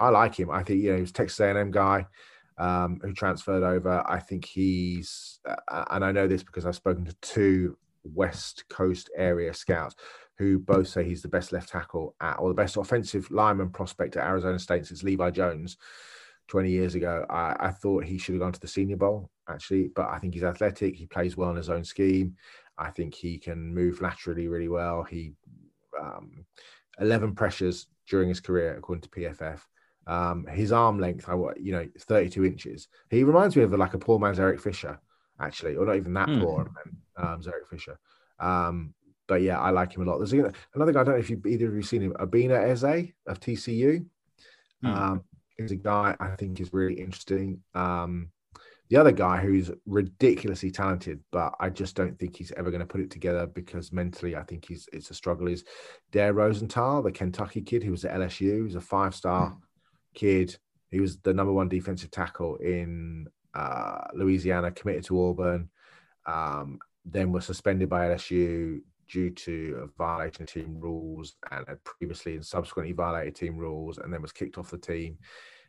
I 0.01 0.09
like 0.09 0.39
him. 0.39 0.51
I 0.51 0.63
think 0.63 0.83
you 0.83 0.93
know 0.93 0.99
he's 0.99 1.13
Texas 1.13 1.41
A&M 1.41 1.71
guy 1.73 2.07
um, 2.59 3.01
who 3.03 3.13
transferred 3.13 3.63
over. 3.63 4.05
I 4.07 4.21
think 4.21 4.45
he's, 4.45 5.41
uh, 5.49 5.85
and 5.91 6.05
I 6.05 6.13
know 6.13 6.29
this 6.29 6.43
because 6.43 6.65
I've 6.67 6.77
spoken 6.77 7.05
to 7.07 7.15
two 7.15 7.77
West 8.05 8.65
Coast 8.69 9.11
area 9.17 9.55
scouts 9.55 9.95
who 10.39 10.59
both 10.59 10.89
say 10.89 11.05
he's 11.05 11.23
the 11.23 11.29
best 11.29 11.53
left 11.53 11.69
tackle 11.69 12.15
at, 12.21 12.35
or 12.35 12.49
the 12.49 12.55
best 12.55 12.77
offensive 12.77 13.31
lineman 13.31 13.71
prospect 13.71 14.17
at 14.17 14.27
Arizona 14.27 14.59
State 14.59 14.87
since 14.87 15.03
Levi 15.03 15.31
Jones 15.31 15.77
20 16.49 16.71
years 16.71 16.95
ago. 16.95 17.25
I, 17.31 17.55
I 17.61 17.71
thought 17.71 18.05
he 18.05 18.19
should 18.19 18.35
have 18.35 18.41
gone 18.41 18.53
to 18.53 18.61
the 18.61 18.69
Senior 18.69 18.97
Bowl, 18.97 19.31
actually, 19.49 19.91
but 19.95 20.09
I 20.09 20.19
think 20.19 20.35
he's 20.35 20.45
athletic. 20.45 20.97
He 20.97 21.07
plays 21.07 21.37
well 21.37 21.51
in 21.51 21.57
his 21.57 21.71
own 21.71 21.85
scheme. 21.85 22.37
I 22.79 22.91
think 22.91 23.15
he 23.15 23.39
can 23.39 23.73
move 23.73 24.01
laterally 24.01 24.49
really 24.49 24.69
well. 24.69 25.03
He, 25.03 25.35
um, 26.01 26.45
11 26.99 27.35
pressures 27.35 27.87
during 28.09 28.29
his 28.29 28.41
career, 28.41 28.77
according 28.77 29.03
to 29.03 29.09
PFF. 29.11 29.61
Um, 30.07 30.47
his 30.47 30.73
arm 30.73 30.99
length, 30.99 31.29
I 31.29 31.35
you 31.61 31.73
know, 31.73 31.87
32 31.99 32.45
inches. 32.45 32.89
He 33.11 33.23
reminds 33.23 33.55
me 33.55 33.63
of 33.63 33.73
like 33.73 33.95
a 33.95 33.99
poor 33.99 34.19
man's 34.19 34.41
Eric 34.41 34.61
Fisher, 34.61 34.99
actually, 35.43 35.77
or 35.77 35.87
not 35.87 35.97
even 35.97 36.15
that 36.15 36.29
mm. 36.29 36.43
poor 36.43 36.71
um, 37.17 37.43
Eric 37.47 37.69
Fisher. 37.69 37.99
Um, 38.39 38.95
but 39.29 39.43
yeah, 39.43 39.61
I 39.61 39.71
like 39.71 39.95
him 39.95 40.03
a 40.03 40.11
lot. 40.11 40.19
There's 40.19 40.33
another 40.33 40.93
guy. 40.93 41.01
I 41.01 41.05
don't 41.05 41.15
know 41.15 41.21
if 41.21 41.31
you 41.31 41.41
either 41.47 41.69
of 41.69 41.75
you 41.75 41.83
seen 41.83 42.03
him, 42.03 42.13
Obinna 42.15 42.69
Eze 42.69 43.13
of 43.27 43.41
TCU. 43.41 44.05
Mm. 44.85 44.89
Um, 44.89 45.25
he's 45.57 45.73
a 45.73 45.77
guy 45.77 46.17
I 46.19 46.31
think 46.37 46.61
is 46.61 46.73
really 46.73 46.95
interesting. 46.95 47.63
Um, 47.75 48.31
the 48.91 48.99
other 48.99 49.13
guy 49.13 49.39
who's 49.39 49.71
ridiculously 49.87 50.71
talented, 50.71 51.21
but 51.31 51.55
I 51.59 51.71
just 51.71 51.97
don't 51.97 52.19
think 52.19 52.37
he's 52.37 52.53
ever 52.53 52.71
going 52.71 52.81
to 52.81 52.87
put 52.87 53.01
it 53.01 53.11
together 53.11 53.47
because 53.47 53.91
mentally 53.91 54.37
I 54.37 54.43
think 54.43 54.67
he's 54.69 54.87
it's 54.93 55.11
a 55.11 55.15
struggle. 55.15 55.49
Is 55.49 55.65
Dare 56.11 56.35
Rosenthal, 56.35 57.03
the 57.03 57.11
Kentucky 57.11 57.63
kid 57.63 57.83
who 57.83 57.93
was 57.93 58.05
at 58.05 58.15
LSU, 58.15 58.67
he's 58.67 58.75
a 58.75 58.81
five 58.83 59.15
star 59.15 59.51
mm. 59.51 59.57
kid. 60.15 60.59
He 60.91 61.01
was 61.01 61.17
the 61.21 61.33
number 61.33 61.55
one 61.55 61.71
defensive 61.71 62.11
tackle 62.11 62.57
in 62.57 63.29
uh, 63.55 64.05
Louisiana, 64.15 64.71
committed 64.71 65.05
to 65.05 65.25
Auburn, 65.25 65.69
um, 66.27 66.79
then 67.05 67.33
was 67.33 67.47
suspended 67.47 67.89
by 67.89 68.09
LSU 68.09 68.81
due 69.09 69.31
to 69.31 69.83
a 69.83 69.99
violation 69.99 70.43
of 70.43 70.53
team 70.53 70.79
rules 70.79 71.35
and 71.51 71.67
had 71.69 71.83
previously 71.85 72.35
and 72.35 72.45
subsequently 72.45 72.93
violated 72.93 73.35
team 73.35 73.57
rules, 73.57 73.99
and 73.99 74.13
then 74.13 74.23
was 74.23 74.33
kicked 74.33 74.59
off 74.59 74.71
the 74.71 74.79
team. 74.79 75.19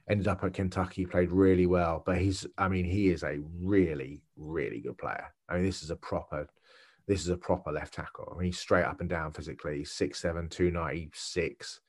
Ended 0.09 0.27
up 0.27 0.43
at 0.43 0.53
Kentucky, 0.53 1.05
played 1.05 1.31
really 1.31 1.65
well, 1.65 2.03
but 2.05 2.17
he's, 2.17 2.45
I 2.57 2.67
mean, 2.67 2.85
he 2.85 3.09
is 3.09 3.23
a 3.23 3.39
really, 3.61 4.21
really 4.35 4.81
good 4.81 4.97
player. 4.97 5.33
I 5.47 5.55
mean, 5.55 5.63
this 5.63 5.81
is 5.81 5.91
a 5.91 5.95
proper, 5.95 6.47
this 7.07 7.21
is 7.21 7.29
a 7.29 7.37
proper 7.37 7.71
left 7.71 7.93
tackle. 7.93 8.31
I 8.33 8.37
mean, 8.37 8.47
he's 8.47 8.59
straight 8.59 8.83
up 8.83 8.99
and 8.99 9.09
down 9.09 9.31
physically, 9.31 9.83
6'7, 9.83 10.49
296. 10.49 11.79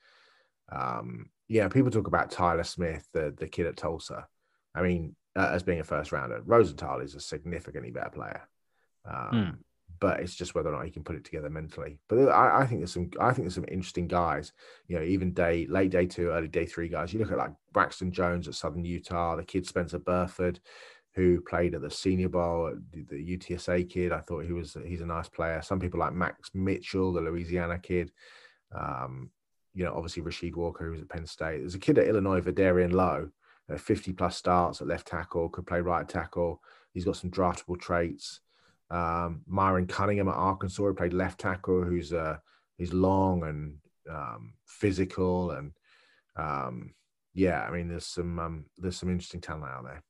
Um, 0.71 1.29
yeah, 1.47 1.67
people 1.67 1.91
talk 1.91 2.07
about 2.07 2.31
Tyler 2.31 2.63
Smith, 2.63 3.07
the, 3.13 3.33
the 3.37 3.47
kid 3.47 3.67
at 3.67 3.77
Tulsa. 3.77 4.27
I 4.73 4.81
mean, 4.81 5.15
uh, 5.35 5.49
as 5.51 5.63
being 5.63 5.79
a 5.79 5.83
first 5.83 6.11
rounder. 6.11 6.41
Rosenthal 6.45 6.99
is 6.99 7.15
a 7.15 7.19
significantly 7.19 7.91
better 7.91 8.09
player, 8.09 8.41
um, 9.05 9.31
mm. 9.33 9.57
but 9.99 10.19
it's 10.19 10.35
just 10.35 10.55
whether 10.55 10.69
or 10.69 10.73
not 10.73 10.85
he 10.85 10.91
can 10.91 11.03
put 11.03 11.15
it 11.15 11.25
together 11.25 11.49
mentally. 11.49 11.99
But 12.07 12.29
I, 12.29 12.61
I, 12.61 12.67
think 12.67 12.81
there's 12.81 12.93
some, 12.93 13.11
I 13.19 13.33
think 13.33 13.45
there's 13.45 13.55
some 13.55 13.65
interesting 13.67 14.07
guys. 14.07 14.53
You 14.87 14.97
know, 14.97 15.03
even 15.03 15.33
day 15.33 15.67
late 15.69 15.91
day 15.91 16.05
two, 16.05 16.29
early 16.29 16.47
day 16.47 16.65
three 16.65 16.87
guys. 16.87 17.13
You 17.13 17.19
look 17.19 17.31
at 17.31 17.37
like 17.37 17.53
Braxton 17.73 18.11
Jones 18.11 18.47
at 18.47 18.55
Southern 18.55 18.85
Utah, 18.85 19.35
the 19.35 19.43
kid 19.43 19.67
Spencer 19.67 19.99
Burford, 19.99 20.59
who 21.13 21.41
played 21.41 21.75
at 21.75 21.81
the 21.81 21.91
Senior 21.91 22.29
Bowl, 22.29 22.73
the, 22.91 23.03
the 23.03 23.37
UTSA 23.37 23.89
kid. 23.89 24.11
I 24.11 24.19
thought 24.19 24.45
he 24.45 24.53
was 24.53 24.77
he's 24.85 25.01
a 25.01 25.05
nice 25.05 25.29
player. 25.29 25.61
Some 25.61 25.79
people 25.79 25.99
like 25.99 26.13
Max 26.13 26.51
Mitchell, 26.53 27.13
the 27.13 27.21
Louisiana 27.21 27.79
kid. 27.79 28.11
Um, 28.73 29.31
you 29.73 29.83
know, 29.83 29.93
obviously 29.93 30.23
Rasheed 30.23 30.55
Walker, 30.55 30.85
who 30.85 30.91
was 30.91 31.01
at 31.01 31.09
Penn 31.09 31.25
State. 31.25 31.59
There's 31.59 31.75
a 31.75 31.79
kid 31.79 31.97
at 31.97 32.07
Illinois, 32.07 32.39
Vederian 32.39 32.93
Lowe, 32.93 33.29
uh, 33.71 33.77
50 33.77 34.13
plus 34.13 34.37
starts 34.37 34.81
at 34.81 34.87
left 34.87 35.07
tackle, 35.07 35.49
could 35.49 35.67
play 35.67 35.81
right 35.81 36.07
tackle. 36.07 36.61
He's 36.93 37.05
got 37.05 37.17
some 37.17 37.31
draftable 37.31 37.79
traits. 37.79 38.41
Um, 38.89 39.41
Myron 39.47 39.87
Cunningham 39.87 40.27
at 40.27 40.35
Arkansas 40.35 40.87
he 40.87 40.93
played 40.93 41.13
left 41.13 41.39
tackle, 41.39 41.83
who's 41.83 42.13
uh, 42.13 42.37
he's 42.77 42.93
long 42.93 43.43
and 43.43 43.77
um, 44.09 44.53
physical, 44.65 45.51
and 45.51 45.71
um, 46.35 46.93
yeah, 47.33 47.61
I 47.63 47.71
mean, 47.71 47.89
there's 47.89 48.05
some 48.05 48.39
um, 48.39 48.65
there's 48.77 48.97
some 48.97 49.09
interesting 49.09 49.41
talent 49.41 49.65
out 49.65 49.83
there. 49.83 50.03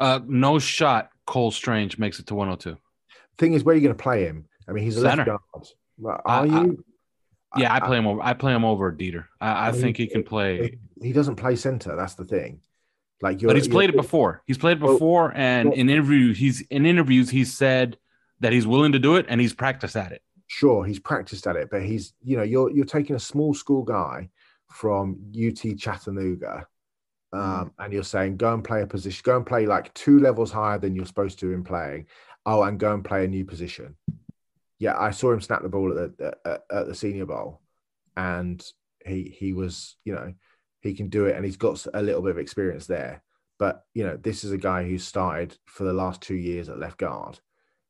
Uh, 0.00 0.20
no 0.26 0.58
shot. 0.58 1.10
Cole 1.26 1.50
Strange 1.50 1.98
makes 1.98 2.18
it 2.18 2.26
to 2.26 2.34
102. 2.34 2.78
Thing 3.38 3.54
is, 3.54 3.64
where 3.64 3.74
are 3.74 3.76
you 3.76 3.82
going 3.82 3.96
to 3.96 4.02
play 4.02 4.24
him? 4.24 4.46
I 4.68 4.72
mean, 4.72 4.84
he's 4.84 4.96
a 4.96 5.02
Center. 5.02 5.24
left 5.24 5.42
guard. 5.52 6.22
Are 6.24 6.42
I, 6.42 6.44
you? 6.44 6.84
I, 7.52 7.60
yeah, 7.60 7.74
I 7.74 7.80
play 7.80 7.98
him 7.98 8.06
over. 8.06 8.20
I 8.22 8.34
play 8.34 8.54
him 8.54 8.64
over 8.64 8.92
Deiter. 8.92 9.26
I, 9.40 9.68
I, 9.68 9.72
think 9.72 9.96
he 9.96 10.06
can 10.06 10.22
play. 10.22 10.78
He 11.00 11.12
doesn't 11.12 11.36
play 11.36 11.56
center. 11.56 11.96
That's 11.96 12.14
the 12.14 12.24
thing. 12.24 12.60
Like, 13.22 13.40
but 13.40 13.56
he's 13.56 13.68
played 13.68 13.90
it 13.90 13.96
before. 13.96 14.42
He's 14.46 14.58
played 14.58 14.76
it 14.76 14.80
before, 14.80 15.28
well, 15.28 15.32
and 15.34 15.70
well, 15.70 15.78
in 15.78 15.88
interviews, 15.88 16.36
he's 16.36 16.60
in 16.62 16.84
interviews, 16.84 17.30
he's 17.30 17.54
said 17.54 17.96
that 18.40 18.52
he's 18.52 18.66
willing 18.66 18.92
to 18.92 18.98
do 18.98 19.16
it, 19.16 19.26
and 19.28 19.40
he's 19.40 19.54
practiced 19.54 19.96
at 19.96 20.12
it. 20.12 20.22
Sure, 20.48 20.84
he's 20.84 20.98
practiced 20.98 21.46
at 21.46 21.56
it, 21.56 21.68
but 21.70 21.82
he's 21.82 22.12
you 22.22 22.36
know 22.36 22.42
you're 22.42 22.70
you're 22.70 22.84
taking 22.84 23.16
a 23.16 23.20
small 23.20 23.54
school 23.54 23.82
guy 23.82 24.28
from 24.70 25.18
UT 25.34 25.78
Chattanooga, 25.78 26.66
um, 27.32 27.72
and 27.78 27.92
you're 27.92 28.04
saying 28.04 28.36
go 28.36 28.52
and 28.52 28.62
play 28.62 28.82
a 28.82 28.86
position, 28.86 29.22
go 29.24 29.36
and 29.36 29.46
play 29.46 29.66
like 29.66 29.92
two 29.94 30.18
levels 30.18 30.52
higher 30.52 30.78
than 30.78 30.94
you're 30.94 31.06
supposed 31.06 31.38
to 31.38 31.52
in 31.52 31.64
playing. 31.64 32.06
Oh, 32.44 32.62
and 32.62 32.78
go 32.78 32.92
and 32.92 33.04
play 33.04 33.24
a 33.24 33.28
new 33.28 33.44
position. 33.44 33.96
Yeah, 34.78 34.96
I 34.96 35.10
saw 35.10 35.32
him 35.32 35.40
snap 35.40 35.62
the 35.62 35.68
ball 35.68 35.98
at 35.98 36.18
the 36.18 36.36
at, 36.44 36.62
at 36.70 36.86
the 36.86 36.94
Senior 36.94 37.26
Bowl, 37.26 37.62
and 38.14 38.62
he 39.04 39.34
he 39.36 39.54
was 39.54 39.96
you 40.04 40.14
know 40.14 40.34
he 40.86 40.94
can 40.94 41.08
do 41.08 41.26
it, 41.26 41.36
and 41.36 41.44
he's 41.44 41.56
got 41.56 41.84
a 41.94 42.02
little 42.02 42.22
bit 42.22 42.30
of 42.30 42.38
experience 42.38 42.86
there. 42.86 43.22
But 43.58 43.84
you 43.94 44.04
know, 44.04 44.16
this 44.16 44.44
is 44.44 44.52
a 44.52 44.58
guy 44.58 44.84
who 44.84 44.98
started 44.98 45.56
for 45.66 45.84
the 45.84 45.92
last 45.92 46.20
two 46.20 46.34
years 46.34 46.68
at 46.68 46.78
left 46.78 46.98
guard. 46.98 47.38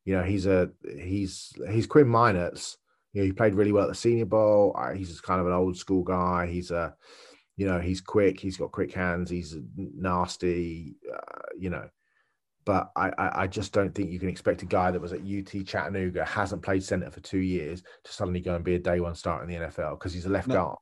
You 0.05 0.16
know, 0.16 0.22
he's 0.22 0.47
a 0.47 0.70
he's 0.99 1.53
he's 1.70 1.86
Quinn 1.86 2.07
Meinerz. 2.07 2.76
You 3.12 3.22
know, 3.22 3.26
he 3.26 3.32
played 3.32 3.55
really 3.55 3.72
well 3.72 3.84
at 3.84 3.88
the 3.88 3.94
Senior 3.94 4.26
Bowl. 4.26 4.76
He's 4.94 5.09
just 5.09 5.22
kind 5.22 5.40
of 5.40 5.47
an 5.47 5.53
old 5.53 5.76
school 5.76 6.03
guy. 6.03 6.47
He's 6.47 6.70
a 6.70 6.94
you 7.57 7.66
know, 7.66 7.80
he's 7.80 8.01
quick. 8.01 8.38
He's 8.38 8.59
got 8.59 8.72
quick 8.72 8.92
hands. 8.92 9.30
He's 9.30 9.57
nasty. 9.76 10.97
Uh, 11.12 11.47
you 11.59 11.70
know, 11.70 11.88
but 12.66 12.90
I, 12.97 13.12
I 13.16 13.47
just 13.47 13.72
don't 13.72 13.94
think 13.94 14.11
you 14.11 14.18
can 14.18 14.28
expect 14.28 14.62
a 14.62 14.66
guy 14.66 14.90
that 14.90 15.01
was 15.01 15.12
at 15.12 15.20
UT 15.20 15.64
Chattanooga 15.64 16.24
hasn't 16.24 16.62
played 16.62 16.82
center 16.82 17.11
for 17.11 17.20
two 17.20 17.38
years 17.38 17.82
to 18.05 18.12
suddenly 18.12 18.40
go 18.40 18.57
and 18.57 18.64
be 18.64 18.74
a 18.74 18.78
day 18.78 19.01
one 19.01 19.14
starter 19.14 19.44
in 19.44 19.51
the 19.51 19.66
NFL 19.66 19.99
because 19.99 20.12
he's 20.12 20.26
a 20.26 20.30
left 20.30 20.49
no. 20.49 20.55
guard, 20.55 20.78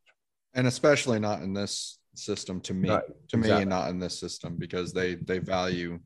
and 0.55 0.67
especially 0.67 1.21
not 1.21 1.43
in 1.43 1.53
this 1.53 1.99
system 2.15 2.61
to 2.63 2.75
me. 2.75 2.89
No, 2.89 3.01
to 3.29 3.37
exactly. 3.37 3.65
me, 3.65 3.71
not 3.71 3.91
in 3.91 3.99
this 3.99 4.19
system 4.19 4.57
because 4.57 4.93
they 4.93 5.17
they 5.17 5.39
value 5.39 5.99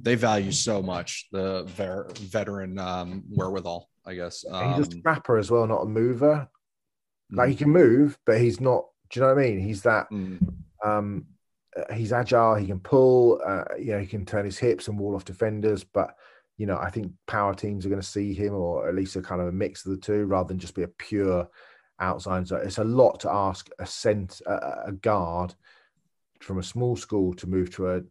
they 0.00 0.14
value 0.14 0.52
so 0.52 0.82
much 0.82 1.28
the 1.32 1.64
ver- 1.64 2.08
veteran 2.20 2.78
um, 2.78 3.24
wherewithal. 3.30 3.88
I 4.06 4.14
guess 4.14 4.44
um, 4.50 4.74
he's 4.74 4.88
a 4.88 4.92
um, 4.92 4.98
scrapper 5.00 5.38
as 5.38 5.50
well, 5.50 5.66
not 5.66 5.82
a 5.82 5.86
mover. 5.86 6.48
Like 7.32 7.48
he 7.48 7.56
can 7.56 7.70
move, 7.70 8.18
but 8.24 8.40
he's 8.40 8.60
not 8.60 8.84
do 9.10 9.20
you 9.20 9.26
know 9.26 9.34
what 9.34 9.42
I 9.42 9.48
mean? 9.48 9.60
He's 9.60 9.82
that. 9.82 10.10
Mm. 10.10 10.54
Um, 10.84 11.26
uh, 11.76 11.92
he's 11.94 12.12
agile. 12.12 12.54
He 12.54 12.66
can 12.66 12.80
pull. 12.80 13.40
Uh, 13.44 13.64
you 13.78 13.92
know, 13.92 13.98
he 13.98 14.06
can 14.06 14.24
turn 14.24 14.44
his 14.44 14.58
hips 14.58 14.88
and 14.88 14.98
wall 14.98 15.14
off 15.14 15.24
defenders. 15.24 15.84
But 15.84 16.16
you 16.56 16.66
know, 16.66 16.78
I 16.78 16.90
think 16.90 17.12
power 17.26 17.54
teams 17.54 17.84
are 17.84 17.88
going 17.88 18.00
to 18.00 18.06
see 18.06 18.34
him, 18.34 18.54
or 18.54 18.88
at 18.88 18.94
least 18.94 19.16
a 19.16 19.22
kind 19.22 19.40
of 19.40 19.48
a 19.48 19.52
mix 19.52 19.84
of 19.84 19.92
the 19.92 19.98
two, 19.98 20.24
rather 20.24 20.48
than 20.48 20.58
just 20.58 20.74
be 20.74 20.82
a 20.82 20.88
pure 20.88 21.48
outside. 22.00 22.46
So 22.48 22.56
it's 22.56 22.78
a 22.78 22.84
lot 22.84 23.20
to 23.20 23.32
ask 23.32 23.68
a 23.78 23.86
cent 23.86 24.40
a, 24.46 24.92
guard 24.92 25.54
from 26.40 26.58
a 26.58 26.62
small 26.62 26.96
school 26.96 27.34
to 27.34 27.46
move 27.46 27.70
to 27.74 27.90
a 27.90 28.02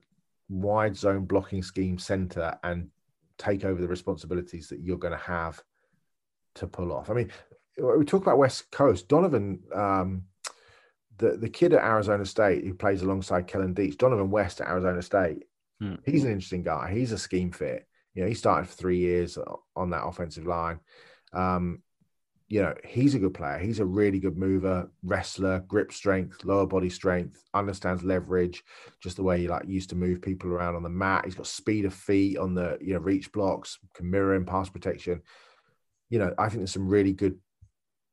wide 0.50 0.96
zone 0.96 1.26
blocking 1.26 1.64
scheme 1.64 1.98
center 1.98 2.58
and 2.64 2.90
take 3.38 3.66
over 3.66 3.82
the 3.82 3.88
responsibilities 3.88 4.70
that 4.70 4.80
you're 4.80 4.98
going 4.98 5.12
to 5.12 5.18
have 5.18 5.62
to 6.56 6.68
pull 6.68 6.92
off. 6.92 7.10
I 7.10 7.14
mean, 7.14 7.32
we 7.78 8.06
talk 8.06 8.22
about 8.22 8.38
West 8.38 8.72
Coast. 8.72 9.08
Dohnovan 9.08 9.60
um, 9.76 10.24
the 11.18 11.38
the 11.38 11.50
kid 11.50 11.74
at 11.74 11.84
Arizona 11.84 12.26
State 12.26 12.64
who 12.64 12.74
plays 12.74 13.02
alongside 13.02 13.48
Kellen 13.48 13.76
Diesch, 13.76 13.98
Dohnovan 13.98 14.30
West 14.30 14.62
at 14.62 14.68
Arizona 14.68 15.02
State. 15.02 15.44
Hmm. 15.80 15.96
He's 16.06 16.24
an 16.24 16.32
interesting 16.32 16.64
guy. 16.64 16.92
He's 16.94 17.12
a 17.12 17.18
scheme 17.18 17.52
fit. 17.52 17.88
You 18.14 18.24
know, 18.24 18.30
he 18.30 18.34
started 18.34 18.68
for 18.68 18.76
three 18.76 19.00
years 19.00 19.38
on 19.76 19.90
that 19.90 20.06
offensive 20.06 20.46
line. 20.46 20.80
Um, 21.34 21.82
you 22.48 22.62
know, 22.62 22.76
he's 22.84 23.16
a 23.16 23.20
good 23.20 23.34
player. 23.34 23.58
He's 23.58 23.80
a 23.80 23.86
really 23.86 24.20
good 24.20 24.38
mover, 24.38 24.92
wrestler, 25.04 25.62
grip 25.68 25.92
strength, 25.92 26.44
lower 26.44 26.68
body 26.68 26.90
strength, 26.90 27.44
understands 27.56 28.04
leverage, 28.04 28.64
just 29.02 29.16
the 29.16 29.24
way 29.24 29.40
he 29.40 29.48
like 29.48 29.68
used 29.68 29.90
to 29.90 29.96
move 29.96 30.22
people 30.22 30.52
around 30.52 30.76
on 30.76 30.84
the 30.84 30.90
mat. 30.90 31.26
He's 31.26 31.36
got 31.36 31.48
speed 31.48 31.86
of 31.86 31.94
feet 31.94 32.38
on 32.38 32.54
the 32.54 32.78
you 32.80 32.94
know 32.94 33.00
reach 33.00 33.32
blocks, 33.32 33.80
can 33.96 34.10
mirror 34.10 34.36
in 34.36 34.46
pass 34.46 34.70
protection. 34.70 35.22
You 36.10 36.20
know, 36.20 36.36
I 36.38 36.50
think 36.50 36.60
there's 36.60 36.72
some 36.72 36.88
really 36.88 37.14
good 37.14 37.40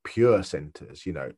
pure 0.02 0.42
centers. 0.42 1.04
You 1.04 1.12
know, 1.12 1.30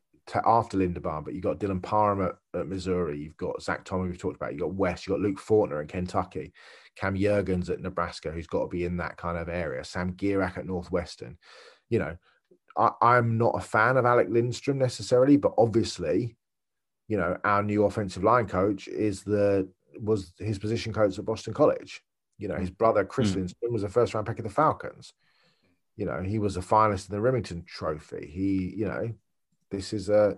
after 0.45 0.77
Linderbaum, 0.77 1.25
but 1.25 1.33
you've 1.33 1.43
got 1.43 1.59
Dylan 1.59 1.83
Parham 1.83 2.21
at, 2.21 2.59
at, 2.59 2.67
Missouri, 2.67 3.19
you've 3.19 3.37
got 3.37 3.61
Zach 3.61 3.83
Tom, 3.83 4.01
we've 4.01 4.17
talked 4.17 4.37
about, 4.37 4.53
you've 4.53 4.61
got 4.61 4.73
West, 4.73 5.05
you've 5.05 5.17
got 5.17 5.21
Luke 5.21 5.39
Fortner 5.39 5.81
in 5.81 5.87
Kentucky, 5.87 6.53
Cam 6.95 7.15
Jurgens 7.15 7.69
at 7.69 7.81
Nebraska, 7.81 8.31
who's 8.31 8.47
got 8.47 8.61
to 8.61 8.67
be 8.67 8.85
in 8.85 8.97
that 8.97 9.17
kind 9.17 9.37
of 9.37 9.49
area, 9.49 9.83
Sam 9.83 10.13
Gerak 10.13 10.57
at 10.57 10.65
Northwestern. 10.65 11.37
You 11.89 11.99
know, 11.99 12.17
I, 12.77 13.17
am 13.17 13.37
not 13.37 13.55
a 13.55 13.61
fan 13.61 13.97
of 13.97 14.05
Alec 14.05 14.27
Lindstrom 14.29 14.77
necessarily, 14.77 15.37
but 15.37 15.53
obviously, 15.57 16.35
you 17.07 17.17
know, 17.17 17.37
our 17.43 17.63
new 17.63 17.85
offensive 17.85 18.23
line 18.23 18.47
coach 18.47 18.87
is 18.87 19.23
the 19.23 19.69
was 20.01 20.33
his 20.39 20.59
position 20.59 20.91
coach 20.91 21.17
at 21.17 21.25
Boston 21.25 21.53
College. 21.53 22.01
You 22.37 22.49
know, 22.49 22.55
his 22.55 22.69
brother 22.69 23.05
Chris 23.05 23.31
mm. 23.31 23.35
Lindstrom 23.35 23.71
was 23.71 23.83
a 23.83 23.89
first 23.89 24.13
round 24.13 24.27
pick 24.27 24.39
of 24.39 24.43
the 24.43 24.49
Falcons. 24.49 25.13
You 25.95 26.05
know, 26.05 26.21
he 26.21 26.39
was 26.39 26.57
a 26.57 26.61
finalist 26.61 27.09
in 27.09 27.15
the 27.15 27.21
Remington 27.21 27.63
Trophy. 27.65 28.29
He, 28.29 28.73
you 28.75 28.87
know, 28.87 29.13
this 29.71 29.93
is 29.93 30.09
a, 30.09 30.37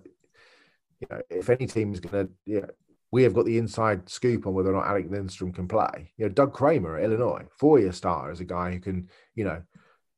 you 1.00 1.08
know, 1.10 1.22
if 1.30 1.50
any 1.50 1.66
team 1.66 1.94
is 1.94 2.00
going 2.00 2.28
to, 2.28 2.34
yeah, 2.46 2.68
we 3.12 3.24
have 3.24 3.34
got 3.34 3.46
the 3.46 3.58
inside 3.58 4.08
scoop 4.10 4.46
on 4.46 4.54
whether 4.54 4.70
or 4.70 4.74
not 4.74 4.88
Alec 4.88 5.10
Lindstrom 5.10 5.52
can 5.52 5.68
play. 5.68 6.12
You 6.18 6.26
know, 6.26 6.30
Doug 6.30 6.54
Kramer 6.54 6.98
at 6.98 7.06
Illinois, 7.06 7.46
four-year 7.58 7.92
star, 7.92 8.32
is 8.32 8.42
a 8.42 8.46
guy 8.46 8.72
who 8.72 8.80
can, 8.80 9.10
you 9.34 9.46
know, 9.46 9.64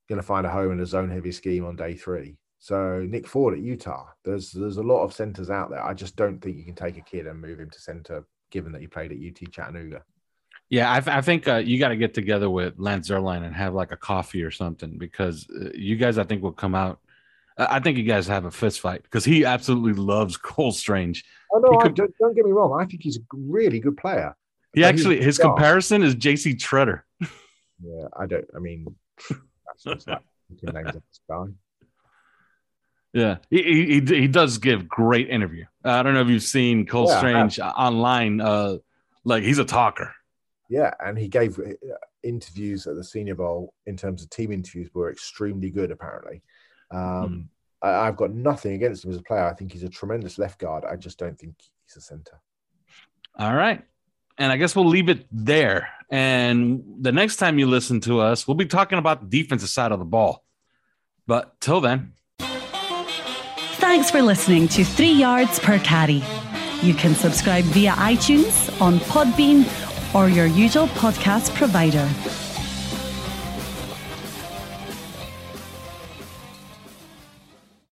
going 0.09 0.19
to 0.19 0.23
find 0.23 0.45
a 0.45 0.49
home 0.49 0.71
in 0.71 0.79
a 0.79 0.85
zone-heavy 0.85 1.31
scheme 1.31 1.65
on 1.65 1.75
day 1.75 1.95
three. 1.95 2.37
So 2.59 3.05
Nick 3.07 3.25
Ford 3.25 3.53
at 3.53 3.61
Utah, 3.61 4.07
there's 4.25 4.51
there's 4.51 4.77
a 4.77 4.83
lot 4.83 5.03
of 5.03 5.13
centers 5.13 5.49
out 5.49 5.69
there. 5.69 5.83
I 5.83 5.93
just 5.93 6.17
don't 6.17 6.41
think 6.41 6.57
you 6.57 6.65
can 6.65 6.75
take 6.75 6.97
a 6.97 7.01
kid 7.01 7.25
and 7.25 7.39
move 7.39 7.59
him 7.59 7.69
to 7.69 7.79
center, 7.79 8.25
given 8.51 8.73
that 8.73 8.81
he 8.81 8.87
played 8.87 9.11
at 9.13 9.17
UT 9.17 9.51
Chattanooga. 9.51 10.03
Yeah, 10.69 10.91
I, 10.91 10.97
I 11.17 11.21
think 11.21 11.47
uh, 11.47 11.55
you 11.55 11.79
got 11.79 11.87
to 11.87 11.95
get 11.95 12.13
together 12.13 12.49
with 12.49 12.75
Lance 12.77 13.09
Zierlein 13.09 13.43
and 13.43 13.55
have 13.55 13.73
like 13.73 13.91
a 13.91 13.97
coffee 13.97 14.43
or 14.43 14.51
something 14.51 14.97
because 14.97 15.47
uh, 15.49 15.69
you 15.73 15.95
guys, 15.95 16.17
I 16.17 16.25
think, 16.25 16.43
will 16.43 16.51
come 16.51 16.75
out 16.75 16.99
I 17.59 17.81
think 17.81 17.97
you 17.97 18.03
guys 18.03 18.25
have 18.27 18.45
a 18.45 18.51
fist 18.51 18.79
fight 18.79 19.03
because 19.03 19.25
he 19.25 19.43
absolutely 19.43 20.01
loves 20.01 20.37
Cole 20.41 20.71
Strange. 20.71 21.25
Oh 21.51 21.59
no, 21.59 21.77
could, 21.79 21.95
don't, 21.95 22.13
don't, 22.19 22.35
get 22.35 22.45
me 22.45 22.51
wrong. 22.51 22.79
I 22.79 22.85
think 22.85 23.03
he's 23.03 23.17
a 23.17 23.21
really 23.33 23.79
good 23.79 23.97
player. 23.97 24.35
He 24.73 24.83
actually 24.83 25.21
his 25.21 25.37
comparison 25.37 26.03
is 26.03 26.15
JC 26.15 26.55
Tretter. 26.55 27.01
yeah, 27.19 28.07
I 28.17 28.27
don't. 28.27 28.45
I 28.55 28.59
mean, 28.59 28.95
that's 29.83 30.07
like 30.07 30.95
Yeah, 33.13 33.37
he, 33.49 33.63
he 33.63 34.01
he 34.01 34.27
does 34.27 34.59
give 34.59 34.87
great 34.87 35.29
interview. 35.29 35.65
I 35.83 36.03
don't 36.03 36.13
know 36.13 36.21
if 36.21 36.27
you've 36.27 36.43
seen 36.43 36.85
Cole 36.85 37.07
yeah, 37.09 37.17
Strange 37.17 37.59
online. 37.59 38.39
Uh, 38.39 38.77
like 39.23 39.43
he's 39.43 39.57
a 39.57 39.65
talker. 39.65 40.13
Yeah, 40.69 40.93
and 40.99 41.17
he 41.17 41.27
gave 41.27 41.57
uh, 41.57 41.73
interviews 42.21 42.85
at 42.85 42.95
the 42.95 43.03
Senior 43.03 43.33
Bowl 43.35 43.73
in 43.87 43.97
terms 43.97 44.21
of 44.21 44.29
team 44.29 44.51
interviews 44.51 44.91
were 44.93 45.11
extremely 45.11 45.71
good. 45.71 45.89
Apparently, 45.89 46.43
um, 46.91 46.99
mm. 47.01 47.45
I, 47.81 48.05
have 48.05 48.15
got 48.15 48.31
nothing 48.31 48.73
against 48.73 49.05
him 49.05 49.11
as 49.11 49.17
a 49.17 49.23
player. 49.23 49.45
I 49.45 49.53
think 49.55 49.71
he's 49.71 49.83
a 49.83 49.89
tremendous 49.89 50.37
left 50.37 50.59
guard. 50.59 50.85
I 50.85 50.95
just 50.95 51.17
don't 51.17 51.37
think 51.39 51.55
he's 51.85 51.95
a 51.97 52.01
center. 52.01 52.39
All 53.39 53.55
right. 53.55 53.83
And 54.39 54.53
I 54.53 54.57
guess 54.57 54.73
we'll 54.73 54.87
leave 54.87 55.09
it 55.09 55.27
there. 55.31 55.89
And 56.09 56.81
the 57.01 57.11
next 57.11 57.35
time 57.35 57.59
you 57.59 57.67
listen 57.67 57.99
to 58.01 58.21
us, 58.21 58.47
we'll 58.47 58.55
be 58.55 58.65
talking 58.65 58.97
about 58.97 59.21
the 59.21 59.27
defensive 59.27 59.69
side 59.69 59.91
of 59.91 59.99
the 59.99 60.05
ball. 60.05 60.45
But 61.27 61.59
till 61.59 61.81
then. 61.81 62.13
Thanks 62.39 64.09
for 64.09 64.21
listening 64.21 64.69
to 64.69 64.85
Three 64.85 65.11
Yards 65.11 65.59
Per 65.59 65.77
Carry. 65.79 66.23
You 66.81 66.93
can 66.93 67.13
subscribe 67.15 67.65
via 67.65 67.91
iTunes, 67.91 68.81
on 68.81 68.99
Podbean, 68.99 69.65
or 70.15 70.29
your 70.29 70.45
usual 70.45 70.87
podcast 70.87 71.53
provider. 71.55 72.07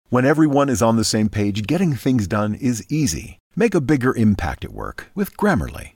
When 0.08 0.24
everyone 0.24 0.68
is 0.68 0.80
on 0.80 0.96
the 0.96 1.04
same 1.04 1.28
page, 1.28 1.66
getting 1.66 1.94
things 1.94 2.28
done 2.28 2.54
is 2.54 2.86
easy. 2.88 3.38
Make 3.56 3.74
a 3.74 3.80
bigger 3.80 4.14
impact 4.14 4.64
at 4.64 4.72
work 4.72 5.10
with 5.16 5.36
Grammarly. 5.36 5.95